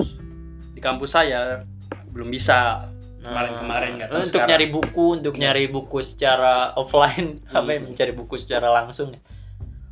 di 0.71 0.79
kampus 0.79 1.11
saya 1.11 1.65
belum 2.09 2.29
bisa 2.29 2.87
Nah, 3.21 3.37
Kemarin-kemarin 3.37 3.91
nggak 3.95 4.09
tahu 4.09 4.17
untuk 4.17 4.33
sekarang. 4.33 4.49
nyari 4.49 4.67
buku 4.71 5.05
untuk 5.13 5.35
Iya. 5.35 5.41
nyari 5.43 5.65
buku 5.69 5.99
secara 6.01 6.53
offline 6.75 7.37
Hmm. 7.45 7.53
apa 7.55 7.69
ya 7.71 7.81
mencari 7.83 8.13
buku 8.13 8.35
secara 8.37 8.69
langsung 8.73 9.13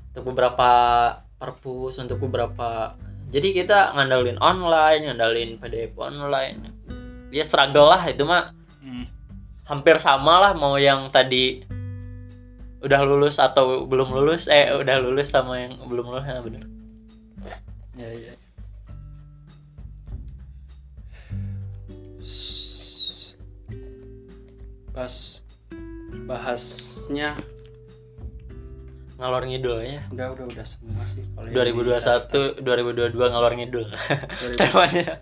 untuk 0.08 0.24
beberapa 0.26 0.70
perpus 1.36 2.00
untuk 2.00 2.18
beberapa 2.18 2.96
jadi 3.28 3.48
kita 3.52 3.92
ngandelin 3.92 4.40
online 4.40 5.04
ngandelin 5.04 5.60
PDF 5.60 5.92
online. 6.00 6.72
Ya 7.28 7.44
struggle 7.44 7.92
lah 7.92 8.02
itu 8.08 8.24
mah 8.24 8.56
Hmm. 8.80 9.04
hampir 9.68 10.00
sama 10.00 10.40
lah 10.40 10.52
mau 10.56 10.80
yang 10.80 11.12
tadi 11.12 11.60
udah 12.80 13.00
lulus 13.04 13.36
atau 13.36 13.84
belum 13.84 14.16
lulus. 14.16 14.48
Eh 14.48 14.72
udah 14.72 14.96
lulus 14.96 15.28
sama 15.28 15.60
yang 15.60 15.76
belum 15.84 16.08
lulus 16.08 16.24
nah 16.24 16.40
bener. 16.40 16.64
Ya 17.98 18.08
ya. 18.08 18.32
Pas 24.94 25.44
bahasnya 26.24 27.36
ngalor 29.18 29.42
ngidul 29.44 29.78
ya? 29.82 30.00
Udah 30.14 30.30
udah 30.30 30.46
udah 30.46 30.66
semua 30.66 31.02
sih. 31.10 31.26
Kalau 31.34 31.50
yang 31.50 31.74
2021 31.74 32.62
2022 32.62 33.32
ngalor 33.34 33.52
ngidul. 33.58 33.84
Di- 33.90 34.54
2000 34.54 34.62
temanya. 34.62 35.14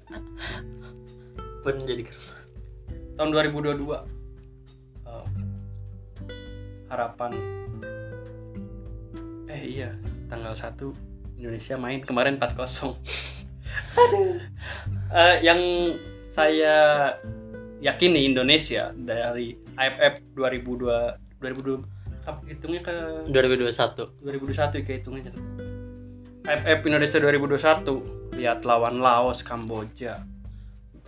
Pun 1.65 1.75
jadi 1.83 2.03
kerusuhan 2.05 2.45
tahun 3.17 3.33
2022 3.33 3.97
eh, 5.09 5.27
harapan. 6.87 7.33
Eh 9.49 9.63
iya. 9.65 9.91
Tanggal 10.29 10.53
1 10.53 11.41
Indonesia 11.41 11.75
main. 11.81 12.05
Kemarin 12.05 12.37
4-0 12.37 12.93
aduh. 13.97 14.37
Eh, 15.13 15.37
yang 15.41 15.61
saya 16.29 16.77
yakini 17.81 18.29
Indonesia 18.29 18.93
dari 18.93 19.57
AFF 19.77 20.21
2002 20.37 21.41
2002 21.41 21.81
apa 21.81 21.96
hitungnya 22.47 22.83
ke 22.83 22.95
2021 23.31 24.23
2021 24.23 24.83
kayak 24.83 24.99
hitungnya 25.03 25.23
gitu. 25.31 25.41
AFF 26.47 26.81
Indonesia 26.87 27.19
2021 27.19 28.39
lihat 28.39 28.63
lawan 28.63 29.03
Laos, 29.03 29.43
Kamboja, 29.43 30.23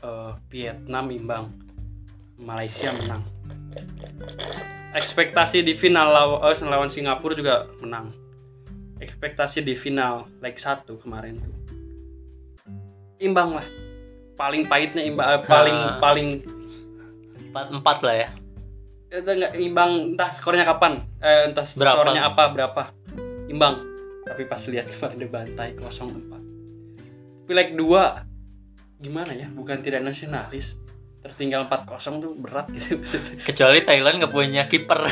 eh, 0.03 0.33
Vietnam 0.51 1.11
imbang, 1.15 1.45
Malaysia 2.39 2.91
menang. 2.95 3.23
Ekspektasi 4.95 5.63
di 5.63 5.75
final 5.79 6.11
law- 6.11 6.43
eh, 6.43 6.59
lawan 6.67 6.91
Singapura 6.91 7.39
juga 7.39 7.71
menang. 7.79 8.11
Ekspektasi 8.99 9.63
di 9.63 9.79
final 9.79 10.27
leg 10.43 10.59
1 10.59 10.99
kemarin 10.99 11.39
tuh. 11.39 11.55
Imbang 13.19 13.59
lah. 13.59 13.67
paling 14.39 14.71
pahitnya 14.71 15.03
imbang 15.03 15.27
eh, 15.35 15.43
paling 15.43 15.79
paling 15.99 16.29
empat 17.51 17.67
empat 17.75 17.99
lah 18.07 18.15
ya 18.23 18.29
itu 19.09 19.25
enggak 19.25 19.53
imbang 19.57 19.91
entah 20.15 20.31
skornya 20.31 20.65
kapan. 20.65 21.05
Eh, 21.19 21.49
entah 21.49 21.65
Berapa? 21.65 22.05
skornya 22.05 22.23
apa 22.29 22.43
berapa. 22.53 22.83
Imbang. 23.49 23.75
Tapi 24.29 24.45
pas 24.45 24.61
lihat 24.69 24.93
kemarin 24.93 25.19
dibantai 25.19 25.73
0-4 25.73 26.39
tapi 27.49 27.57
leg 27.57 27.73
2 27.81 29.01
gimana 29.01 29.33
ya? 29.33 29.49
Bukan 29.49 29.81
tidak 29.81 30.05
nasionalis. 30.05 30.77
Tertinggal 31.25 31.65
4-0 31.65 32.21
tuh 32.21 32.37
berat 32.37 32.69
gitu. 32.77 33.01
Kecuali 33.41 33.81
Thailand 33.81 34.21
nggak 34.21 34.29
punya 34.29 34.69
kiper. 34.69 35.01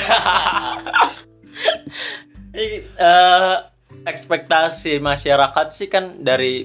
Eh, 2.57 3.57
ekspektasi 4.05 4.97
masyarakat 4.97 5.67
sih 5.73 5.89
kan 5.89 6.25
dari 6.25 6.65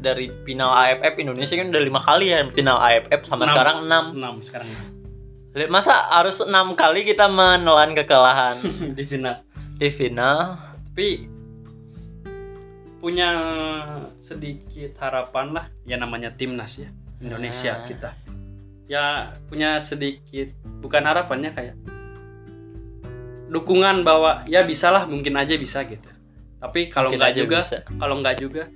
dari 0.00 0.32
final 0.44 0.72
AFF 0.72 1.16
Indonesia 1.20 1.56
kan 1.56 1.68
udah 1.68 1.82
lima 1.82 2.00
kali 2.00 2.32
ya 2.32 2.40
final 2.52 2.80
AFF 2.80 3.20
sama 3.28 3.44
Enam. 3.44 3.52
sekarang 3.52 3.76
enam. 3.84 4.04
6 4.40 4.48
sekarang 4.48 4.68
masa 5.64 5.96
harus 6.12 6.36
enam 6.40 6.76
kali 6.76 7.00
kita 7.00 7.24
menelan 7.26 7.96
kekalahan? 7.96 8.60
Di 8.98 9.08
final. 9.08 9.40
Di 9.72 9.88
final. 9.88 10.60
Tapi 10.92 11.08
punya 13.00 13.30
sedikit 14.18 14.92
harapan 15.00 15.56
lah. 15.56 15.64
Ya 15.88 15.96
namanya 15.96 16.28
timnas 16.28 16.76
ya 16.76 16.92
Indonesia 17.16 17.72
Ah. 17.72 17.86
kita. 17.88 18.10
Ya 18.86 19.04
punya 19.48 19.80
sedikit 19.80 20.52
bukan 20.78 21.02
harapannya 21.02 21.50
kayak 21.50 21.76
dukungan 23.46 24.02
bahwa 24.02 24.42
ya 24.44 24.60
bisalah 24.60 25.06
mungkin 25.06 25.38
aja 25.38 25.56
bisa 25.56 25.86
gitu. 25.86 26.06
Tapi 26.58 26.90
kalau 26.90 27.14
nggak 27.14 27.32
juga 27.32 27.58
kalau 27.96 28.18
nggak 28.20 28.36
juga 28.36 28.68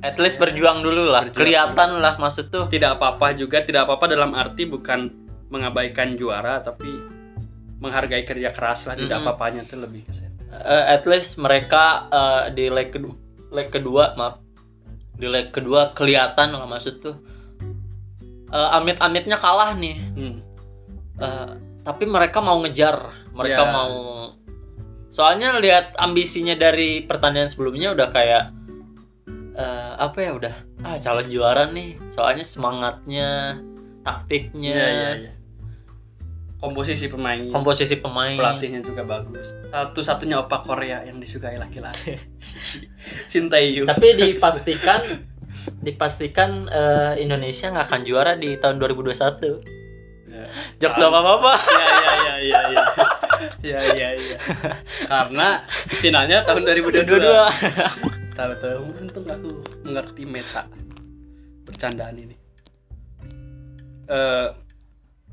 at 0.00 0.14
least 0.16 0.38
berjuang 0.38 0.80
dulu 0.80 1.10
lah. 1.10 1.26
Berjuang 1.26 1.36
kelihatan 1.36 1.90
lah 1.98 2.14
maksud 2.16 2.48
tuh. 2.48 2.70
Tidak 2.70 2.96
apa-apa 2.96 3.34
juga. 3.34 3.60
Tidak 3.60 3.82
apa-apa 3.84 4.06
dalam 4.06 4.32
arti 4.32 4.64
bukan 4.64 5.27
mengabaikan 5.48 6.14
juara 6.14 6.60
tapi 6.60 6.88
menghargai 7.78 8.22
kerja 8.22 8.50
keras 8.50 8.84
lah 8.84 8.94
tidak 8.94 9.16
Mm-mm. 9.16 9.28
apa-apanya 9.28 9.62
itu 9.64 9.76
lebih. 9.78 10.02
Eh, 10.48 10.84
at 10.88 11.04
least 11.04 11.36
mereka 11.36 11.84
eh, 12.08 12.44
di 12.52 12.66
leg 12.68 12.88
kedua 12.88 13.14
leg 13.48 13.68
kedua 13.68 14.12
maaf 14.12 14.40
di 15.14 15.24
leg 15.24 15.48
kedua 15.50 15.92
kelihatan 15.92 16.52
lah 16.52 16.64
maksud 16.64 16.94
tuh 16.98 17.16
eh, 18.48 18.68
amit-amitnya 18.74 19.36
kalah 19.36 19.72
nih 19.72 19.96
Hmm. 20.12 20.36
Eh, 21.18 21.50
tapi 21.82 22.04
mereka 22.04 22.38
mau 22.38 22.60
ngejar 22.60 22.96
mereka 23.32 23.62
Ya. 23.64 23.72
mau 23.72 23.92
soalnya 25.08 25.56
lihat 25.56 25.96
ambisinya 25.96 26.52
dari 26.52 27.00
pertandingan 27.02 27.48
sebelumnya 27.48 27.96
udah 27.96 28.08
kayak 28.08 28.44
eh, 29.54 29.92
apa 29.96 30.18
ya 30.18 30.30
udah 30.34 30.54
ah 30.80 30.96
calon 30.96 31.26
juara 31.26 31.66
nih 31.68 31.96
soalnya 32.08 32.44
semangatnya 32.44 33.58
taktiknya 34.02 34.72
Iya, 34.72 34.86
iya, 34.88 35.10
iya 35.18 35.32
komposisi 36.58 37.06
pemain. 37.06 37.42
Komposisi 37.54 37.96
pemain. 38.02 38.34
Pelatihnya 38.34 38.82
juga 38.82 39.02
bagus. 39.06 39.46
Satu-satunya 39.70 40.42
opa 40.42 40.62
Korea 40.62 41.06
yang 41.06 41.22
disukai 41.22 41.54
laki-laki. 41.56 42.18
Sintayong. 43.32 43.86
Tapi 43.86 44.06
dipastikan 44.18 45.00
dipastikan 45.82 46.68
uh, 46.68 47.14
Indonesia 47.16 47.70
nggak 47.72 47.86
akan 47.88 48.00
juara 48.04 48.32
di 48.36 48.58
tahun 48.60 48.76
2021 48.78 49.78
Ya. 50.28 50.44
jok 50.76 50.92
sama 50.92 51.18
kan. 51.18 51.24
apa 51.24 51.30
apa? 51.40 51.52
Ya 51.72 51.88
ya, 51.88 52.04
ya 52.12 52.60
ya 52.68 52.84
ya 53.64 53.78
ya. 53.80 53.80
Ya 53.96 54.08
ya. 54.14 54.38
Karena 55.08 55.48
finalnya 55.98 56.44
tahun 56.44 56.62
2022. 56.68 58.36
Tahu 58.36 58.52
tahu. 58.60 58.80
Untung 59.02 59.24
aku 59.24 59.50
ngerti 59.88 60.22
meta 60.28 60.68
bercandaan 61.64 62.14
ini. 62.20 62.36
Uh, 64.08 64.52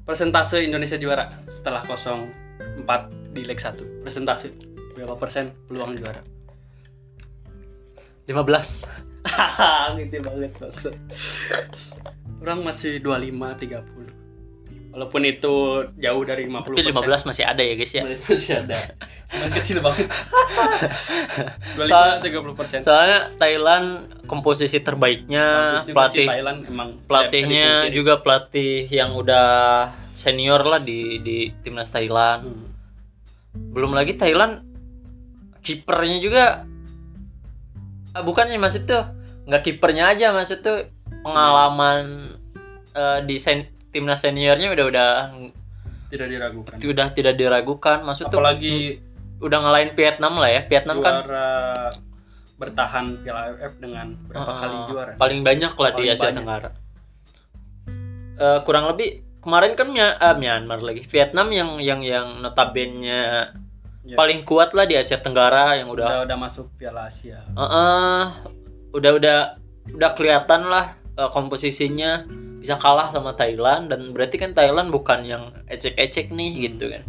persentase 0.05 0.61
Indonesia 0.61 0.95
juara 1.01 1.43
setelah 1.49 1.81
04 1.83 3.33
di 3.33 3.41
leg 3.43 3.57
1 3.57 4.05
persentase 4.05 4.53
berapa 4.95 5.17
persen 5.19 5.51
peluang 5.67 5.97
juara? 5.97 6.21
15 8.29 8.85
gitu 9.99 10.15
banget 10.27 10.53
maksud. 10.61 10.93
Orang 12.39 12.61
masih 12.61 13.01
25 13.01 13.33
30 13.33 14.24
walaupun 14.95 15.27
itu 15.27 15.55
jauh 15.93 16.23
dari 16.23 16.47
50 16.47 16.71
tapi 16.71 16.87
15 16.87 17.27
masih 17.27 17.43
ada 17.43 17.59
ya 17.59 17.73
guys 17.75 17.91
ya? 17.91 18.03
Masih 18.07 18.53
ada. 18.55 18.95
Cuman 19.27 19.49
kecil 19.51 19.77
banget. 19.83 20.07
25 21.75 21.83
Soal- 21.85 22.19
30 22.23 22.55
persen. 22.55 22.79
soalnya 22.79 23.19
Thailand 23.35 23.87
komposisi 24.23 24.79
terbaiknya 24.79 25.77
pelatih 25.83 26.23
Thailand 26.23 26.59
emang 26.63 26.89
pelatihnya 27.03 27.91
juga 27.91 28.23
pelatih 28.23 28.87
yang 28.87 29.13
udah 29.13 29.47
senior 30.15 30.63
lah 30.63 30.79
di 30.79 31.19
di 31.19 31.37
timnas 31.59 31.91
Thailand. 31.91 32.47
Dipungkiri. 32.47 32.73
belum 33.55 33.91
lagi 33.91 34.13
Thailand 34.15 34.63
kipernya 35.59 36.19
juga 36.19 36.63
ah, 38.11 38.23
bukannya 38.23 38.55
maksud 38.55 38.83
tuh 38.83 39.03
nggak 39.43 39.61
kipernya 39.61 40.09
aja 40.09 40.31
maksud 40.31 40.59
tuh 40.59 40.87
pengalaman 41.21 42.31
eh, 42.91 43.19
di 43.23 43.35
sen- 43.35 43.74
timnas 43.95 44.19
seniornya 44.19 44.75
udah 44.75 44.85
udah 44.91 45.09
tidak 46.11 46.27
diragukan. 46.27 46.75
udah 46.75 47.07
tidak 47.15 47.33
diragukan. 47.39 47.97
Maksud 48.03 48.27
tuh 48.27 48.43
apalagi 48.43 48.99
udah 49.39 49.57
ngalahin 49.63 49.95
Vietnam 49.95 50.35
lah 50.35 50.51
ya. 50.51 50.61
Vietnam 50.67 50.99
kan 50.99 51.23
juara 51.23 51.49
bertahan 52.55 53.19
Piala 53.19 53.51
AFF 53.51 53.73
dengan 53.83 54.15
berapa 54.31 54.47
uh, 54.47 54.57
kali 54.63 54.77
juara? 54.87 55.11
paling 55.19 55.43
banyak 55.43 55.73
lah 55.75 55.91
di 55.91 56.03
Paling 56.03 56.11
Asia 56.11 56.27
banyak. 56.27 56.39
Tenggara. 56.43 56.69
Eh, 58.35 58.59
kurang 58.67 58.85
lebih 58.91 59.23
kemarin 59.39 59.71
kan 59.79 59.87
eh, 59.95 60.35
Myanmar 60.35 60.79
lagi. 60.83 61.07
Vietnam 61.07 61.47
yang 61.51 61.79
yang 61.79 62.03
yang 62.03 62.27
notabene 62.43 63.55
Ya. 64.05 64.13
paling 64.13 64.45
kuat 64.45 64.77
lah 64.77 64.85
di 64.85 64.93
Asia 64.93 65.17
Tenggara 65.17 65.81
yang 65.81 65.89
udah 65.89 66.05
udah 66.05 66.29
udah 66.29 66.37
masuk 66.37 66.69
Piala 66.77 67.09
Asia. 67.09 67.41
Eh, 67.41 67.57
eh, 67.57 68.23
udah 68.93 69.11
udah 69.17 69.37
udah 69.97 70.09
kelihatan 70.13 70.69
lah 70.69 70.93
eh, 71.15 71.29
komposisinya 71.29 72.23
bisa 72.59 72.75
kalah 72.75 73.09
sama 73.09 73.31
Thailand 73.31 73.89
dan 73.89 74.09
berarti 74.09 74.35
kan 74.35 74.51
Thailand 74.51 74.89
bukan 74.89 75.21
yang 75.21 75.43
ecek-ecek 75.65 76.29
nih 76.29 76.49
Hmm. 76.51 76.61
gitu 76.63 76.85
kan. 76.89 77.03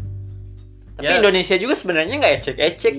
Tapi 0.97 1.07
Ya. 1.07 1.16
Indonesia 1.19 1.57
juga 1.57 1.75
sebenarnya 1.75 2.14
nggak 2.16 2.35
ecek-ecek. 2.40 2.95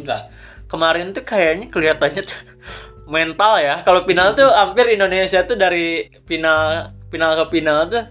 Kemarin 0.68 1.14
tuh 1.14 1.24
kayaknya 1.24 1.70
kelihatannya 1.70 2.24
tuh 2.24 2.40
mental 3.08 3.54
ya. 3.58 3.82
Kalau 3.82 4.04
final 4.04 4.34
tuh 4.34 4.50
hampir 4.50 4.90
Indonesia 4.90 5.42
tuh 5.44 5.56
dari 5.56 6.10
final 6.26 6.92
final 7.08 7.32
ke 7.36 7.46
final 7.52 7.88
tuh 7.88 8.04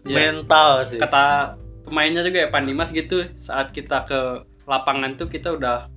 Ya. 0.00 0.16
mental 0.16 0.80
sih. 0.82 0.96
kata 0.96 1.54
pemainnya 1.84 2.24
juga 2.24 2.40
ya 2.40 2.48
Pandimas 2.48 2.88
gitu 2.88 3.20
saat 3.36 3.68
kita 3.68 4.08
ke 4.08 4.18
lapangan 4.64 5.12
tuh 5.12 5.28
kita 5.28 5.52
udah 5.52 5.92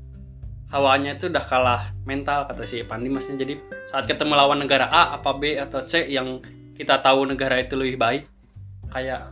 hawanya 0.74 1.14
itu 1.14 1.30
udah 1.30 1.46
kalah 1.46 1.94
mental 2.02 2.50
kata 2.50 2.66
si 2.66 2.82
Pandimasnya 2.82 3.38
jadi 3.38 3.62
saat 3.94 4.10
ketemu 4.10 4.34
lawan 4.34 4.58
negara 4.58 4.90
A 4.90 5.14
apa 5.14 5.38
B 5.38 5.54
atau 5.54 5.86
C 5.86 6.10
yang 6.10 6.42
kita 6.74 6.98
tahu 6.98 7.30
negara 7.30 7.62
itu 7.62 7.78
lebih 7.78 8.02
baik 8.02 8.26
kayak 8.90 9.30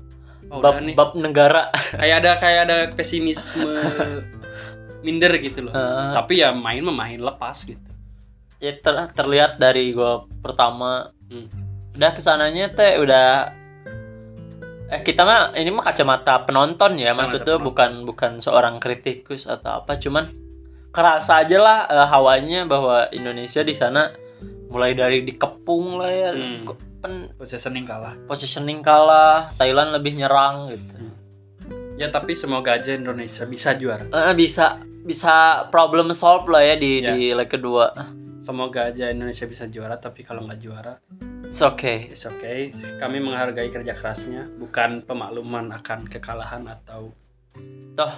oh, 0.53 0.61
bab, 0.61 0.77
nih. 0.85 0.93
bab 0.93 1.17
negara. 1.17 1.73
kayak 1.97 2.15
ada 2.21 2.31
kayak 2.37 2.61
ada 2.69 2.77
pesimisme 2.93 3.73
minder 5.05 5.33
gitu 5.41 5.65
loh. 5.65 5.73
Eh, 5.73 6.09
tapi 6.13 6.45
ya 6.45 6.53
main 6.53 6.85
memain 6.85 7.17
lepas 7.17 7.65
gitu. 7.65 7.89
Ya 8.61 8.77
ter- 8.77 9.13
terlihat 9.17 9.57
dari 9.57 9.93
gol 9.97 10.29
pertama. 10.45 11.09
Hmm. 11.31 11.47
udah 11.91 12.11
ke 12.15 12.23
sananya 12.23 12.71
teh 12.71 13.03
udah 13.03 13.51
eh 14.91 15.01
kita 15.03 15.27
mah 15.27 15.51
ini 15.59 15.71
mah 15.71 15.83
kacamata 15.83 16.45
penonton 16.45 17.01
ya. 17.01 17.11
Kacamata 17.11 17.19
maksudnya 17.19 17.55
penonton. 17.57 17.67
bukan 17.67 17.91
bukan 18.05 18.31
seorang 18.43 18.75
kritikus 18.77 19.49
atau 19.49 19.81
apa 19.81 19.97
cuman 19.97 20.40
kerasa 20.91 21.41
aja 21.41 21.57
lah 21.57 21.79
eh, 21.87 22.07
hawanya 22.07 22.67
bahwa 22.67 23.07
Indonesia 23.09 23.63
di 23.63 23.73
sana 23.73 24.11
mulai 24.67 24.93
dari 24.93 25.23
dikepung 25.23 25.99
lah 25.99 26.11
ya. 26.11 26.29
Hmm. 26.31 26.67
Pen- 27.01 27.33
positioning 27.33 27.81
kalah. 27.81 28.13
positioning 28.29 28.85
kalah 28.85 29.49
Thailand 29.57 29.89
lebih 29.91 30.13
nyerang 30.13 30.69
gitu. 30.69 30.93
Ya 31.97 32.07
tapi 32.07 32.37
semoga 32.37 32.77
aja 32.77 32.93
Indonesia 32.93 33.43
bisa 33.43 33.73
juara. 33.73 34.05
Eh, 34.05 34.35
bisa 34.37 34.77
bisa 35.01 35.65
problem 35.73 36.13
solve 36.13 36.45
lah 36.45 36.61
ya 36.61 36.75
di 36.77 37.01
Ya. 37.01 37.17
di 37.17 37.33
leg 37.33 37.49
kedua. 37.49 37.89
Semoga 38.37 38.93
aja 38.93 39.09
Indonesia 39.09 39.49
bisa 39.49 39.65
juara 39.65 39.97
tapi 39.97 40.21
kalau 40.21 40.45
nggak 40.45 40.59
juara 40.61 40.93
it's 41.51 41.59
okay. 41.59 42.07
It's 42.09 42.23
okay. 42.23 42.71
Kami 42.95 43.19
menghargai 43.19 43.67
kerja 43.67 43.91
kerasnya, 43.91 44.47
bukan 44.55 45.03
pemakluman 45.03 45.67
akan 45.73 46.07
kekalahan 46.07 46.63
atau 46.63 47.11
toh 47.93 48.13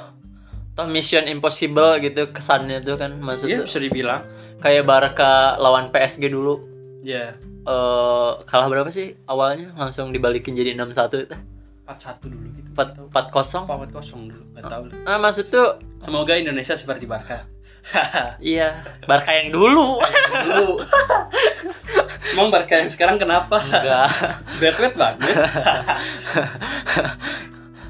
toh 0.73 0.89
mission 0.89 1.29
impossible 1.29 2.01
gitu 2.01 2.33
kesannya 2.33 2.81
tuh 2.81 2.97
kan 2.97 3.13
ya 3.13 3.21
maksudnya 3.21 3.57
bisa 3.61 3.77
dibilang 3.77 4.25
kayak 4.57 4.89
Barca 4.89 5.53
lawan 5.61 5.93
PSG 5.93 6.33
dulu 6.33 6.65
ya 7.05 7.37
eh 7.63 8.31
kalah 8.49 8.67
berapa 8.67 8.89
sih 8.89 9.13
awalnya 9.29 9.69
langsung 9.77 10.09
dibalikin 10.09 10.57
jadi 10.57 10.73
6-1 10.73 11.29
itu 11.29 11.35
4-1 11.83 12.25
dulu 12.25 12.47
gitu. 12.57 12.69
4 12.73 13.11
4-0 13.11 13.69
4 13.69 13.91
kosong 13.93 14.21
dulu, 14.31 14.43
nggak 14.55 14.65
tahu 14.65 14.83
lah. 14.89 14.97
ah 15.05 15.17
maksud 15.19 15.45
tuh 15.51 15.77
Semoga 15.99 16.35
Indonesia 16.35 16.75
seperti 16.75 17.07
Barca. 17.07 17.47
iya 18.39 18.81
Barca 19.03 19.35
yang 19.35 19.51
dulu 19.51 19.99
Dulu. 19.99 20.79
Emang 22.33 22.47
Barca 22.49 22.79
yang 22.79 22.89
sekarang 22.89 23.19
kenapa? 23.19 23.59
enggak 23.59 24.07
Bradford 24.57 24.95
bagus. 24.95 25.37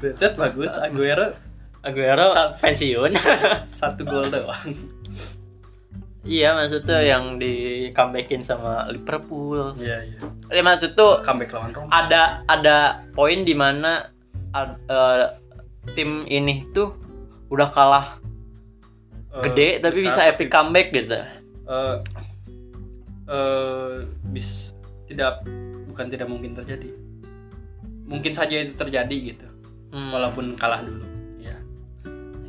Bradford 0.02 0.34
bagus, 0.36 0.72
Aguero 0.76 1.38
Aguero 1.84 2.32
Sat- 2.32 2.56
pensiun 2.58 3.12
satu 3.78 4.02
gol 4.02 4.28
doang. 4.28 4.72
iya 6.24 6.52
maksud 6.52 6.82
tuh 6.82 6.96
yang 6.98 7.36
di 7.36 7.52
comebackin 7.90 8.40
sama 8.40 8.88
Liverpool 8.88 9.76
Iya, 9.76 9.98
iya. 10.02 10.18
ya 10.50 10.62
maksud 10.62 10.92
tuh 10.94 11.20
Comeback 11.20 11.52
lawan 11.52 11.70
Roma. 11.70 11.92
ada 11.92 12.40
ada 12.46 12.76
poin 13.10 13.40
di 13.40 13.52
mana 13.52 14.08
eh, 14.50 15.24
tim 15.92 16.24
ini 16.24 16.64
tuh 16.70 16.96
udah 17.46 17.68
kalah 17.68 18.06
Eh, 19.30 19.42
gede 19.44 19.82
tapi 19.82 19.98
bisa 20.00 20.14
besar, 20.16 20.30
epic 20.30 20.48
comeback 20.48 20.88
gitu 20.90 21.12
eh 21.12 21.96
eh, 23.26 23.92
bis 24.26 24.72
tidak 25.04 25.44
bukan 25.86 26.06
tidak 26.06 26.26
mungkin 26.26 26.54
terjadi. 26.54 26.88
Mungkin 28.04 28.30
saja 28.30 28.56
itu 28.56 28.72
terjadi 28.72 29.16
gitu. 29.26 29.46
Hmm, 29.90 30.10
Walaupun 30.10 30.54
kalah 30.54 30.80
dulu. 30.80 31.03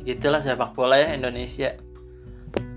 Gitulah 0.06 0.38
sepak 0.38 0.72
bola 0.72 0.96
ya 0.96 1.12
Indonesia 1.12 1.74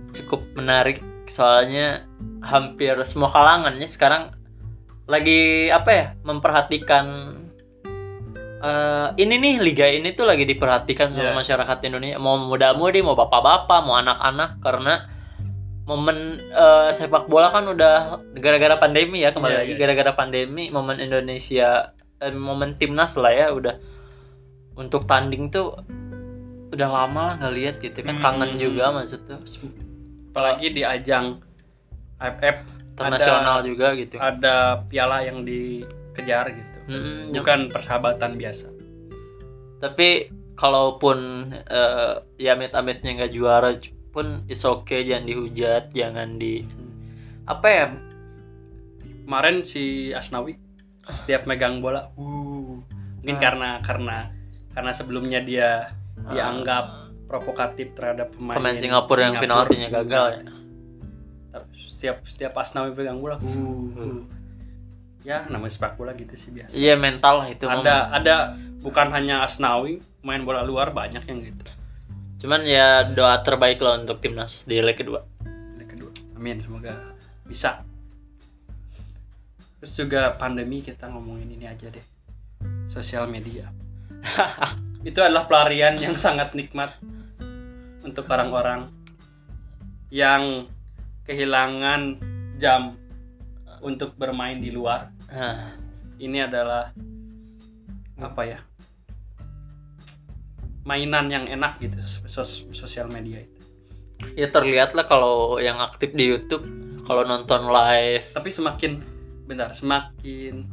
cukup 0.09 0.41
menarik 0.57 0.99
soalnya 1.29 2.09
hampir 2.41 2.97
semua 3.05 3.29
kalangannya 3.29 3.85
sekarang 3.85 4.33
lagi 5.05 5.69
apa 5.69 5.89
ya 5.93 6.05
memperhatikan 6.25 7.05
eh, 8.59 9.07
ini 9.21 9.37
nih 9.37 9.55
liga 9.61 9.85
ini 9.85 10.17
tuh 10.17 10.25
lagi 10.25 10.43
diperhatikan 10.43 11.13
sama 11.13 11.29
Iya. 11.31 11.37
masyarakat 11.37 11.77
Indonesia 11.85 12.17
mau 12.17 12.41
muda-mudi 12.41 13.05
mau 13.05 13.13
bapak-bapak 13.13 13.79
mau 13.85 13.95
anak-anak 13.95 14.57
karena 14.59 15.05
momen 15.85 16.41
eh, 16.49 16.89
sepak 16.93 17.29
bola 17.29 17.53
kan 17.53 17.69
udah 17.69 18.25
gara-gara 18.33 18.81
pandemi 18.81 19.21
ya 19.21 19.29
kembali 19.29 19.53
Iya, 19.53 19.61
lagi 19.61 19.73
iya. 19.77 19.79
gara-gara 19.79 20.11
pandemi 20.17 20.73
momen 20.73 20.97
Indonesia 20.97 21.93
eh, 22.17 22.33
momen 22.33 22.73
timnas 22.81 23.13
lah 23.21 23.29
ya 23.29 23.53
udah 23.53 23.77
untuk 24.73 25.05
tanding 25.05 25.53
tuh 25.53 25.77
udah 26.69 26.85
lama 26.87 27.21
lah 27.23 27.35
nggak 27.37 27.53
lihat 27.53 27.75
gitu 27.79 27.99
kan 28.01 28.15
kangen 28.17 28.51
Hmm. 28.51 28.61
juga 28.61 28.83
maksud 28.91 29.19
tuh 29.23 29.41
Apalagi 30.29 30.71
di 30.71 30.81
ajang 30.81 31.41
AFF 32.17 32.57
internasional 32.93 33.63
juga 33.63 33.95
gitu 33.95 34.15
ada 34.15 34.83
piala 34.83 35.21
yang 35.21 35.41
dikejar 35.41 36.51
gitu. 36.51 36.77
Mm-mm, 36.87 37.31
Bukan 37.31 37.69
persahabatan 37.69 38.35
biasa. 38.35 38.67
tapi 39.79 40.27
kalaupun 40.53 41.17
eh, 41.55 42.13
ya 42.35 42.53
amit-amitnya 42.53 43.15
nggak 43.15 43.31
juara 43.31 43.71
pun 44.09 44.43
it's 44.45 44.61
okay 44.61 45.01
jangan 45.01 45.23
dihujat 45.25 45.83
jangan 45.89 46.35
di 46.35 46.67
apa 47.45 47.67
ya 47.67 47.85
Kemarin 49.23 49.61
si 49.61 50.09
Asnawi 50.09 50.57
setiap 51.07 51.45
megang 51.45 51.79
bola, 51.79 52.09
uh, 52.17 52.81
mungkin 53.21 53.37
Ah. 53.37 53.41
karena 53.41 53.69
karena 53.79 54.17
karena 54.71 54.91
sebelumnya 54.91 55.37
dia 55.39 55.93
dianggap 56.27 56.85
provokatif 57.29 57.93
terhadap 57.93 58.33
pemain, 58.33 58.57
pemain 58.57 58.75
Singapura 58.75 59.21
yang 59.29 59.37
penaltinya 59.37 59.87
gagal 60.01 60.25
ya 60.33 60.41
Tapi 61.53 61.77
Setiap 61.93 62.17
setiap 62.25 62.53
Asnawi 62.57 62.95
pegang 62.95 63.19
bola, 63.21 63.37
uh, 63.37 63.43
uh. 63.45 64.21
ya 65.21 65.45
namanya 65.51 65.71
sepak 65.71 65.99
bola 65.99 66.15
gitu 66.15 66.33
sih 66.33 66.49
biasa. 66.55 66.73
iya 66.79 66.95
mental 66.95 67.43
lah 67.43 67.47
itu 67.51 67.67
ada 67.67 68.07
ada 68.09 68.55
bukan 68.79 69.11
hanya 69.11 69.43
Asnawi 69.43 69.99
main 70.23 70.47
bola 70.47 70.63
luar 70.63 70.95
banyak 70.95 71.27
yang 71.27 71.43
gitu. 71.43 71.63
cuman 72.39 72.63
ya 72.63 73.03
doa 73.03 73.43
terbaik 73.43 73.83
lah 73.83 73.99
untuk 73.99 74.23
timnas 74.23 74.63
di 74.63 74.79
leg 74.79 74.95
kedua 74.95 75.27
Leg 75.75 75.91
kedua. 75.91 76.11
Amin 76.39 76.63
semoga 76.63 77.15
bisa. 77.43 77.83
Terus 79.79 79.93
juga 79.95 80.35
pandemi 80.35 80.79
kita 80.83 81.07
ngomongin 81.07 81.51
ini 81.55 81.67
aja 81.67 81.87
deh. 81.87 82.03
Sosial 82.91 83.27
media. 83.31 83.71
Itu 85.01 85.19
adalah 85.19 85.45
pelarian 85.45 85.97
yang 85.97 86.15
sangat 86.25 86.53
nikmat 86.53 86.95
untuk 88.01 88.25
orang-orang 88.27 88.89
yang 90.09 90.65
kehilangan 91.23 92.17
jam 92.57 92.97
untuk 93.79 94.15
bermain 94.15 94.57
di 94.57 94.73
luar. 94.73 95.13
Nah, 95.29 95.77
Ini 96.19 96.51
adalah 96.51 96.91
apa 98.19 98.41
ya? 98.43 98.59
Mainan 100.83 101.29
yang 101.29 101.45
enak 101.45 101.77
gitu 101.79 102.01
sos- 102.25 102.65
sosial 102.73 103.07
media 103.07 103.39
itu. 103.39 103.55
ya 104.35 104.51
terlihat 104.51 104.99
lah 104.99 105.07
kalau 105.07 105.63
yang 105.63 105.79
aktif 105.79 106.11
di 106.11 106.27
YouTube 106.27 106.67
kalau 107.07 107.23
nonton 107.23 107.71
live 107.71 108.27
tapi 108.35 108.51
semakin 108.51 108.99
bentar 109.47 109.71
semakin 109.71 110.67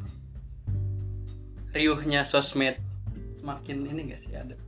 riuhnya 1.71 2.27
sosmed 2.27 2.75
semakin 3.47 3.87
ini 3.87 4.01
gak 4.11 4.21
sih 4.27 4.35
ada 4.35 4.59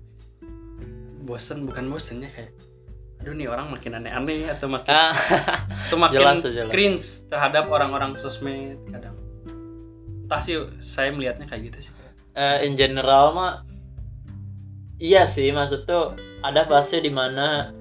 bosen 1.27 1.67
bukan 1.67 1.91
bosen 1.91 2.23
ya 2.23 2.31
kayak 2.31 2.55
aduh 3.19 3.35
nih 3.35 3.51
orang 3.51 3.75
makin 3.75 3.99
aneh-aneh 3.99 4.47
atau 4.47 4.71
makin 4.71 4.95
ah, 4.95 5.11
atau 5.91 5.99
makin 5.99 6.23
Jelas, 6.23 6.47
jelas. 6.47 6.71
cringe 6.71 7.27
terhadap 7.27 7.67
orang-orang 7.67 8.15
sosmed 8.15 8.79
kadang. 8.87 9.19
Entah 10.23 10.39
sih 10.39 10.55
saya 10.79 11.11
melihatnya 11.11 11.51
kayak 11.51 11.75
gitu 11.75 11.91
sih 11.91 11.93
kayak. 11.99 12.15
Eh, 12.39 12.59
in 12.71 12.79
general 12.79 13.35
mah 13.35 13.67
iya 15.03 15.27
sih 15.27 15.51
maksud 15.51 15.83
tuh 15.83 16.15
ada 16.47 16.63
fase 16.71 17.03
di 17.03 17.11
mana 17.11 17.75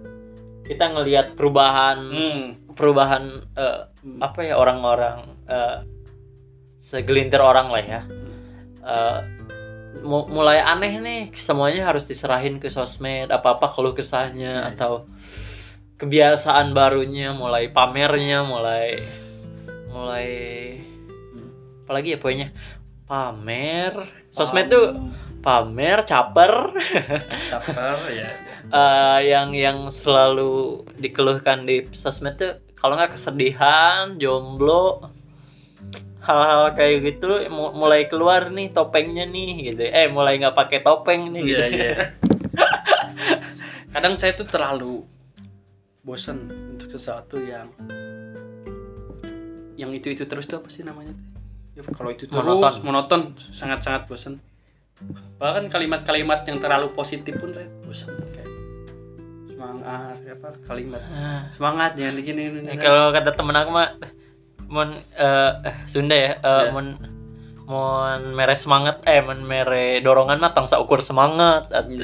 kita 0.65 0.97
ngelihat 0.97 1.37
perubahan 1.37 2.01
hmm, 2.01 2.73
perubahan 2.73 3.45
eh, 3.53 3.93
apa 4.17 4.39
ya 4.41 4.57
orang-orang 4.57 5.21
eh, 5.45 5.77
segelintir 6.81 7.45
orang 7.45 7.69
lah 7.69 7.83
ya. 7.85 8.01
Eh, 8.81 9.17
mu- 9.21 9.56
mulai 10.05 10.61
aneh 10.61 10.93
nih 11.01 11.21
semuanya 11.33 11.89
harus 11.89 12.05
diserahin 12.05 12.61
ke 12.61 12.69
sosmed 12.69 13.33
apa 13.33 13.57
apa 13.57 13.67
keluh 13.73 13.97
kesahnya 13.97 14.67
iya. 14.67 14.69
atau 14.73 15.09
kebiasaan 15.97 16.77
barunya 16.77 17.33
mulai 17.33 17.73
pamernya 17.73 18.45
mulai 18.45 19.01
mulai 19.89 20.29
apalagi 21.83 22.13
ya 22.15 22.19
poinnya? 22.21 22.49
Pamer 23.07 23.95
sosmed 24.29 24.67
tuh 24.69 24.87
pamer 25.39 26.03
caper. 26.03 26.75
Caper 27.51 27.97
ya. 28.11 28.29
Eh, 28.67 29.19
yang 29.31 29.55
yang 29.55 29.87
selalu 29.87 30.83
dikeluhkan 30.99 31.63
di 31.63 31.87
sosmed 31.95 32.35
tuh 32.35 32.59
kalau 32.75 32.99
nggak 32.99 33.15
kesedihan 33.15 34.19
jomblo 34.19 35.07
hal-hal 36.27 36.75
kayak 36.75 36.95
gitu 37.05 37.27
mu- 37.47 37.71
mulai 37.73 38.05
keluar 38.05 38.49
nih 38.49 38.69
topengnya 38.69 39.23
nih 39.25 39.49
gitu 39.65 39.81
eh 39.81 40.07
mulai 40.07 40.35
nggak 40.35 40.53
pakai 40.53 40.79
topeng 40.81 41.31
nih 41.31 41.41
gitu 41.45 41.63
Iya, 41.63 41.67
iya. 41.71 41.95
kadang 43.93 44.13
saya 44.13 44.35
tuh 44.35 44.43
terlalu 44.43 45.07
bosen 46.01 46.37
untuk 46.69 46.87
sesuatu 46.89 47.39
yang 47.39 47.71
yang 49.75 49.89
itu 49.89 50.09
itu 50.09 50.23
terus 50.23 50.45
tuh 50.45 50.57
apa 50.57 50.67
sih 50.67 50.81
namanya 50.81 51.13
ya, 51.73 51.81
kalau 51.87 52.09
itu 52.09 52.25
terus 52.25 52.35
Monoton. 52.35 52.73
monoton 52.81 53.21
sangat 53.51 53.79
sangat 53.81 54.03
bosen 54.05 54.41
bahkan 55.37 55.67
kalimat-kalimat 55.67 56.41
yang 56.43 56.57
terlalu 56.57 56.89
positif 56.91 57.37
pun 57.37 57.53
saya 57.53 57.69
bosen 57.79 58.09
kayak 58.27 58.49
semangat 59.47 60.17
apa 60.27 60.49
kalimat 60.65 61.01
Ah, 61.07 61.45
semangat 61.51 61.93
jangan 61.93 62.13
begini 62.15 62.41
ini, 62.47 62.59
ini. 62.65 62.73
kalau 62.75 63.09
kata 63.09 63.29
temen 63.31 63.55
aku 63.55 63.69
mah 63.71 63.89
mon 64.67 64.89
eh, 65.13 65.51
eh, 65.63 65.75
Sunda 65.85 66.13
ya 66.13 66.31
eh, 66.35 66.63
Iya. 66.63 66.71
mon 66.71 66.87
mon 67.67 68.21
mere 68.31 68.55
semangat 68.55 69.03
eh 69.03 69.19
mon 69.19 69.39
mere 69.39 69.99
dorongan 69.99 70.39
mah 70.39 70.51
tong 70.51 70.67
ukur 70.77 70.99
semangat 70.99 71.67
gitu 71.91 72.03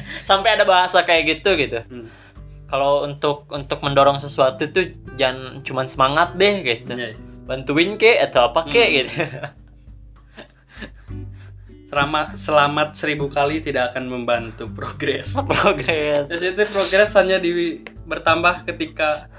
sampai 0.28 0.56
ada 0.56 0.64
bahasa 0.64 1.02
kayak 1.02 1.36
gitu 1.36 1.52
gitu 1.54 1.80
Hmm. 1.84 2.08
kalau 2.66 3.04
untuk 3.04 3.44
untuk 3.48 3.80
mendorong 3.80 4.16
sesuatu 4.16 4.64
tuh 4.66 4.88
jangan 5.14 5.60
cuman 5.60 5.86
semangat 5.86 6.32
deh 6.34 6.54
gitu 6.60 6.92
Iya, 6.92 7.12
iya. 7.12 7.16
bantuin 7.44 7.94
ke 7.94 8.16
atau 8.18 8.48
apa 8.48 8.64
ke 8.66 8.80
Hmm. 8.80 8.94
gitu 8.96 9.14
Selamat 11.86 12.34
selamat 12.34 12.98
seribu 12.98 13.30
kali 13.30 13.62
tidak 13.62 13.94
akan 13.94 14.10
membantu 14.10 14.66
progres. 14.66 15.30
progres 15.54 16.26
itu 16.28 16.62
progres 16.66 17.14
hanya 17.14 17.38
di 17.38 17.78
bertambah 18.02 18.66
ketika 18.66 19.30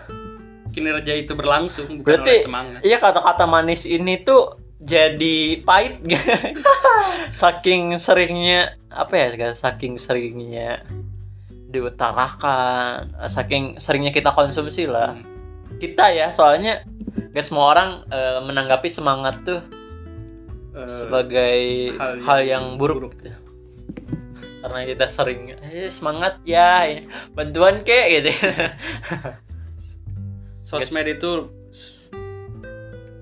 kinerja 0.77 1.13
itu 1.17 1.33
berlangsung 1.33 1.89
bukan 1.97 2.05
Berarti- 2.05 2.29
oleh 2.31 2.45
semangat. 2.45 2.79
iya 2.81 2.97
kata-kata 2.97 3.43
manis 3.43 3.83
ini 3.83 4.21
tuh 4.21 4.53
jadi 4.77 5.37
pahit 5.59 5.97
saking 7.33 7.97
seringnya 7.97 8.77
apa 8.87 9.13
ya 9.15 9.27
guys 9.33 9.57
saking 9.57 9.97
seringnya 9.97 10.85
diutarakan 11.67 13.17
saking 13.27 13.75
seringnya 13.75 14.09
kita 14.11 14.29
konsumsi 14.31 14.85
lah 14.85 15.17
Hmm. 15.17 15.25
kita 15.77 16.09
ya 16.09 16.29
soalnya 16.29 16.85
gak 17.31 17.43
semua 17.43 17.69
orang 17.69 17.89
eh, 18.07 18.39
menanggapi 18.39 18.87
semangat 18.87 19.41
tuh 19.41 19.61
Eh, 20.73 20.85
sebagai 20.85 21.59
hal 21.91 22.21
hal, 22.21 22.39
yang 22.39 22.45
yang 22.45 22.77
buruk, 22.77 23.17
gitu. 23.17 23.33
karena 24.59 24.85
kita 24.85 25.05
sering 25.07 25.57
eh 25.57 25.89
semangat 25.89 26.37
ya 26.43 27.01
bantuan 27.33 27.81
kek 27.81 28.05
gitu 28.15 28.29
sosmed 30.67 31.07
itu 31.07 31.31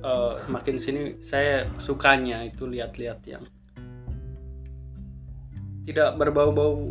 eh, 0.02 0.34
makin 0.50 0.82
sini 0.82 1.22
saya 1.22 1.70
sukanya 1.78 2.42
itu 2.42 2.66
lihat-lihat 2.66 3.22
yang 3.30 3.46
tidak 5.86 6.18
berbau-bau 6.18 6.82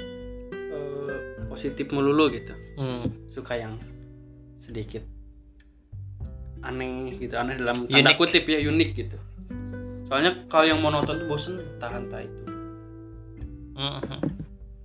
eh, 0.00 1.44
positif 1.52 1.92
melulu 1.92 2.32
gitu 2.32 2.56
hmm. 2.80 3.28
suka 3.28 3.60
yang 3.60 3.76
sedikit 4.56 5.04
aneh 6.64 7.20
gitu 7.20 7.36
aneh 7.36 7.60
dalam 7.60 7.84
tanda 7.84 8.12
Unik. 8.12 8.20
kutip 8.20 8.44
ya 8.48 8.60
unik 8.64 8.90
gitu 8.96 9.16
soalnya 10.08 10.40
kalau 10.48 10.64
yang 10.64 10.80
monoton 10.80 11.20
tuh 11.20 11.28
bosen 11.28 11.60
entah 11.60 11.92
entah 11.92 12.24
itu 12.24 12.42
Mhm. 13.80 14.20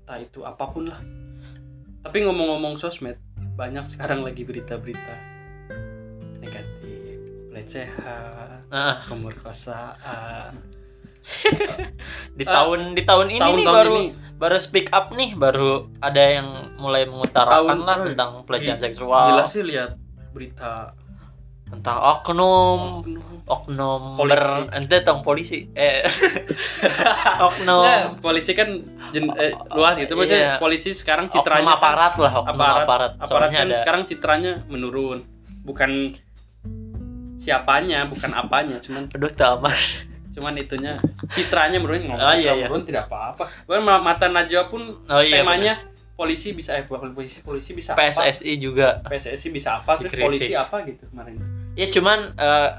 entah 0.07 0.17
itu 0.23 0.39
apa 0.47 0.63
pun 0.71 0.87
lah 0.87 0.99
tapi 1.99 2.23
ngomong-ngomong 2.23 2.79
sosmed 2.79 3.19
banyak 3.55 3.85
sekarang 3.87 4.19
lagi 4.21 4.43
berita-berita 4.43 5.15
negatif 6.37 7.19
pelecehan 7.49 8.59
Nah, 8.67 8.99
pemerkosaan. 9.07 10.59
Di 12.37 12.43
Ah, 12.43 12.53
tahun 12.61 12.93
di 12.93 13.01
tahun 13.01 13.27
ini 13.27 13.33
nih 13.33 13.41
tahun-tahun 13.41 13.73
baru 13.73 13.95
ini. 13.97 14.09
baru 14.35 14.57
speak 14.59 14.91
up 14.91 15.09
nih 15.09 15.31
baru 15.33 15.71
ada 15.97 16.21
yang 16.21 16.47
mulai 16.75 17.03
mengutarakan 17.03 17.65
Tahun- 17.71 17.81
lah 17.81 17.97
tentang 18.03 18.29
pelecehan 18.43 18.75
Gi- 18.75 18.83
seksual. 18.83 19.25
Gila 19.31 19.45
sih 19.45 19.63
lihat 19.63 19.95
berita 20.29 20.91
tentang 21.65 21.97
oknum 21.97 23.01
oknum. 23.01 23.23
oknum 23.45 24.01
Polisi. 24.15 24.31
ber 24.31 24.43
ente 24.71 24.97
tong 25.01 25.21
polisi. 25.21 25.59
Eh. 25.73 26.05
Oknum. 27.41 27.81
Ya, 27.81 27.97
polisi 28.15 28.53
kan 28.53 28.69
jen- 29.11 29.33
eh, 29.33 29.49
luas 29.71 29.93
gitu 29.95 30.13
Iya. 30.13 30.19
maksudnya 30.19 30.51
polisi 30.57 30.89
sekarang 30.91 31.25
oknum 31.25 31.41
citranya 31.41 31.65
kan- 31.67 31.77
aparat 31.79 32.13
lah 32.15 32.33
oknum 32.35 32.53
aparat, 32.55 32.83
aparat. 32.83 33.11
Aparat 33.19 33.49
kan 33.51 33.65
ada 33.65 33.75
sekarang 33.75 34.01
citranya 34.03 34.51
menurun. 34.65 35.25
Bukan 35.61 36.13
siapanya 37.35 38.07
bukan 38.07 38.31
apanya 38.31 38.79
cuman 38.79 39.05
aduh 39.07 39.29
tamat 39.29 39.75
cuman 40.31 40.53
itunya. 40.55 40.99
Citranya 41.29 41.77
menurun 41.77 42.05
ngomong 42.05 42.19
Oh, 42.21 42.33
iya, 42.33 42.51
iya. 42.53 42.65
menurun 42.65 42.83
tidak 42.83 43.07
apa-apa. 43.07 43.47
Bahkan 43.65 43.81
Ma- 43.81 44.03
mata 44.03 44.27
Najwa 44.27 44.67
pun 44.67 44.81
oh 45.01 45.21
iya 45.21 45.41
temanya 45.41 45.73
polisi 46.15 46.55
bisa 46.55 46.79
eh 46.79 46.87
bukan 46.87 47.11
polisi 47.11 47.43
polisi 47.43 47.75
bisa 47.75 47.91
apa? 47.93 48.07
PSSI 48.07 48.55
juga 48.55 49.03
PSSI 49.03 49.47
bisa 49.51 49.83
apa? 49.83 49.99
Terus 49.99 50.15
Dikritik. 50.15 50.25
polisi 50.25 50.53
apa 50.55 50.77
gitu 50.87 51.03
kemarin? 51.11 51.35
Ya 51.75 51.87
cuman 51.91 52.19
eh 52.39 52.69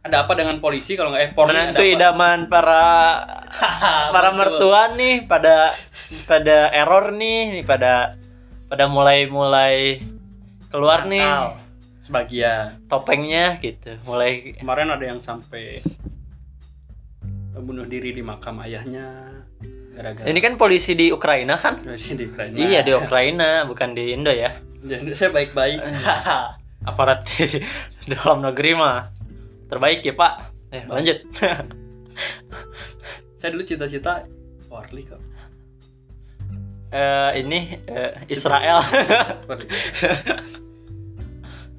ada 0.00 0.24
apa 0.24 0.32
dengan 0.32 0.56
polisi 0.64 0.96
kalau 0.96 1.12
nggak 1.12 1.22
eh 1.28 1.30
Polri 1.36 1.52
ada 1.52 1.76
menantu 1.76 1.84
idaman 1.84 2.38
para 2.48 2.84
para 4.16 4.32
mertua 4.32 4.96
nih 4.96 5.28
pada 5.28 5.76
pada 6.24 6.72
error 6.72 7.12
nih 7.12 7.60
nih 7.60 7.64
pada 7.68 8.16
pada 8.72 8.88
mulai 8.88 9.28
mulai 9.28 10.00
keluar 10.72 11.04
nih. 11.04 11.20
Nakal. 11.20 11.60
sebagian. 12.00 12.80
Topengnya 12.88 13.60
gitu 13.60 14.00
mulai 14.08 14.56
kemarin 14.56 14.88
ada 14.88 15.04
yang 15.04 15.20
sampai 15.20 15.84
bunuh 17.60 17.84
diri 17.84 18.16
di 18.16 18.24
makam 18.24 18.56
ayahnya 18.64 19.39
gara-gara. 20.00 20.24
Ini 20.24 20.40
kan 20.40 20.56
polisi 20.56 20.96
di 20.96 21.12
Ukraina 21.12 21.60
kan? 21.60 21.84
Masih 21.84 22.16
di 22.16 22.32
Ukraina. 22.32 22.56
Iya 22.56 22.80
di 22.80 22.96
Ukraina 22.96 23.68
bukan 23.68 23.92
di 23.92 24.16
Indo 24.16 24.32
ya. 24.32 24.56
Jadi 24.80 25.12
saya 25.12 25.28
baik-baik. 25.28 25.84
Aparat 26.88 27.28
di 27.36 27.60
dalam 28.08 28.40
negeri 28.40 28.72
mah 28.72 29.12
terbaik 29.68 30.00
ya 30.00 30.16
pak. 30.16 30.32
Eh, 30.72 30.88
lanjut. 30.88 31.20
Saya 33.40 33.56
dulu 33.56 33.64
cita-cita 33.64 34.28
Warli 34.68 35.04
kok 35.04 35.20
Eh, 36.90 37.30
ini 37.44 37.76
eh, 37.86 38.12
Israel. 38.32 38.82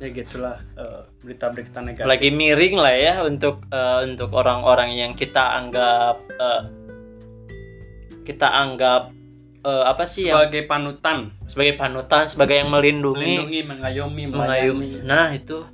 Ya 0.01 0.09
gitulah 0.09 0.57
eh, 0.81 1.05
berita-berita 1.21 1.77
negatif. 1.85 2.09
Lagi 2.09 2.33
miring 2.33 2.73
lah 2.73 2.95
ya 2.97 3.21
untuk 3.21 3.61
eh, 3.69 4.09
untuk 4.09 4.33
orang-orang 4.33 4.97
yang 4.97 5.13
kita 5.13 5.61
anggap 5.61 6.25
eh, 6.41 6.61
kita 8.21 8.47
anggap 8.47 9.09
eh, 9.61 9.83
apa 9.85 10.03
sih 10.09 10.29
sebagai 10.29 10.65
panutan. 10.65 11.33
sebagai 11.45 11.75
panutan 11.77 12.25
sebagai 12.25 12.57
yang 12.61 12.69
melindungi, 12.71 13.19
melindungi 13.19 13.61
mengayomi 13.65 14.23
melayani. 14.29 14.89
Nah 15.05 15.33
itu 15.33 15.65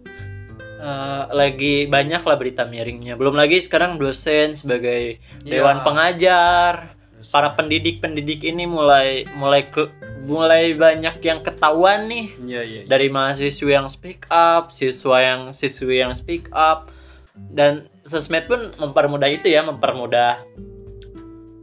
eh, 0.80 1.24
lagi 1.32 1.88
banyak 1.88 2.22
lah 2.22 2.38
berita 2.38 2.64
miringnya. 2.68 3.16
Belum 3.16 3.36
lagi 3.36 3.60
sekarang 3.64 3.96
dosen 4.00 4.56
sebagai 4.56 5.20
dewan 5.44 5.82
Iya. 5.82 5.86
pengajar. 5.86 6.74
Terus, 7.18 7.34
para 7.34 7.50
pendidik 7.58 7.98
pendidik 7.98 8.46
ini 8.46 8.70
mulai 8.70 9.26
mulai 9.34 9.66
ke, 9.74 9.90
mulai 10.30 10.78
banyak 10.78 11.18
yang 11.26 11.42
ketahuan 11.42 12.06
nih. 12.06 12.30
Iya 12.38 12.62
iya 12.62 12.80
iya. 12.86 12.90
dari 12.90 13.10
mahasiswa 13.10 13.82
yang 13.82 13.90
speak 13.90 14.30
up, 14.30 14.70
siswa 14.70 15.18
yang 15.18 15.42
siswi 15.50 15.98
yang 16.06 16.14
speak 16.14 16.46
up, 16.54 16.94
dan 17.34 17.90
sosmed 18.06 18.46
pun 18.46 18.70
mempermudah 18.78 19.34
itu 19.34 19.50
ya, 19.50 19.66
mempermudah 19.66 20.46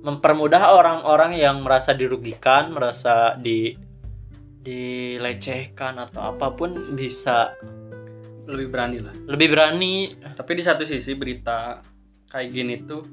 mempermudah 0.04 0.76
orang-orang 0.76 1.40
yang 1.40 1.64
merasa 1.64 1.96
dirugikan, 1.96 2.76
merasa 2.76 3.34
di 3.40 3.72
dilecehkan 4.64 6.00
atau 6.00 6.32
apa 6.32 6.56
pun 6.56 6.96
bisa 6.96 7.52
lebih 8.48 8.72
berani 8.72 8.98
lah 9.04 9.12
lebih 9.28 9.52
berani. 9.52 10.16
tapi 10.32 10.56
di 10.56 10.64
satu 10.64 10.88
sisi 10.88 11.12
berita 11.12 11.84
kayak 12.32 12.48
gini 12.48 12.74
tuh 12.84 13.04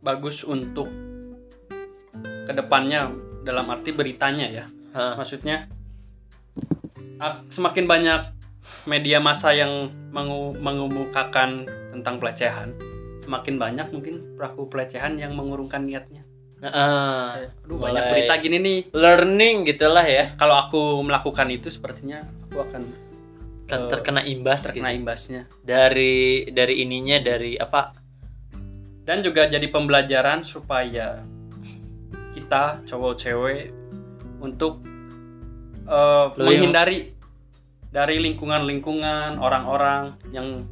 bagus 0.00 0.40
untuk 0.42 0.88
ke 2.48 2.52
depannya 2.52 3.12
dalam 3.44 3.68
arti 3.68 3.92
beritanya 3.92 4.48
ya 4.48 4.64
Hah. 4.96 5.20
maksudnya 5.20 5.68
semakin 7.52 7.86
banyak 7.86 8.20
media 8.88 9.22
massa 9.22 9.54
yang 9.54 9.92
mengu- 10.10 10.58
mengemukakan 10.58 11.68
tentang 11.94 12.18
pelecehan 12.18 12.74
semakin 13.22 13.54
banyak 13.56 13.86
mungkin 13.94 14.34
pelaku 14.34 14.66
pelecehan 14.66 15.16
yang 15.16 15.32
mengurungkan 15.38 15.86
niatnya. 15.86 16.26
Saya, 16.62 17.50
aduh 17.66 17.78
banyak 17.78 18.04
berita 18.06 18.34
gini 18.38 18.56
nih. 18.62 18.78
learning 18.94 19.66
gitulah 19.66 20.06
ya, 20.06 20.38
kalau 20.38 20.54
aku 20.58 21.02
melakukan 21.02 21.50
itu 21.50 21.66
sepertinya 21.70 22.22
aku 22.46 22.62
akan 22.62 22.82
kan 23.66 23.80
eh, 23.86 23.90
terkena 23.90 24.22
imbas 24.22 24.70
terkena 24.70 24.94
gitu. 24.94 24.98
imbasnya. 25.02 25.42
Dari 25.62 26.46
dari 26.54 26.74
ininya 26.86 27.18
dari 27.18 27.58
apa? 27.58 28.02
dan 29.02 29.18
juga 29.18 29.50
jadi 29.50 29.66
pembelajaran 29.66 30.46
supaya 30.46 31.26
kita 32.32 32.86
cowok 32.86 33.14
cewek 33.18 33.74
untuk 34.38 34.78
Lebih- 36.38 36.38
menghindari 36.38 36.98
dari 37.92 38.16
lingkungan-lingkungan 38.22 39.36
orang-orang 39.42 40.16
yang 40.30 40.64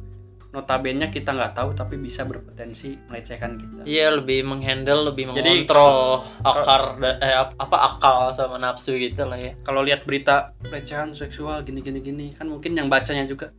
notabene 0.51 1.07
kita 1.07 1.31
nggak 1.31 1.53
tahu 1.53 1.71
tapi 1.71 1.95
bisa 1.95 2.21
berpotensi 2.21 2.99
melecehkan 3.05 3.55
kita. 3.55 3.81
Iya 3.83 4.11
lebih 4.13 4.43
menghandle, 4.43 5.07
lebih 5.07 5.31
Jadi, 5.31 5.63
mengontrol 5.63 5.95
akar 6.41 6.81
da- 6.97 7.17
eh, 7.17 7.31
ap- 7.33 7.55
apa 7.55 7.77
akal 7.89 8.17
sama 8.29 8.55
nafsu 8.57 8.93
gitu 8.93 9.23
lah 9.23 9.35
ya. 9.35 9.55
Kalau 9.61 9.79
lihat 9.79 10.03
berita 10.03 10.51
pelecehan 10.59 11.11
seksual 11.11 11.61
gini-gini 11.61 11.99
gini 11.99 12.25
kan 12.31 12.45
mungkin 12.45 12.73
yang 12.73 12.87
bacanya 12.87 13.23
juga 13.23 13.55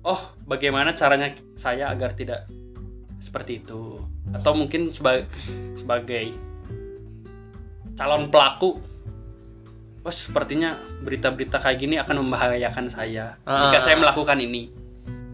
oh 0.00 0.16
bagaimana 0.40 0.92
caranya 0.92 1.28
saya 1.54 1.90
agar 1.90 2.14
tidak 2.14 2.46
seperti 3.18 3.58
itu 3.58 3.98
atau 4.30 4.54
mungkin 4.54 4.88
sebagai 4.88 5.26
sebagai 5.74 6.30
calon 7.92 8.28
pelaku 8.28 8.78
oh 10.00 10.14
sepertinya 10.14 10.76
berita-berita 11.02 11.58
kayak 11.58 11.76
gini 11.76 11.98
akan 11.98 12.22
membahayakan 12.22 12.86
saya 12.86 13.34
jika 13.40 13.76
Ah. 13.76 13.82
saya 13.82 13.96
melakukan 13.98 14.38
ini 14.38 14.70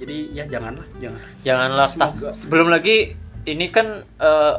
jadi 0.03 0.17
ya 0.35 0.45
janganlah 0.51 0.87
jangan 0.99 1.21
Janganlah 1.47 1.89
Semoga. 1.89 2.29
sebelum 2.35 2.69
lagi 2.69 3.15
ini 3.47 3.67
kan 3.71 4.03
eh, 4.03 4.55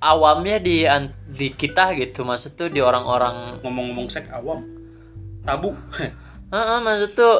awamnya 0.00 0.56
di 0.56 0.84
di 1.28 1.52
kita 1.52 1.92
gitu 1.96 2.24
maksud 2.24 2.56
tuh 2.56 2.68
di 2.72 2.80
orang-orang 2.80 3.60
ngomong-ngomong 3.60 4.08
seks 4.08 4.32
awam 4.32 4.64
tabu 5.44 5.76
Heeh, 6.46 6.78
maksud 6.78 7.10
tuh 7.12 7.36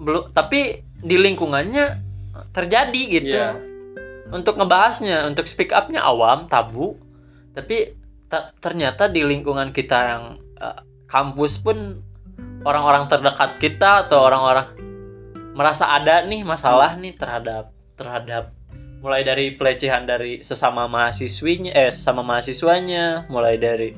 belum 0.00 0.32
tapi 0.32 0.80
di 0.98 1.16
lingkungannya 1.20 2.08
terjadi 2.50 3.02
gitu. 3.10 3.36
Iya. 3.36 3.54
Untuk 4.28 4.56
ngebahasnya, 4.60 5.24
untuk 5.26 5.48
speak 5.48 5.72
up-nya 5.72 6.04
awam, 6.04 6.46
tabu. 6.46 6.96
Tapi 7.52 7.96
ta- 8.28 8.52
ternyata 8.60 9.08
di 9.08 9.24
lingkungan 9.24 9.72
kita 9.72 9.98
yang 10.08 10.24
eh, 10.56 10.78
kampus 11.08 11.60
pun 11.60 12.00
orang-orang 12.62 13.08
terdekat 13.08 13.56
kita 13.58 14.08
atau 14.08 14.24
orang-orang 14.24 14.72
merasa 15.58 15.90
ada 15.90 16.22
nih 16.22 16.46
masalah 16.46 16.94
nih 16.94 17.18
terhadap 17.18 17.74
terhadap 17.98 18.54
mulai 19.02 19.26
dari 19.26 19.58
pelecehan 19.58 20.06
dari 20.06 20.38
sesama 20.46 20.86
mahasiswinya 20.86 21.74
eh 21.74 21.90
sesama 21.90 22.22
mahasiswanya, 22.22 23.26
mulai 23.26 23.58
dari 23.58 23.90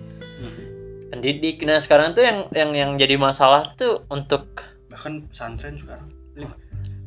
pendidik. 1.11 1.61
Nah, 1.66 1.82
sekarang 1.82 2.14
tuh 2.14 2.22
yang 2.22 2.46
yang 2.54 2.70
yang 2.72 2.90
jadi 2.96 3.18
masalah 3.18 3.66
tuh 3.74 4.06
untuk 4.08 4.62
bahkan 4.88 5.26
pesantren 5.26 5.76
sekarang 5.78 6.08
Ling- 6.38 6.58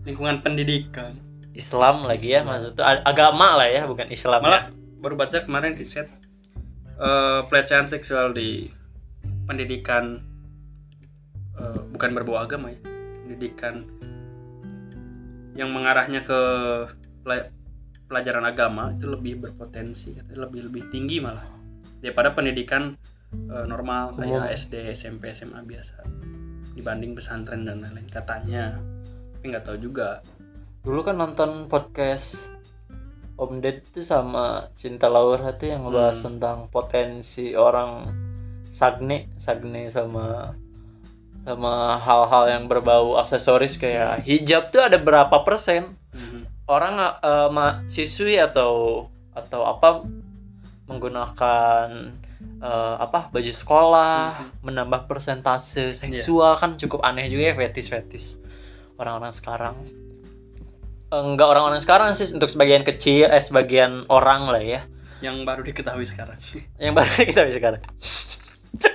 lingkungan 0.07 0.39
pendidikan 0.43 1.19
Islam 1.55 2.07
lagi 2.07 2.31
ya 2.31 2.41
Islam. 2.43 2.49
maksud 2.49 2.71
tuh 2.79 2.85
agama 2.85 3.59
lah 3.59 3.67
ya 3.67 3.83
bukan 3.85 4.07
Islam 4.07 4.39
malah 4.39 4.71
ya. 4.71 5.01
baru 5.03 5.15
baca 5.19 5.37
kemarin 5.43 5.75
riset 5.75 6.07
eh, 6.95 7.39
pelecehan 7.47 7.91
seksual 7.91 8.31
di 8.31 8.71
pendidikan 9.47 10.23
eh, 11.59 11.79
bukan 11.91 12.09
berbau 12.15 12.39
agama 12.39 12.71
ya 12.71 12.79
pendidikan 13.27 13.83
yang 15.53 15.69
mengarahnya 15.69 16.21
ke 16.21 16.39
pela- 17.21 17.49
pelajaran 18.03 18.43
agama 18.43 18.93
itu 18.93 19.05
lebih 19.05 19.39
berpotensi 19.39 20.13
lebih 20.29 20.67
lebih 20.67 20.83
tinggi 20.89 21.17
malah 21.17 21.45
daripada 21.97 22.31
pendidikan 22.31 22.93
eh, 23.31 23.65
normal 23.65 24.13
Umum. 24.13 24.21
kayak 24.21 24.53
SD 24.55 24.73
SMP 24.91 25.31
SMA 25.31 25.61
biasa 25.61 26.03
dibanding 26.73 27.13
pesantren 27.13 27.63
dan 27.63 27.81
lain-lain 27.81 28.05
katanya 28.07 28.77
tapi 29.33 29.45
nggak 29.49 29.63
tahu 29.63 29.77
juga 29.79 30.21
dulu 30.81 31.01
kan 31.01 31.15
nonton 31.15 31.65
podcast 31.65 32.37
Om 33.33 33.59
Ded 33.59 33.81
itu 33.83 33.99
sama 33.99 34.69
Cinta 34.73 35.09
Laura 35.09 35.53
tuh 35.53 35.65
yang 35.67 35.81
ngebahas 35.83 36.13
Hmm. 36.15 36.25
tentang 36.29 36.57
potensi 36.69 37.53
orang 37.53 38.05
sagne 38.69 39.33
sagne 39.35 39.89
sama 39.89 40.53
sama 41.43 41.99
hal-hal 41.99 42.43
yang 42.47 42.63
berbau 42.71 43.19
aksesoris 43.19 43.75
kayak 43.75 44.23
hijab 44.23 44.71
tuh 44.71 44.87
ada 44.87 44.95
berapa 44.97 45.43
persen? 45.43 45.99
Mhm. 46.13 46.45
orang 46.63 46.95
eh, 47.19 47.49
ma- 47.51 47.83
siswi 47.91 48.39
atau 48.39 49.05
atau 49.35 49.61
apa 49.67 50.07
menggunakan 50.87 51.87
eh, 52.63 52.95
apa 53.03 53.27
baju 53.33 53.51
sekolah 53.51 54.47
menambah 54.63 55.09
persentase 55.11 55.91
seksual 55.91 56.55
kan 56.55 56.79
cukup 56.79 57.03
aneh 57.03 57.27
juga 57.27 57.51
ya 57.51 57.55
fetis 57.59 57.91
fetis 57.91 58.25
orang-orang 58.95 59.33
sekarang. 59.35 59.75
Enggak 61.13 61.47
orang-orang 61.51 61.81
sekarang 61.83 62.09
sih 62.15 62.31
untuk 62.31 62.47
sebagian 62.47 62.87
kecil 62.87 63.27
eh 63.27 63.43
sebagian 63.43 64.07
orang 64.07 64.47
lah 64.47 64.63
ya. 64.63 64.81
Yang 65.19 65.43
baru 65.43 65.61
diketahui 65.67 66.07
sekarang. 66.07 66.39
Yang 66.79 66.93
baru 66.95 67.11
bisa 67.27 67.41
sekarang 67.51 67.81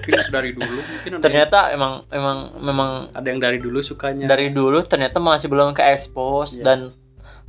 mungkin 0.09 0.32
dari 0.36 0.50
dulu 0.56 0.80
mungkin 0.80 1.11
ada, 1.14 1.22
ternyata 1.22 1.59
emang 1.70 1.92
emang 2.09 2.38
memang 2.59 2.90
ada 3.12 3.26
yang 3.28 3.38
dari 3.38 3.61
dulu 3.61 3.78
sukanya 3.78 4.24
dari 4.24 4.48
dulu 4.48 4.80
ternyata 4.82 5.20
masih 5.20 5.46
belum 5.46 5.76
ke 5.76 5.84
expose 5.84 6.59
Iya. 6.59 6.64
dan 6.64 6.78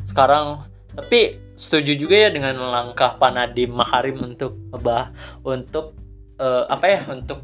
sekarang 0.03 0.67
tapi 0.91 1.39
setuju 1.55 1.95
juga 1.95 2.15
ya 2.17 2.29
dengan 2.29 2.59
langkah 2.59 3.15
Pak 3.15 3.31
Nadiem 3.31 3.71
Makarim 3.71 4.19
untuk 4.19 4.59
apa 4.69 5.11
untuk 5.41 5.95
eh, 6.35 6.63
apa 6.67 6.85
ya 6.85 7.01
untuk 7.07 7.39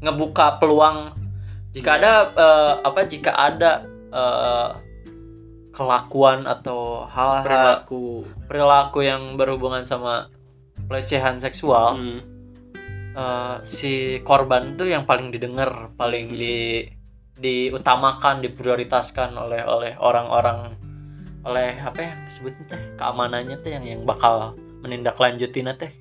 ngebuka 0.00 0.56
peluang 0.56 1.12
jika 1.72 1.96
Iya. 1.96 2.00
ada 2.00 2.12
eh, 2.32 2.72
apa 2.82 3.00
jika 3.04 3.32
ada 3.32 3.72
eh, 4.08 4.70
kelakuan 5.72 6.48
atau 6.48 7.04
hal-hal 7.04 7.44
perilaku 7.44 8.04
perilaku 8.48 8.98
yang 9.04 9.36
berhubungan 9.36 9.84
sama 9.84 10.32
pelecehan 10.88 11.36
seksual 11.36 11.96
Hmm. 12.00 12.20
Eh, 13.16 13.56
si 13.64 13.92
korban 14.20 14.76
tuh 14.76 14.86
yang 14.86 15.08
paling 15.08 15.32
didengar 15.32 15.90
paling 15.96 16.30
Hmm. 16.30 16.38
di 16.38 16.56
diutamakan 17.36 18.40
diprioritaskan 18.40 19.36
oleh 19.36 19.60
oleh 19.60 19.92
orang-orang 20.00 20.72
oleh 21.44 21.76
apa 21.78 22.00
yang 22.00 22.16
disebutnya 22.24 22.64
teh 22.66 22.82
keamanannya 22.96 23.56
teh 23.60 23.76
yang 23.76 23.84
yang 23.84 24.00
bakal 24.02 24.56
menindaklanjuti 24.80 25.60
teh 25.76 25.92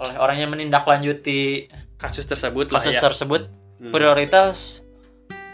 oleh 0.00 0.16
orang 0.18 0.36
yang 0.40 0.50
menindaklanjuti 0.50 1.68
kasus 1.94 2.24
tersebut 2.24 2.72
lah 2.72 2.80
kasus 2.80 2.96
ya 2.96 3.02
tersebut 3.02 3.48
Hmm. 3.74 3.90
prioritas 3.92 4.80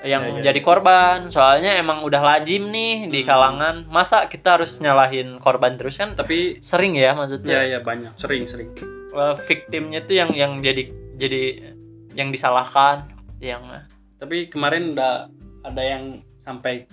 yang 0.01 0.23
Ya, 0.23 0.33
ya. 0.39 0.43
jadi 0.53 0.61
korban 0.63 1.29
soalnya 1.29 1.75
emang 1.77 2.05
udah 2.07 2.23
lazim 2.23 2.71
nih 2.71 3.11
di 3.11 3.21
Hmm. 3.21 3.29
kalangan 3.29 3.77
masa 3.91 4.31
kita 4.31 4.57
harus 4.57 4.79
nyalahin 4.79 5.37
korban 5.43 5.75
terus 5.77 5.99
kan 5.99 6.15
tapi 6.15 6.63
sering 6.63 6.95
ya 6.95 7.11
ya 7.11 7.13
maksudnya 7.19 7.61
ya 7.67 7.81
banyak 7.83 8.15
sering 8.17 8.47
sering 8.47 8.71
eh, 9.11 9.35
victimnya 9.45 10.01
tuh 10.03 10.15
yang 10.17 10.31
yang 10.33 10.53
jadi 10.61 10.83
jadi 11.17 11.43
yang 12.15 12.31
disalahkan. 12.31 13.07
Yang 13.41 13.63
tapi 14.21 14.53
kemarin 14.53 14.93
udah 14.93 15.29
ada 15.65 15.83
yang 15.83 16.21
sampai 16.41 16.85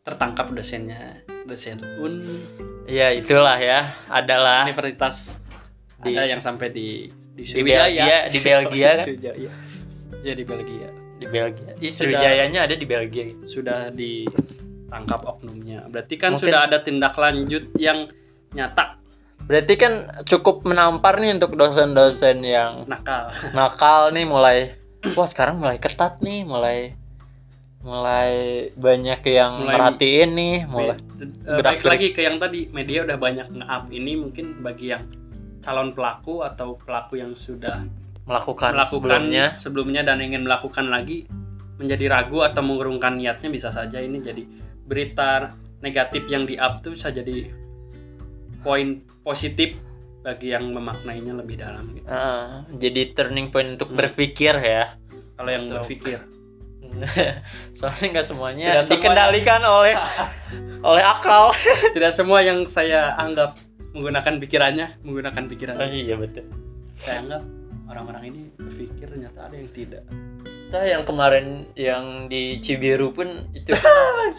tertangkap 0.00 0.52
dosennya 0.52 1.20
dosen 1.44 1.80
un 2.00 2.44
ya 2.84 3.12
itulah 3.12 3.56
ya. 3.56 3.96
Adalah 4.08 4.68
universitas 4.68 5.40
Di- 6.00 6.12
ada 6.16 6.28
yang 6.28 6.40
sampai 6.40 6.72
di 6.72 7.08
di 7.32 7.44
Di 7.44 7.62
Belgia, 7.64 8.28
di 8.28 8.38
Belgia 8.40 8.90
kan? 8.96 9.06
Ya 10.20 10.32
di 10.36 10.44
Belgia. 10.44 10.88
Di 11.20 11.26
Belgia. 11.28 11.72
Sudah- 11.76 11.92
Sriwijayanya 11.92 12.60
ada 12.68 12.74
di 12.76 12.86
Belgia. 12.88 13.24
sudah 13.44 13.88
ditangkap 13.92 15.20
oknumnya. 15.24 15.88
Berarti 15.88 16.14
kan 16.16 16.36
Mungkin- 16.36 16.48
sudah 16.52 16.60
ada 16.68 16.78
tindak 16.84 17.16
lanjut 17.16 17.72
yang 17.76 18.04
nyata 18.52 18.99
berarti 19.50 19.74
kan 19.74 20.22
cukup 20.30 20.62
menampar 20.62 21.18
nih 21.18 21.34
untuk 21.34 21.58
dosen-dosen 21.58 22.38
yang 22.46 22.86
nakal. 22.86 23.34
nakal 23.58 24.14
nih 24.14 24.22
mulai 24.22 24.58
wah 25.18 25.26
sekarang 25.26 25.58
mulai 25.58 25.82
ketat 25.82 26.22
nih 26.22 26.46
mulai 26.46 26.94
mulai 27.82 28.30
banyak 28.78 29.26
yang 29.26 29.66
Mulai- 29.66 29.74
merhatiin 29.74 30.30
nih 30.38 30.56
mulai 30.70 30.96
baik 31.66 31.82
lagi 31.82 32.14
ke 32.14 32.22
yang 32.22 32.38
tadi 32.38 32.70
media 32.70 33.02
udah 33.02 33.18
banyak 33.18 33.50
nge-up 33.50 33.90
ini 33.90 34.12
mungkin 34.22 34.62
bagi 34.62 34.94
yang 34.94 35.02
calon 35.66 35.98
pelaku 35.98 36.46
atau 36.46 36.78
pelaku 36.78 37.18
yang 37.18 37.34
sudah 37.34 37.82
melakukan, 38.30 38.78
melakukan 38.78 39.26
sebelumnya. 39.26 39.46
sebelumnya 39.58 40.02
dan 40.06 40.22
ingin 40.22 40.46
melakukan 40.46 40.86
lagi 40.86 41.26
menjadi 41.74 42.06
ragu 42.06 42.46
atau 42.46 42.62
mengurungkan 42.62 43.18
niatnya 43.18 43.50
bisa 43.50 43.74
saja 43.74 43.98
ini 43.98 44.22
jadi 44.22 44.46
berita 44.86 45.58
negatif 45.82 46.28
yang 46.30 46.46
di 46.46 46.54
up 46.60 46.84
tuh 46.84 46.94
bisa 46.94 47.08
jadi 47.10 47.48
poin 48.60 49.00
positif 49.30 49.78
bagi 50.20 50.50
yang 50.50 50.68
memaknainya 50.68 51.32
lebih 51.32 51.56
dalam 51.56 51.94
gitu. 51.94 52.04
Ah, 52.04 52.66
jadi 52.68 53.14
turning 53.14 53.48
point 53.48 53.72
untuk 53.72 53.88
Hmm. 53.88 53.96
berpikir 53.96 54.52
ya 54.54 54.98
Kalau 55.32 55.48
yang 55.48 55.64
Betul. 55.64 55.76
berpikir 55.80 56.18
soalnya 57.72 58.06
nggak 58.10 58.26
semuanya 58.26 58.66
Tidak 58.66 58.82
semuanya. 58.82 58.90
dikendalikan 58.98 59.60
oleh 59.62 59.94
oleh 60.90 61.02
akal 61.02 61.54
tidak 61.94 62.10
semua 62.10 62.42
yang 62.42 62.66
saya 62.66 63.14
anggap 63.14 63.54
menggunakan 63.92 64.36
pikirannya 64.36 64.98
menggunakan 65.00 65.38
oh, 65.38 65.48
pikirannya. 65.48 65.86
iya 65.88 66.14
betul 66.14 66.44
Saya 66.98 67.22
anggap 67.22 67.42
orang-orang 67.86 68.22
ini 68.26 68.40
berpikir 68.54 69.06
ternyata 69.06 69.46
ada 69.46 69.54
yang 69.54 69.70
tidak. 69.70 70.02
Nah, 70.70 70.86
yang 70.86 71.02
kemarin 71.02 71.66
yang 71.74 72.30
di 72.30 72.62
Cibiru 72.62 73.10
pun 73.10 73.26
itu 73.50 73.74
kan 73.78 74.30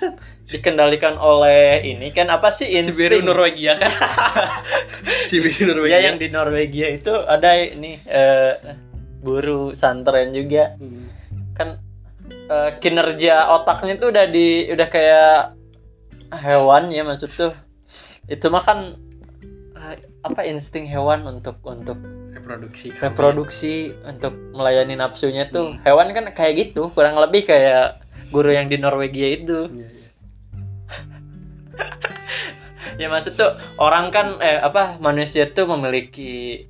dikendalikan 0.47 1.15
oleh 1.15 1.83
ini 1.83 2.11
kan 2.11 2.27
apa 2.27 2.47
sih 2.49 2.71
insting 2.71 2.95
Sibiru 2.95 3.19
Norwegia 3.19 3.75
kan? 3.75 3.91
Sibiru 5.29 5.59
ya 5.83 5.99
Norwegia. 5.99 5.99
yang 6.01 6.15
di 6.15 6.27
Norwegia 6.27 6.87
itu 6.89 7.11
ada 7.11 7.51
ini 7.55 7.99
eh, 8.03 8.55
guru 9.19 9.71
santren 9.71 10.31
juga 10.31 10.75
Hmm. 10.75 11.07
kan 11.51 11.69
eh, 12.47 12.71
kinerja 12.79 13.51
otaknya 13.53 13.95
tuh 13.95 14.09
udah 14.09 14.25
di 14.25 14.65
udah 14.67 14.87
kayak 14.87 15.35
hewan 16.31 16.89
ya 16.89 17.03
maksud 17.03 17.27
tuh 17.27 17.51
itu 18.25 18.47
mah 18.47 18.63
kan 18.63 18.95
eh, 19.75 19.95
apa 20.21 20.41
insting 20.43 20.87
hewan 20.87 21.27
untuk 21.27 21.59
untuk 21.61 21.99
reproduksi 22.41 22.87
kan. 22.89 23.01
reproduksi 23.03 23.73
untuk 24.01 24.33
melayani 24.51 24.95
nafsunya 24.95 25.45
tuh 25.45 25.71
Hmm. 25.71 25.81
hewan 25.81 26.09
kan 26.09 26.25
kayak 26.31 26.53
gitu 26.59 26.89
kurang 26.89 27.15
lebih 27.15 27.45
kayak 27.45 28.01
guru 28.27 28.49
yang 28.49 28.65
di 28.65 28.75
Norwegia 28.75 29.29
itu 29.35 29.67
Iya, 29.67 29.87
iya. 29.87 30.09
ya 32.97 33.07
maksud 33.07 33.33
tuh 33.33 33.49
orang 33.77 34.09
kan 34.09 34.37
eh 34.39 34.57
apa 34.59 34.97
manusia 34.97 35.45
tuh 35.47 35.65
memiliki 35.67 36.65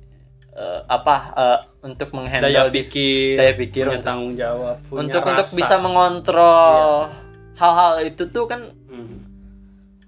eh, 0.50 0.80
apa 0.86 1.16
eh, 1.32 1.58
untuk 1.82 2.08
daya 2.08 2.16
menghandle 2.18 2.68
di- 2.68 2.76
pikir, 2.78 3.34
daya 3.34 3.54
pikir 3.54 3.84
punya 3.84 3.92
untuk 3.94 4.06
tanggung 4.06 4.34
jawab, 4.34 4.76
punya 4.84 5.00
untuk 5.02 5.22
untuk 5.24 5.42
rasa. 5.42 5.56
bisa 5.56 5.74
mengontrol 5.76 7.08
hal-hal 7.54 7.92
itu 8.02 8.22
tuh 8.26 8.44
kan 8.46 8.60
Hmm. 8.86 9.24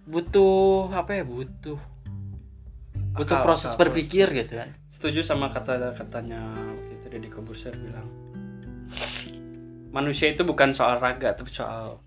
butuh 0.04 0.92
apa 0.92 1.10
ya 1.14 1.24
butuh 1.24 1.80
butuh 3.14 3.38
Akal, 3.40 3.46
proses 3.46 3.70
akal. 3.72 3.80
berpikir 3.86 4.26
gitu 4.34 4.58
kan. 4.58 4.70
Setuju 4.90 5.22
sama 5.22 5.48
kata-katanya 5.54 6.42
waktu 6.74 6.90
itu 6.98 7.06
Deddy 7.08 7.28
Kobuser 7.30 7.74
bilang. 7.78 8.10
Manusia 9.94 10.34
itu 10.34 10.42
bukan 10.42 10.74
soal 10.74 10.98
raga 10.98 11.38
tapi 11.38 11.50
soal 11.50 12.02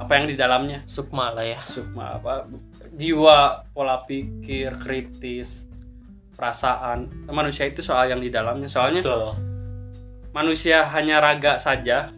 apa 0.00 0.12
yang 0.16 0.26
di 0.26 0.36
dalamnya. 0.36 0.80
Sukma 0.88 1.36
lah 1.36 1.44
ya. 1.44 1.60
Sukma 1.60 2.16
apa 2.16 2.48
jiwa 2.96 3.68
pola 3.76 4.00
pikir 4.08 4.80
kritis 4.80 5.68
perasaan. 6.32 7.28
Manusia 7.28 7.68
itu 7.68 7.84
soal 7.84 8.08
yang 8.08 8.20
di 8.20 8.32
dalamnya. 8.32 8.68
Soalnya 8.72 9.04
betul. 9.04 9.36
manusia 10.32 10.88
hanya 10.88 11.20
raga 11.20 11.60
saja 11.60 12.08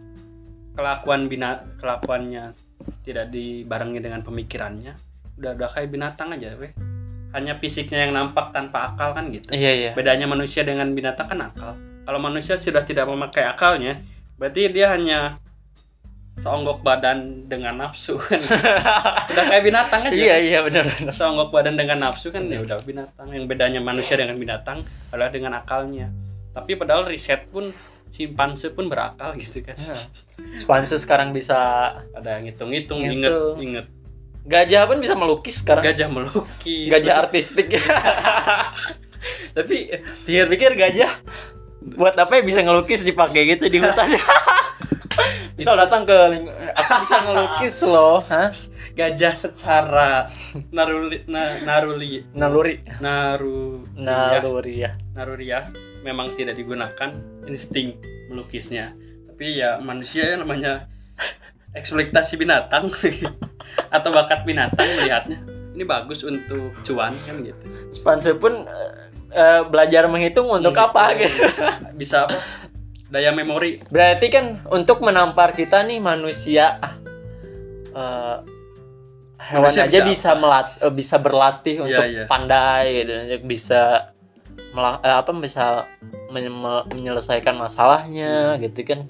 kelakuan 0.75 1.27
bina 1.27 1.63
kelakuannya 1.79 2.55
tidak 3.03 3.31
dibarengi 3.31 3.99
dengan 4.03 4.23
pemikirannya 4.23 4.95
udah 5.35 5.51
udah 5.55 5.69
kayak 5.71 5.91
binatang 5.91 6.31
aja 6.35 6.55
weh 6.55 6.71
hanya 7.35 7.59
fisiknya 7.59 8.07
yang 8.07 8.15
nampak 8.15 8.55
tanpa 8.55 8.95
akal 8.95 9.11
kan 9.11 9.27
gitu. 9.27 9.51
Iya 9.51 9.71
iya. 9.75 9.91
Bedanya 9.91 10.25
manusia 10.25 10.63
dengan 10.63 10.87
binatang 10.95 11.27
kan 11.27 11.51
akal. 11.51 11.75
Kalau 12.07 12.19
manusia 12.23 12.55
sudah 12.55 12.87
tidak 12.87 13.05
memakai 13.11 13.43
akalnya 13.43 13.99
berarti 14.39 14.71
dia 14.71 14.91
hanya 14.95 15.39
seonggok 16.39 16.83
badan 16.83 17.47
dengan 17.47 17.75
nafsu 17.79 18.15
kan. 18.19 18.39
Udah 19.31 19.43
kayak 19.51 19.63
binatang 19.63 20.01
aja. 20.07 20.15
Iya 20.15 20.35
iya 20.39 20.59
benar 20.63 20.87
seonggok 21.11 21.51
badan 21.51 21.75
dengan 21.75 22.07
nafsu 22.07 22.31
kan 22.31 22.47
ya 22.47 22.59
udah 22.63 22.83
binatang. 22.83 23.31
Yang 23.31 23.45
bedanya 23.47 23.79
manusia 23.79 24.15
dengan 24.19 24.35
binatang 24.35 24.83
adalah 25.11 25.31
dengan 25.31 25.55
akalnya. 25.59 26.11
Tapi 26.55 26.75
padahal 26.75 27.07
riset 27.07 27.47
pun 27.51 27.71
simpanse 28.11 28.71
pun 28.71 28.87
berakal 28.87 29.35
gitu 29.35 29.63
kan. 29.63 29.75
Spanse 30.55 30.95
sekarang 30.99 31.35
bisa 31.35 31.55
ada 32.15 32.39
ngitung-ngitung 32.39 33.03
Ngitung. 33.03 33.15
inget 33.19 33.35
inget 33.59 33.87
gajah 34.45 34.85
pun 34.85 34.97
bisa 35.01 35.17
melukis 35.17 35.61
sekarang. 35.61 35.83
Gajah 35.83 36.07
melukis. 36.07 36.89
Gajah 36.89 37.13
artistik. 37.25 37.67
Tapi 39.57 39.89
pikir-pikir 40.29 40.77
gajah 40.77 41.17
buat 41.97 42.13
apa 42.17 42.39
ya 42.39 42.41
bisa 42.45 42.61
ngelukis 42.61 43.05
dipakai 43.05 43.57
gitu 43.57 43.69
di 43.69 43.77
hutan? 43.81 44.13
Misal 45.57 45.79
datang 45.79 46.05
ke 46.05 46.17
aku 46.75 46.91
bisa 47.07 47.15
ngelukis 47.23 47.77
loh 47.87 48.19
Hah? 48.27 48.51
gajah 48.95 49.33
secara 49.35 50.31
naruli 50.71 51.27
na, 51.27 51.59
naruli. 51.59 52.23
Naluri. 52.31 52.79
Naru 53.03 53.83
naluri 53.95 54.87
ya. 54.87 54.95
Naruria 55.11 55.67
memang 56.01 56.31
tidak 56.33 56.55
digunakan 56.55 57.11
insting 57.45 57.99
melukisnya. 58.31 58.95
Tapi 59.27 59.59
ya 59.59 59.83
manusia 59.83 60.31
ya 60.31 60.35
namanya 60.39 60.87
eksploitasi 61.75 62.39
binatang 62.39 62.87
atau 63.95 64.09
bakat 64.09 64.41
binatang 64.43 64.87
melihatnya. 64.95 65.39
Ini 65.75 65.83
bagus 65.83 66.23
untuk 66.23 66.71
cuan 66.81 67.11
kan 67.21 67.35
gitu. 67.43 67.59
Spanse 67.91 68.31
pun 68.33 68.63
eh, 69.29 69.61
belajar 69.67 70.07
menghitung 70.07 70.47
untuk 70.47 70.71
apa 70.73 71.11
gitu. 71.15 71.43
Bisa 71.99 72.25
apa? 72.25 72.39
Daya 73.05 73.29
memori. 73.29 73.83
Berarti 73.85 74.27
kan 74.27 74.65
untuk 74.67 75.03
menampar 75.03 75.51
kita 75.51 75.83
nih 75.83 75.99
manusia 75.99 76.79
eh, 77.91 78.37
hewan 79.45 79.69
Manusia 79.69 79.85
aja 79.85 79.99
bisa. 80.01 80.09
bisa 80.09 80.29
melat 80.33 80.67
eh, 80.79 80.89
bisa 80.89 81.15
berlatih 81.19 81.75
Iya, 81.75 81.83
untuk 81.83 82.03
iya. 82.07 82.23
pandai 82.25 83.03
gitu. 83.03 83.13
Bisa 83.43 83.81
mela- 84.71 85.03
eh, 85.03 85.15
apa 85.15 85.31
bisa 85.35 85.85
men- 86.31 86.49
me- 86.49 86.85
menyelesaikan 86.89 87.53
masalahnya 87.53 88.55
gitu 88.57 88.79
kan 88.81 89.05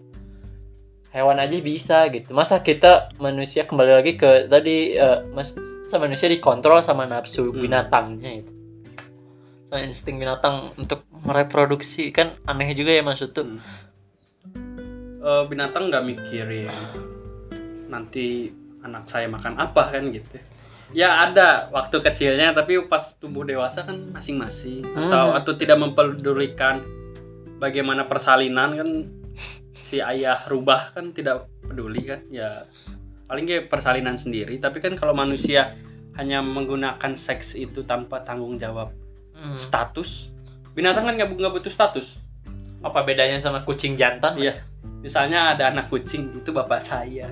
hewan 1.16 1.40
aja 1.40 1.56
bisa 1.58 2.12
gitu 2.12 2.36
masa 2.36 2.60
kita 2.60 3.16
manusia 3.18 3.64
kembali 3.64 3.92
lagi 3.96 4.14
ke 4.14 4.46
tadi 4.46 4.94
eh, 4.94 5.24
mas 5.32 5.56
masa 5.56 5.96
manusia 5.98 6.28
dikontrol 6.28 6.84
sama 6.84 7.08
nafsu 7.08 7.50
Hmm. 7.50 7.62
binatangnya 7.62 8.44
itu 8.44 8.52
sama 9.66 9.80
insting 9.82 10.20
binatang 10.20 10.76
untuk 10.76 11.08
mereproduksi 11.24 12.12
kan 12.12 12.36
aneh 12.44 12.76
juga 12.76 12.92
ya 12.92 13.02
maksud 13.02 13.32
tuh 13.32 13.48
Hmm. 13.48 13.64
Eh, 15.24 15.44
binatang 15.48 15.90
nggak 15.90 16.04
mikirin 16.04 16.70
nanti 17.88 18.52
anak 18.82 19.08
saya 19.08 19.26
makan 19.26 19.58
apa 19.58 19.90
kan 19.90 20.12
gitu 20.12 20.38
ya 20.94 21.24
ada 21.24 21.66
waktu 21.72 21.98
kecilnya 21.98 22.54
tapi 22.54 22.78
pas 22.86 23.18
tumbuh 23.18 23.42
dewasa 23.42 23.82
kan 23.82 23.98
masing-masing 24.12 24.86
atau 24.86 25.34
Hmm. 25.34 25.38
atau 25.40 25.54
tidak 25.56 25.80
mempedulikan 25.80 26.86
bagaimana 27.58 28.06
persalinan 28.06 28.76
kan 28.76 28.90
si 29.86 30.02
ayah 30.02 30.50
rubah 30.50 30.90
kan 30.92 31.14
tidak 31.14 31.46
peduli 31.62 32.02
kan 32.04 32.26
ya 32.28 32.66
paling 33.26 33.46
kayak 33.46 33.70
persalinan 33.70 34.18
sendiri 34.18 34.58
tapi 34.58 34.82
kan 34.82 34.98
kalau 34.98 35.14
manusia 35.14 35.78
hanya 36.18 36.42
menggunakan 36.42 37.14
seks 37.14 37.54
itu 37.54 37.86
tanpa 37.86 38.26
tanggung 38.26 38.58
jawab 38.58 38.90
Hmm. 39.36 39.60
status 39.60 40.32
binatang 40.72 41.04
kan 41.04 41.14
nggak 41.14 41.28
bu- 41.28 41.38
nggak 41.38 41.54
butuh 41.54 41.68
status 41.70 42.18
apa 42.80 43.04
bedanya 43.04 43.36
sama 43.36 43.62
kucing 43.62 43.94
jantan 43.94 44.40
Iya. 44.40 44.64
Misalnya 45.02 45.54
ada 45.54 45.70
anak 45.70 45.90
kucing, 45.90 46.34
itu 46.34 46.50
bapak 46.50 46.82
saya. 46.82 47.30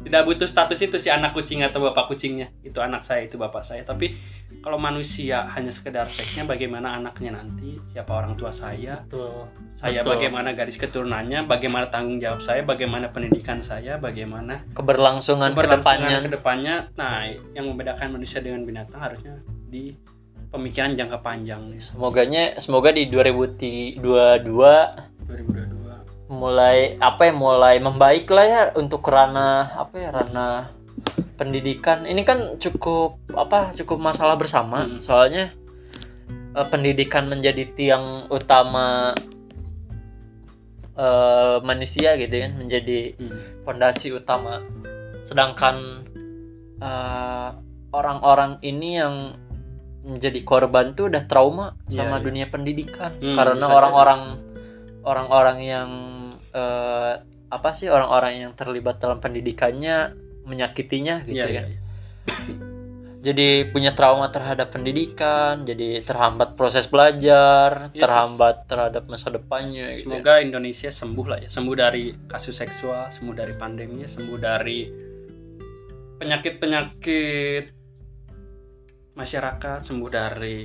Tidak 0.00 0.22
butuh 0.24 0.48
status 0.48 0.80
itu 0.80 0.96
si 0.96 1.12
anak 1.12 1.36
kucing 1.36 1.60
atau 1.60 1.84
bapak 1.84 2.08
kucingnya. 2.08 2.48
Itu 2.64 2.80
anak 2.80 3.04
saya, 3.04 3.28
itu 3.28 3.36
bapak 3.36 3.60
saya. 3.60 3.84
Tapi 3.84 4.16
kalau 4.58 4.78
manusia 4.78 5.46
hanya 5.54 5.70
sekedar 5.70 6.10
seksnya 6.10 6.42
bagaimana 6.42 6.98
anaknya 6.98 7.38
nanti, 7.38 7.78
siapa 7.94 8.10
orang 8.10 8.34
tua 8.34 8.50
saya, 8.50 9.00
Betul. 9.06 9.46
saya 9.78 10.02
Betul. 10.02 10.12
bagaimana 10.18 10.48
garis 10.52 10.76
keturunannya, 10.76 11.46
bagaimana 11.46 11.86
tanggung 11.88 12.18
jawab 12.18 12.42
saya, 12.42 12.66
bagaimana 12.66 13.08
pendidikan 13.14 13.62
saya, 13.62 13.96
bagaimana 13.96 14.66
keberlangsungan, 14.74 15.54
keberlangsungan 15.54 15.78
ke 15.78 15.82
depannya 15.82 16.18
ke 16.20 16.30
depannya. 16.34 16.74
Nah, 16.98 17.26
yang 17.54 17.70
membedakan 17.70 18.18
manusia 18.18 18.42
dengan 18.42 18.66
binatang 18.66 18.98
harusnya 18.98 19.38
di 19.70 19.94
pemikiran 20.48 20.96
jangka 20.96 21.20
panjang 21.20 21.60
nih. 21.68 21.80
semoganya 21.80 22.56
semoga 22.56 22.88
di 22.92 23.04
2022 23.12 24.00
2022. 25.28 26.32
mulai 26.32 26.96
apa 27.00 27.28
ya 27.28 27.32
mulai 27.36 27.76
membaik 27.80 28.28
lah 28.32 28.46
ya 28.48 28.62
untuk 28.76 29.04
ranah 29.04 29.76
apa 29.76 29.96
ya 29.96 30.08
ranah 30.12 30.72
pendidikan 31.34 32.02
ini 32.04 32.22
kan 32.22 32.58
cukup 32.58 33.20
apa 33.32 33.70
cukup 33.74 33.98
masalah 33.98 34.34
bersama 34.34 34.84
Hmm. 34.84 34.98
soalnya 34.98 35.54
eh, 36.54 36.66
pendidikan 36.66 37.28
menjadi 37.28 37.64
tiang 37.72 38.26
utama 38.28 39.14
eh, 40.98 41.56
manusia 41.62 42.18
gitu 42.18 42.34
kan 42.34 42.52
menjadi 42.58 43.14
Hmm. 43.14 43.38
fondasi 43.62 44.10
utama 44.12 44.62
sedangkan 45.22 46.04
eh, 46.78 47.50
orang-orang 47.90 48.58
ini 48.62 48.98
yang 48.98 49.14
menjadi 50.02 50.40
korban 50.42 50.96
tuh 50.96 51.10
udah 51.12 51.26
trauma 51.26 51.76
Iya, 51.90 52.00
sama 52.06 52.16
iya. 52.18 52.24
dunia 52.24 52.46
pendidikan 52.48 53.12
Hmm, 53.18 53.36
karena 53.36 53.66
orang-orang 53.66 54.22
orang-orang 55.04 55.58
yang 55.60 55.90
eh, 56.50 57.12
apa 57.48 57.70
sih 57.72 57.88
orang-orang 57.88 58.44
yang 58.44 58.52
terlibat 58.52 59.00
dalam 59.00 59.20
pendidikannya 59.20 60.27
menyakitinya 60.48 61.22
gitu 61.22 61.36
Iya, 61.36 61.44
kan 61.44 61.52
iya, 61.52 61.62
iya. 61.68 61.80
jadi 63.18 63.48
punya 63.68 63.92
trauma 63.92 64.30
terhadap 64.30 64.70
pendidikan 64.70 65.66
jadi 65.66 66.00
terhambat 66.02 66.54
proses 66.54 66.86
belajar 66.86 67.90
Yes. 67.92 68.00
terhambat 68.00 68.64
terhadap 68.64 69.04
masa 69.04 69.28
depannya 69.28 69.92
gitu. 69.94 70.08
Semoga 70.08 70.40
Indonesia 70.40 70.88
sembuh 70.88 71.26
lah 71.26 71.38
ya, 71.38 71.48
sembuh 71.48 71.74
dari 71.74 72.14
kasus 72.24 72.54
seksual, 72.54 73.10
sembuh 73.10 73.34
dari 73.34 73.54
pandemi, 73.54 74.06
sembuh 74.06 74.38
dari 74.38 74.80
penyakit-penyakit 76.18 77.64
masyarakat, 79.14 79.78
sembuh 79.82 80.10
dari 80.10 80.58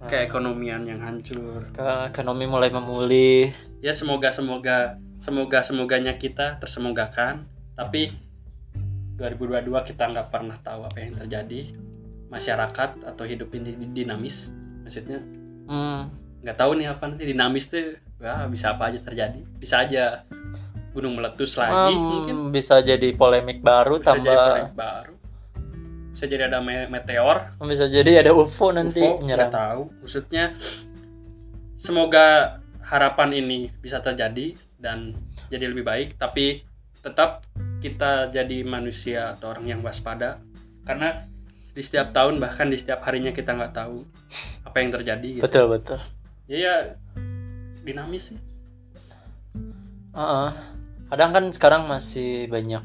Ah. 0.00 0.08
keekonomian 0.08 0.84
yang 0.84 1.00
hancur. 1.00 1.64
Ke- 1.72 2.12
ekonomi 2.12 2.44
mulai 2.44 2.68
memulih 2.68 3.48
Ya 3.80 3.92
semoga 3.92 4.28
semoga 4.28 4.96
semoga 5.16 5.60
semoganya 5.60 6.16
kita 6.16 6.56
tersemogakan, 6.56 7.44
tapi 7.72 8.12
2022 9.14 9.90
kita 9.94 10.10
nggak 10.10 10.28
pernah 10.30 10.56
tahu 10.58 10.86
apa 10.86 10.98
yang 10.98 11.14
terjadi. 11.14 11.70
Masyarakat 12.32 13.06
atau 13.06 13.24
hidup 13.28 13.54
ini 13.54 13.78
dinamis, 13.94 14.50
maksudnya 14.82 15.22
hmm, 15.70 16.00
nggak 16.42 16.56
tahu 16.58 16.74
nih 16.82 16.90
apa 16.90 17.04
nanti 17.06 17.30
dinamis 17.30 17.70
tuh 17.70 17.94
wah 18.18 18.50
bisa 18.50 18.74
apa 18.74 18.90
aja 18.90 18.98
terjadi. 18.98 19.38
Bisa 19.54 19.86
aja 19.86 20.26
gunung 20.90 21.18
meletus 21.18 21.58
lagi 21.58 21.94
hmm, 21.94 22.06
mungkin. 22.06 22.36
bisa 22.54 22.78
jadi 22.78 23.10
polemik 23.18 23.58
baru 23.62 23.98
bisa 23.98 24.14
tambah 24.14 24.30
jadi 24.30 24.46
proyek 24.50 24.74
baru. 24.74 25.14
Bisa 26.14 26.24
jadi 26.30 26.42
ada 26.46 26.58
me- 26.62 26.90
meteor. 26.90 27.38
Bisa 27.66 27.86
jadi 27.90 28.22
ada 28.22 28.30
UFO 28.34 28.70
nanti 28.74 29.02
UFO 29.02 29.22
nggak 29.22 29.26
nyerang. 29.26 29.52
tahu. 29.54 29.82
Maksudnya 30.02 30.44
semoga 31.78 32.58
harapan 32.82 33.30
ini 33.34 33.70
bisa 33.78 33.98
terjadi 34.02 34.54
dan 34.78 35.14
jadi 35.48 35.70
lebih 35.70 35.84
baik 35.86 36.08
tapi 36.20 36.66
tetap 37.00 37.44
kita 37.84 38.32
jadi 38.32 38.64
manusia 38.64 39.36
atau 39.36 39.52
orang 39.52 39.68
yang 39.68 39.80
waspada. 39.84 40.40
Karena 40.88 41.20
di 41.70 41.82
setiap 41.84 42.16
tahun 42.16 42.40
bahkan 42.40 42.72
di 42.72 42.80
setiap 42.80 43.04
harinya 43.04 43.28
kita 43.30 43.52
nggak 43.52 43.74
tahu 43.74 44.00
apa 44.64 44.76
yang 44.80 44.90
terjadi 44.90 45.28
gitu. 45.36 45.44
betul 45.44 45.64
betul. 45.68 45.98
Ya 46.48 46.56
ya 46.56 46.74
dinamis 47.84 48.32
sih. 48.32 48.38
Heeh. 50.14 50.48
kadang 51.04 51.30
kan 51.30 51.44
sekarang 51.52 51.82
masih 51.84 52.48
banyak. 52.48 52.80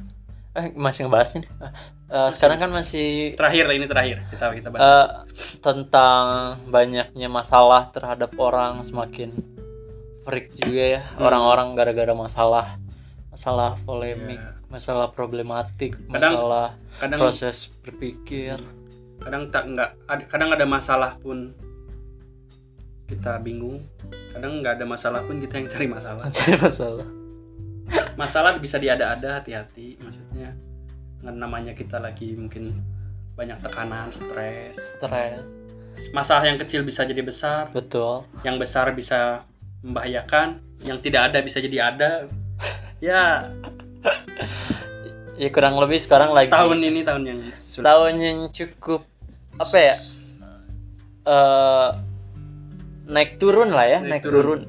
Eh 0.53 0.75
masih 0.75 1.07
ngebahas 1.07 1.39
nih 1.39 1.47
Eh, 2.09 2.29
sekarang 2.33 2.57
kan 2.57 2.73
masih. 2.73 3.37
terakhir 3.37 3.69
ini 3.69 3.85
terakhir. 3.85 4.25
Kita 4.33 4.49
kita 4.49 4.67
bahas. 4.73 4.81
Eh, 4.81 5.07
tentang 5.61 6.25
banyaknya 6.67 7.29
masalah 7.29 7.93
terhadap 7.93 8.33
orang 8.35 8.81
semakin 8.81 9.29
freak 10.25 10.49
juga 10.57 10.97
ya 10.97 11.01
Hmm. 11.05 11.25
orang-orang 11.25 11.77
gara-gara 11.77 12.13
masalah 12.13 12.81
masalah 13.29 13.77
polemik. 13.85 14.41
Ya. 14.41 14.58
Masalah 14.69 15.09
problematik 15.09 15.97
Kadang- 16.07 16.37
masalah 16.37 16.67
kadang 17.01 17.19
proses 17.19 17.73
berpikir. 17.81 18.57
Kadang 19.19 19.49
tak 19.49 19.67
nggak 19.67 19.89
ada- 20.07 20.27
kadang 20.29 20.49
ada 20.53 20.63
masalah 20.63 21.17
pun 21.19 21.51
kita 23.09 23.41
bingung. 23.41 23.81
Kadang 24.31 24.61
nggak 24.61 24.77
ada 24.79 24.85
masalah 24.85 25.25
pun 25.25 25.41
kita 25.41 25.57
yang 25.57 25.67
cari 25.67 25.87
masalah. 25.89 26.23
Mencari 26.29 26.55
masalah. 26.55 27.07
Masalah 28.13 28.49
bisa 28.61 28.77
diada-ada 28.77 29.41
hati-hati. 29.41 29.97
Maksudnya 29.97 30.53
nggak 31.19 31.35
namanya 31.35 31.73
kita 31.73 31.97
lagi 31.97 32.37
mungkin 32.37 32.77
banyak 33.33 33.57
tekanan 33.59 34.13
stres. 34.13 34.77
Stres. 34.95 35.41
Masalah 36.13 36.45
yang 36.47 36.55
kecil 36.55 36.85
bisa 36.85 37.03
jadi 37.03 37.19
besar. 37.25 37.73
Betul. 37.73 38.23
Yang 38.45 38.55
besar 38.63 38.93
bisa 38.93 39.43
membahayakan. 39.81 40.61
Yang 40.85 41.09
tidak 41.09 41.33
ada 41.33 41.39
bisa 41.41 41.57
jadi 41.59 41.77
ada. 41.91 42.11
Ya 42.99 43.47
ya 45.39 45.49
kurang 45.51 45.79
lebih 45.79 45.99
sekarang 45.99 46.31
lagi. 46.35 46.51
Tahun 46.51 46.79
ini 46.79 47.01
tahun 47.03 47.23
yang 47.23 47.39
sulit. 47.55 47.85
Tahun 47.87 48.13
yang 48.19 48.39
cukup 48.51 49.01
apa 49.59 49.77
ya? 49.77 49.95
Eh 51.27 51.89
naik 53.09 53.41
turun 53.41 53.73
lah 53.73 53.85
ya 53.89 53.99
naik, 54.03 54.21
Naik 54.21 54.23
turun. 54.23 54.37
turun. 54.43 54.61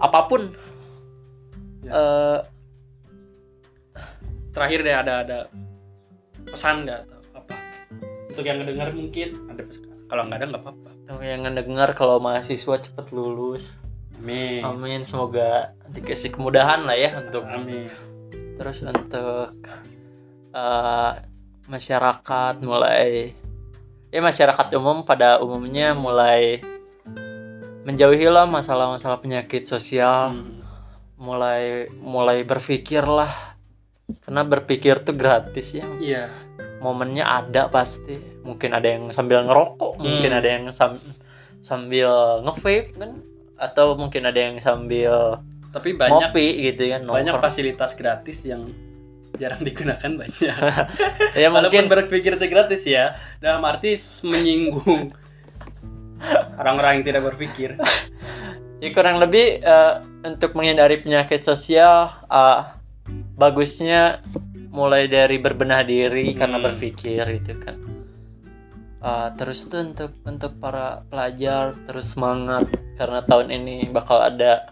apa 0.00 0.20
pun. 0.26 0.42
Ya. 1.84 1.92
eh 1.92 2.38
terakhir 4.54 4.78
deh 4.86 4.94
ada 4.94 5.14
ada 5.26 5.38
pesan 6.48 6.86
nggak 6.86 6.98
atau 7.08 7.18
apa? 7.42 7.54
Untuk 8.30 8.44
yang 8.46 8.58
ngedengar 8.62 8.88
mungkin 8.94 9.28
ada 9.50 9.62
pesan. 9.66 9.82
Kalau 10.06 10.22
nggak 10.28 10.38
ada 10.38 10.46
nggak 10.50 10.62
apa-apa. 10.62 10.90
Yang 11.20 11.40
ngedengar 11.44 11.88
kalau 11.92 12.16
mahasiswa 12.22 12.74
cepet 12.80 13.06
lulus 13.12 13.64
amin. 14.16 14.60
Amin. 14.62 15.00
Semoga 15.02 15.72
dikasih 15.88 16.30
kemudahan 16.30 16.82
lah 16.82 16.94
ya 16.94 17.18
untuk 17.18 17.44
amin. 17.44 17.88
Terus 18.54 18.82
untuk 18.82 19.50
eh, 20.50 21.12
masyarakat 21.64 22.54
mulai 22.60 23.32
ya 24.08 24.20
masyarakat 24.20 24.70
umum 24.76 25.02
pada 25.02 25.40
umumnya 25.40 25.90
mulai 25.92 26.62
menjauhilah 27.84 28.46
masalah-masalah 28.46 29.20
penyakit 29.20 29.64
sosial. 29.64 30.32
Hmm. 30.34 30.62
mulai 31.14 31.86
mulai 31.94 32.42
berpikir 32.42 33.00
lah. 33.00 33.54
Karena 34.26 34.42
berpikir 34.42 35.00
tuh 35.00 35.14
gratis 35.14 35.72
ya. 35.72 35.86
Iya. 35.96 36.26
Momennya 36.82 37.24
ada 37.24 37.70
pasti. 37.70 38.18
Mungkin 38.42 38.74
ada 38.74 38.84
yang 38.84 39.08
sambil 39.08 39.40
ngerokok 39.46 39.96
mungkin 39.96 40.30
Hmm. 40.34 40.40
ada 40.42 40.48
yang 40.50 40.64
sam- 40.74 41.00
sambil 41.64 42.10
nge-vape 42.44 42.98
kan 42.98 43.24
atau 43.54 43.94
mungkin 43.94 44.26
ada 44.26 44.40
yang 44.40 44.56
sambil 44.58 45.38
tapi 45.70 45.94
banyak 45.94 46.30
ngopi 46.30 46.46
gitu 46.70 46.82
kan 46.90 47.02
banyak 47.02 47.34
nongkrong. 47.34 47.42
fasilitas 47.42 47.94
gratis 47.98 48.46
yang 48.46 48.70
jarang 49.34 49.66
digunakan 49.66 50.10
banyak. 50.14 50.38
Ya 51.34 51.50
walaupun 51.50 51.66
mungkin 51.66 51.84
berpikir 51.90 52.38
itu 52.38 52.46
gratis 52.46 52.86
ya. 52.86 53.18
Dalam 53.42 53.66
arti 53.66 53.98
menyinggung 54.22 55.10
orang-orang 56.54 57.02
yang 57.02 57.06
tidak 57.06 57.22
berpikir. 57.34 57.74
Ya 58.82 58.92
kurang 58.92 59.16
lebih 59.16 59.64
eh, 59.64 59.94
untuk 60.22 60.52
menghindari 60.54 61.00
penyakit 61.00 61.40
sosial 61.42 62.14
eh, 62.28 62.60
bagusnya 63.34 64.20
mulai 64.68 65.08
dari 65.08 65.40
berbenah 65.40 65.80
diri 65.82 66.34
karena 66.36 66.58
Hmm. 66.60 66.66
berpikir 66.68 67.22
gitu 67.40 67.54
kan. 67.64 67.80
Eh, 69.00 69.28
terus 69.34 69.66
tuh 69.66 69.82
untuk 69.82 70.12
untuk 70.22 70.52
para 70.60 71.02
pelajar 71.08 71.72
terus 71.88 72.12
semangat 72.12 72.68
karena 72.94 73.18
tahun 73.26 73.50
ini 73.50 73.90
bakal 73.90 74.22
ada 74.22 74.70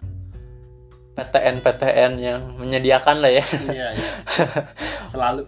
PTN-PTN 1.13 2.13
yang 2.17 2.41
menyediakan 2.57 3.21
lah 3.21 3.31
ya. 3.31 3.45
Iya 3.69 3.87
iya. 3.93 4.13
Selalu. 5.13 5.45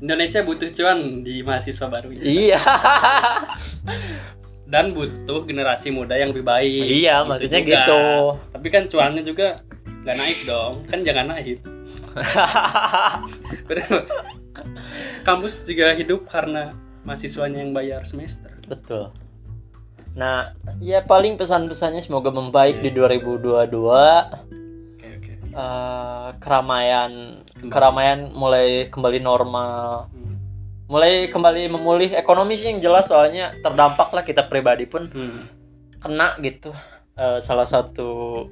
Indonesia 0.00 0.40
butuh 0.42 0.68
cuan 0.72 1.22
di 1.22 1.44
mahasiswa 1.44 1.86
baru 1.88 2.08
ya. 2.12 2.22
iya. 2.24 2.60
Dan 4.72 4.96
butuh 4.96 5.44
generasi 5.44 5.92
muda 5.92 6.16
yang 6.16 6.32
lebih 6.32 6.44
baik. 6.44 7.04
Iya 7.04 7.20
Gitu 7.20 7.28
maksudnya 7.30 7.60
juga. 7.60 7.72
gitu. 7.76 8.02
Tapi 8.56 8.68
kan 8.72 8.82
cuannya 8.88 9.22
juga 9.22 9.48
nggak 10.02 10.16
naik 10.16 10.38
dong. 10.48 10.72
Kan 10.88 10.98
jangan 11.04 11.26
naik. 11.36 11.60
Kampus 15.28 15.68
juga 15.68 15.92
hidup 15.92 16.24
karena 16.32 16.72
mahasiswanya 17.04 17.60
yang 17.60 17.76
bayar 17.76 18.08
semester. 18.08 18.56
Betul 18.64 19.12
nah 20.14 20.50
ya 20.78 21.02
paling 21.02 21.34
pesan-pesannya 21.34 21.98
semoga 21.98 22.30
membaik 22.30 22.78
di 22.78 22.90
2022 22.90 23.74
oke 23.74 25.06
oke 25.10 25.32
eh, 25.44 26.28
keramaian 26.38 27.10
Kembali. 27.44 27.68
keramaian 27.68 28.18
mulai 28.30 28.68
kembali 28.88 29.18
normal 29.20 30.06
Hmm. 30.06 30.38
mulai 30.86 31.26
kembali 31.26 31.66
memulih 31.68 32.14
ekonomi 32.14 32.54
sih 32.54 32.68
yang 32.68 32.80
jelas 32.80 33.06
soalnya 33.06 33.50
terdampak 33.58 34.10
lah 34.10 34.22
kita 34.22 34.44
pribadi 34.44 34.84
pun 34.84 35.06
Hmm. 35.06 35.50
kena 35.98 36.38
gitu 36.38 36.70
Eh, 37.14 37.38
salah 37.40 37.62
satu 37.62 38.42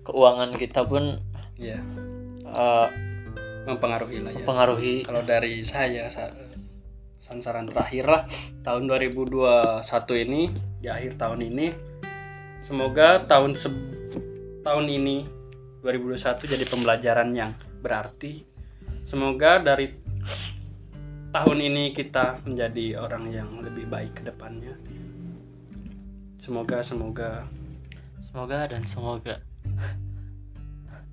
keuangan 0.00 0.54
kita 0.54 0.82
pun 0.82 1.18
Iya, 1.54 1.82
eh, 2.46 2.86
mempengaruhi 3.64 4.22
lah 4.22 4.30
ya. 4.30 4.38
mempengaruhi 4.40 5.02
Kalau 5.02 5.18
dari 5.20 5.58
saya 5.60 6.06
sa- 7.24 7.40
saran 7.40 7.64
terakhir 7.64 8.04
lah 8.04 8.22
tahun 8.60 8.84
2021 8.84 9.80
ini 10.28 10.52
di 10.84 10.92
akhir 10.92 11.16
tahun 11.16 11.40
ini 11.40 11.66
semoga 12.60 13.24
tahun 13.24 13.56
se- 13.56 13.88
tahun 14.60 14.86
ini 14.92 15.24
2021 15.80 16.48
jadi 16.48 16.64
pembelajaran 16.64 17.28
yang 17.36 17.52
berarti. 17.84 18.44
Semoga 19.04 19.60
dari 19.60 19.92
tahun 21.28 21.58
ini 21.60 21.92
kita 21.92 22.40
menjadi 22.48 23.04
orang 23.04 23.28
yang 23.28 23.48
lebih 23.60 23.84
baik 23.84 24.16
ke 24.16 24.22
depannya. 24.24 24.80
Semoga 26.40 26.80
semoga 26.80 27.44
semoga 28.24 28.64
dan 28.64 28.88
semoga 28.88 29.44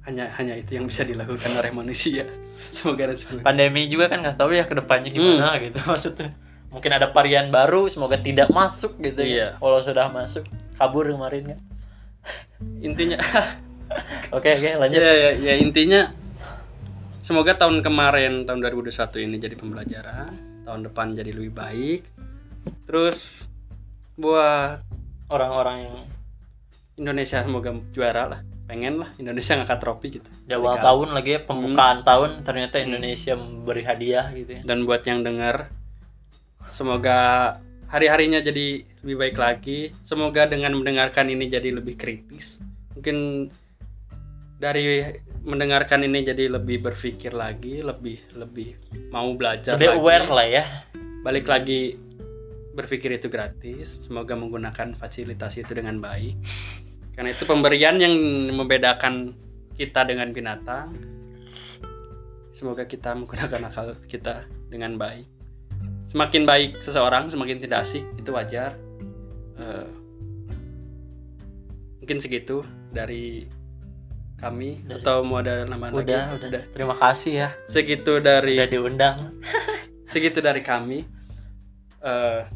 hanya 0.01 0.33
hanya 0.33 0.57
itu 0.57 0.75
yang 0.75 0.89
bisa 0.89 1.05
dilakukan 1.05 1.51
oleh 1.53 1.69
manusia. 1.69 2.25
Semoga 2.73 3.09
dan 3.09 3.17
semoga. 3.17 3.41
pandemi 3.45 3.85
juga 3.85 4.09
kan 4.09 4.21
nggak 4.21 4.37
tahu 4.37 4.53
ya 4.53 4.65
ke 4.65 4.73
depannya 4.73 5.09
gimana 5.09 5.57
gitu. 5.61 5.77
Maksudnya 5.91 6.29
mungkin 6.71 6.91
ada 6.95 7.11
varian 7.11 7.51
baru 7.51 7.91
semoga 7.91 8.15
tidak 8.15 8.47
masuk 8.47 8.95
gitu 9.03 9.19
Iya. 9.19 9.59
ya 9.59 9.59
kalau 9.59 9.83
sudah 9.83 10.07
masuk 10.07 10.47
kabur 10.79 11.03
kemarin 11.03 11.51
ya 11.51 11.57
Intinya 12.87 13.19
oke 14.31 14.47
oke 14.47 14.69
lanjut. 14.79 15.01
Ya, 15.03 15.13
ya, 15.13 15.31
ya 15.35 15.53
intinya 15.59 16.15
semoga 17.21 17.59
tahun 17.59 17.83
kemarin 17.83 18.47
tahun 18.47 18.63
2021 18.63 19.25
ini 19.27 19.35
jadi 19.37 19.55
pembelajaran 19.59 20.31
tahun 20.63 20.81
depan 20.87 21.11
jadi 21.11 21.31
lebih 21.35 21.53
baik. 21.53 22.01
Terus 22.87 23.27
buat 24.15 24.79
orang-orang 25.27 25.77
yang 25.89 25.95
Indonesia 26.95 27.41
semoga 27.41 27.73
juara 27.91 28.23
lah 28.29 28.41
pengen 28.72 29.03
lah 29.03 29.11
Indonesia 29.19 29.59
ngangkat 29.59 29.80
trofi 29.84 30.07
gitu. 30.15 30.30
Di 30.47 30.55
awal 30.55 30.80
Ketika- 30.80 30.88
tahun 30.88 31.07
lagi 31.11 31.30
ya 31.30 31.41
pembukaan 31.43 31.97
tahun 32.01 32.30
ternyata 32.41 32.80
Hmm. 32.80 32.88
Indonesia 32.88 33.34
memberi 33.36 33.84
hadiah 33.84 34.26
gitu 34.32 34.51
ya. 34.55 34.61
Dan 34.63 34.88
buat 34.88 35.03
yang 35.03 35.28
dengar 35.28 35.67
semoga 36.72 37.19
hari-harinya 37.88 38.39
jadi 38.39 38.67
lebih 39.03 39.17
baik 39.19 39.36
lagi. 39.36 39.80
Semoga 40.01 40.47
dengan 40.47 40.72
mendengarkan 40.72 41.28
ini 41.28 41.51
jadi 41.51 41.76
lebih 41.76 41.99
kritis. 41.99 42.63
Mungkin 42.95 43.51
dari 44.55 45.03
mendengarkan 45.41 46.05
ini 46.05 46.22
jadi 46.22 46.47
lebih 46.47 46.86
berpikir 46.86 47.34
lagi 47.34 47.82
lebih 47.82 48.22
lebih 48.38 48.78
mau 49.09 49.28
belajar 49.34 49.76
lebih 49.76 49.89
lagi. 49.89 49.99
aware 49.99 50.28
lah 50.30 50.47
ya. 50.47 50.65
Balik 51.22 51.45
lagi 51.45 51.97
berpikir 52.72 53.11
itu 53.11 53.28
gratis. 53.28 53.99
Semoga 54.05 54.32
menggunakan 54.34 54.95
fasilitas 54.95 55.59
itu 55.59 55.76
dengan 55.76 55.99
baik 55.99 56.39
karena 57.22 57.38
itu 57.38 57.45
pemberian 57.45 58.01
yang 58.01 58.17
membedakan 58.49 59.38
kita 59.78 60.09
dengan 60.09 60.34
binatang. 60.34 60.89
Semoga 62.49 62.89
kita 62.89 63.13
menggunakan 63.13 63.61
akal 63.69 63.93
kita 64.09 64.49
dengan 64.74 64.97
baik. 64.97 65.30
Semakin 66.09 66.49
baik 66.49 66.82
seseorang 66.82 67.30
semakin 67.30 67.61
tidak 67.61 67.86
asik 67.86 68.01
itu 68.17 68.34
wajar. 68.34 68.74
Eh, 69.53 69.89
mungkin 72.01 72.17
segitu 72.17 72.65
dari 72.89 73.45
kami. 74.41 74.82
Dari- 74.82 75.05
atau 75.05 75.22
mau 75.22 75.45
ada 75.45 75.61
tambahan 75.69 75.93
lagi? 75.93 76.17
Udah, 76.17 76.26
udah. 76.41 76.61
Terima 76.74 76.97
kasih 76.97 77.34
ya. 77.38 77.49
Segitu 77.69 78.17
dari 78.17 78.57
udah 78.57 78.65
diundang. 78.74 79.17
Segitu 80.09 80.41
dari 80.41 80.65
kami. 80.65 81.05
Eh 82.01 82.49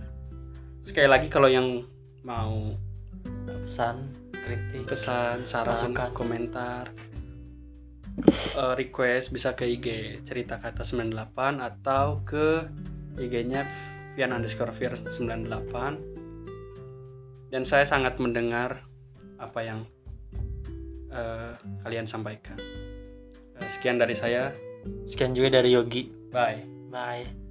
sekali 0.82 1.06
lagi 1.06 1.30
kalau 1.30 1.54
yang 1.54 1.86
mau 2.26 2.74
pesan 3.46 4.25
kritik 4.46 4.86
pesan 4.86 5.42
saran 5.42 5.74
Masukan. 5.74 6.14
komentar 6.14 6.94
eh, 8.62 8.74
request 8.78 9.34
bisa 9.34 9.58
ke 9.58 9.66
IG 9.66 10.22
cerita 10.22 10.62
kata 10.62 10.86
98 10.86 11.58
atau 11.58 12.22
ke 12.22 12.70
IG-nya 13.18 13.66
Vian 14.14 14.30
underscore 14.32 14.72
Fir 14.72 14.96
98 14.96 17.52
dan 17.52 17.64
saya 17.66 17.84
sangat 17.84 18.22
mendengar 18.22 18.86
apa 19.42 19.60
yang 19.66 19.84
eh, 21.12 21.54
kalian 21.84 22.08
sampaikan. 22.08 22.56
Eh, 23.56 23.70
sekian 23.72 23.98
dari 24.00 24.16
saya. 24.16 24.52
Sekian 25.08 25.34
juga 25.36 25.50
dari 25.60 25.72
Yogi. 25.76 26.12
Bye. 26.32 26.64
Bye 26.92 27.45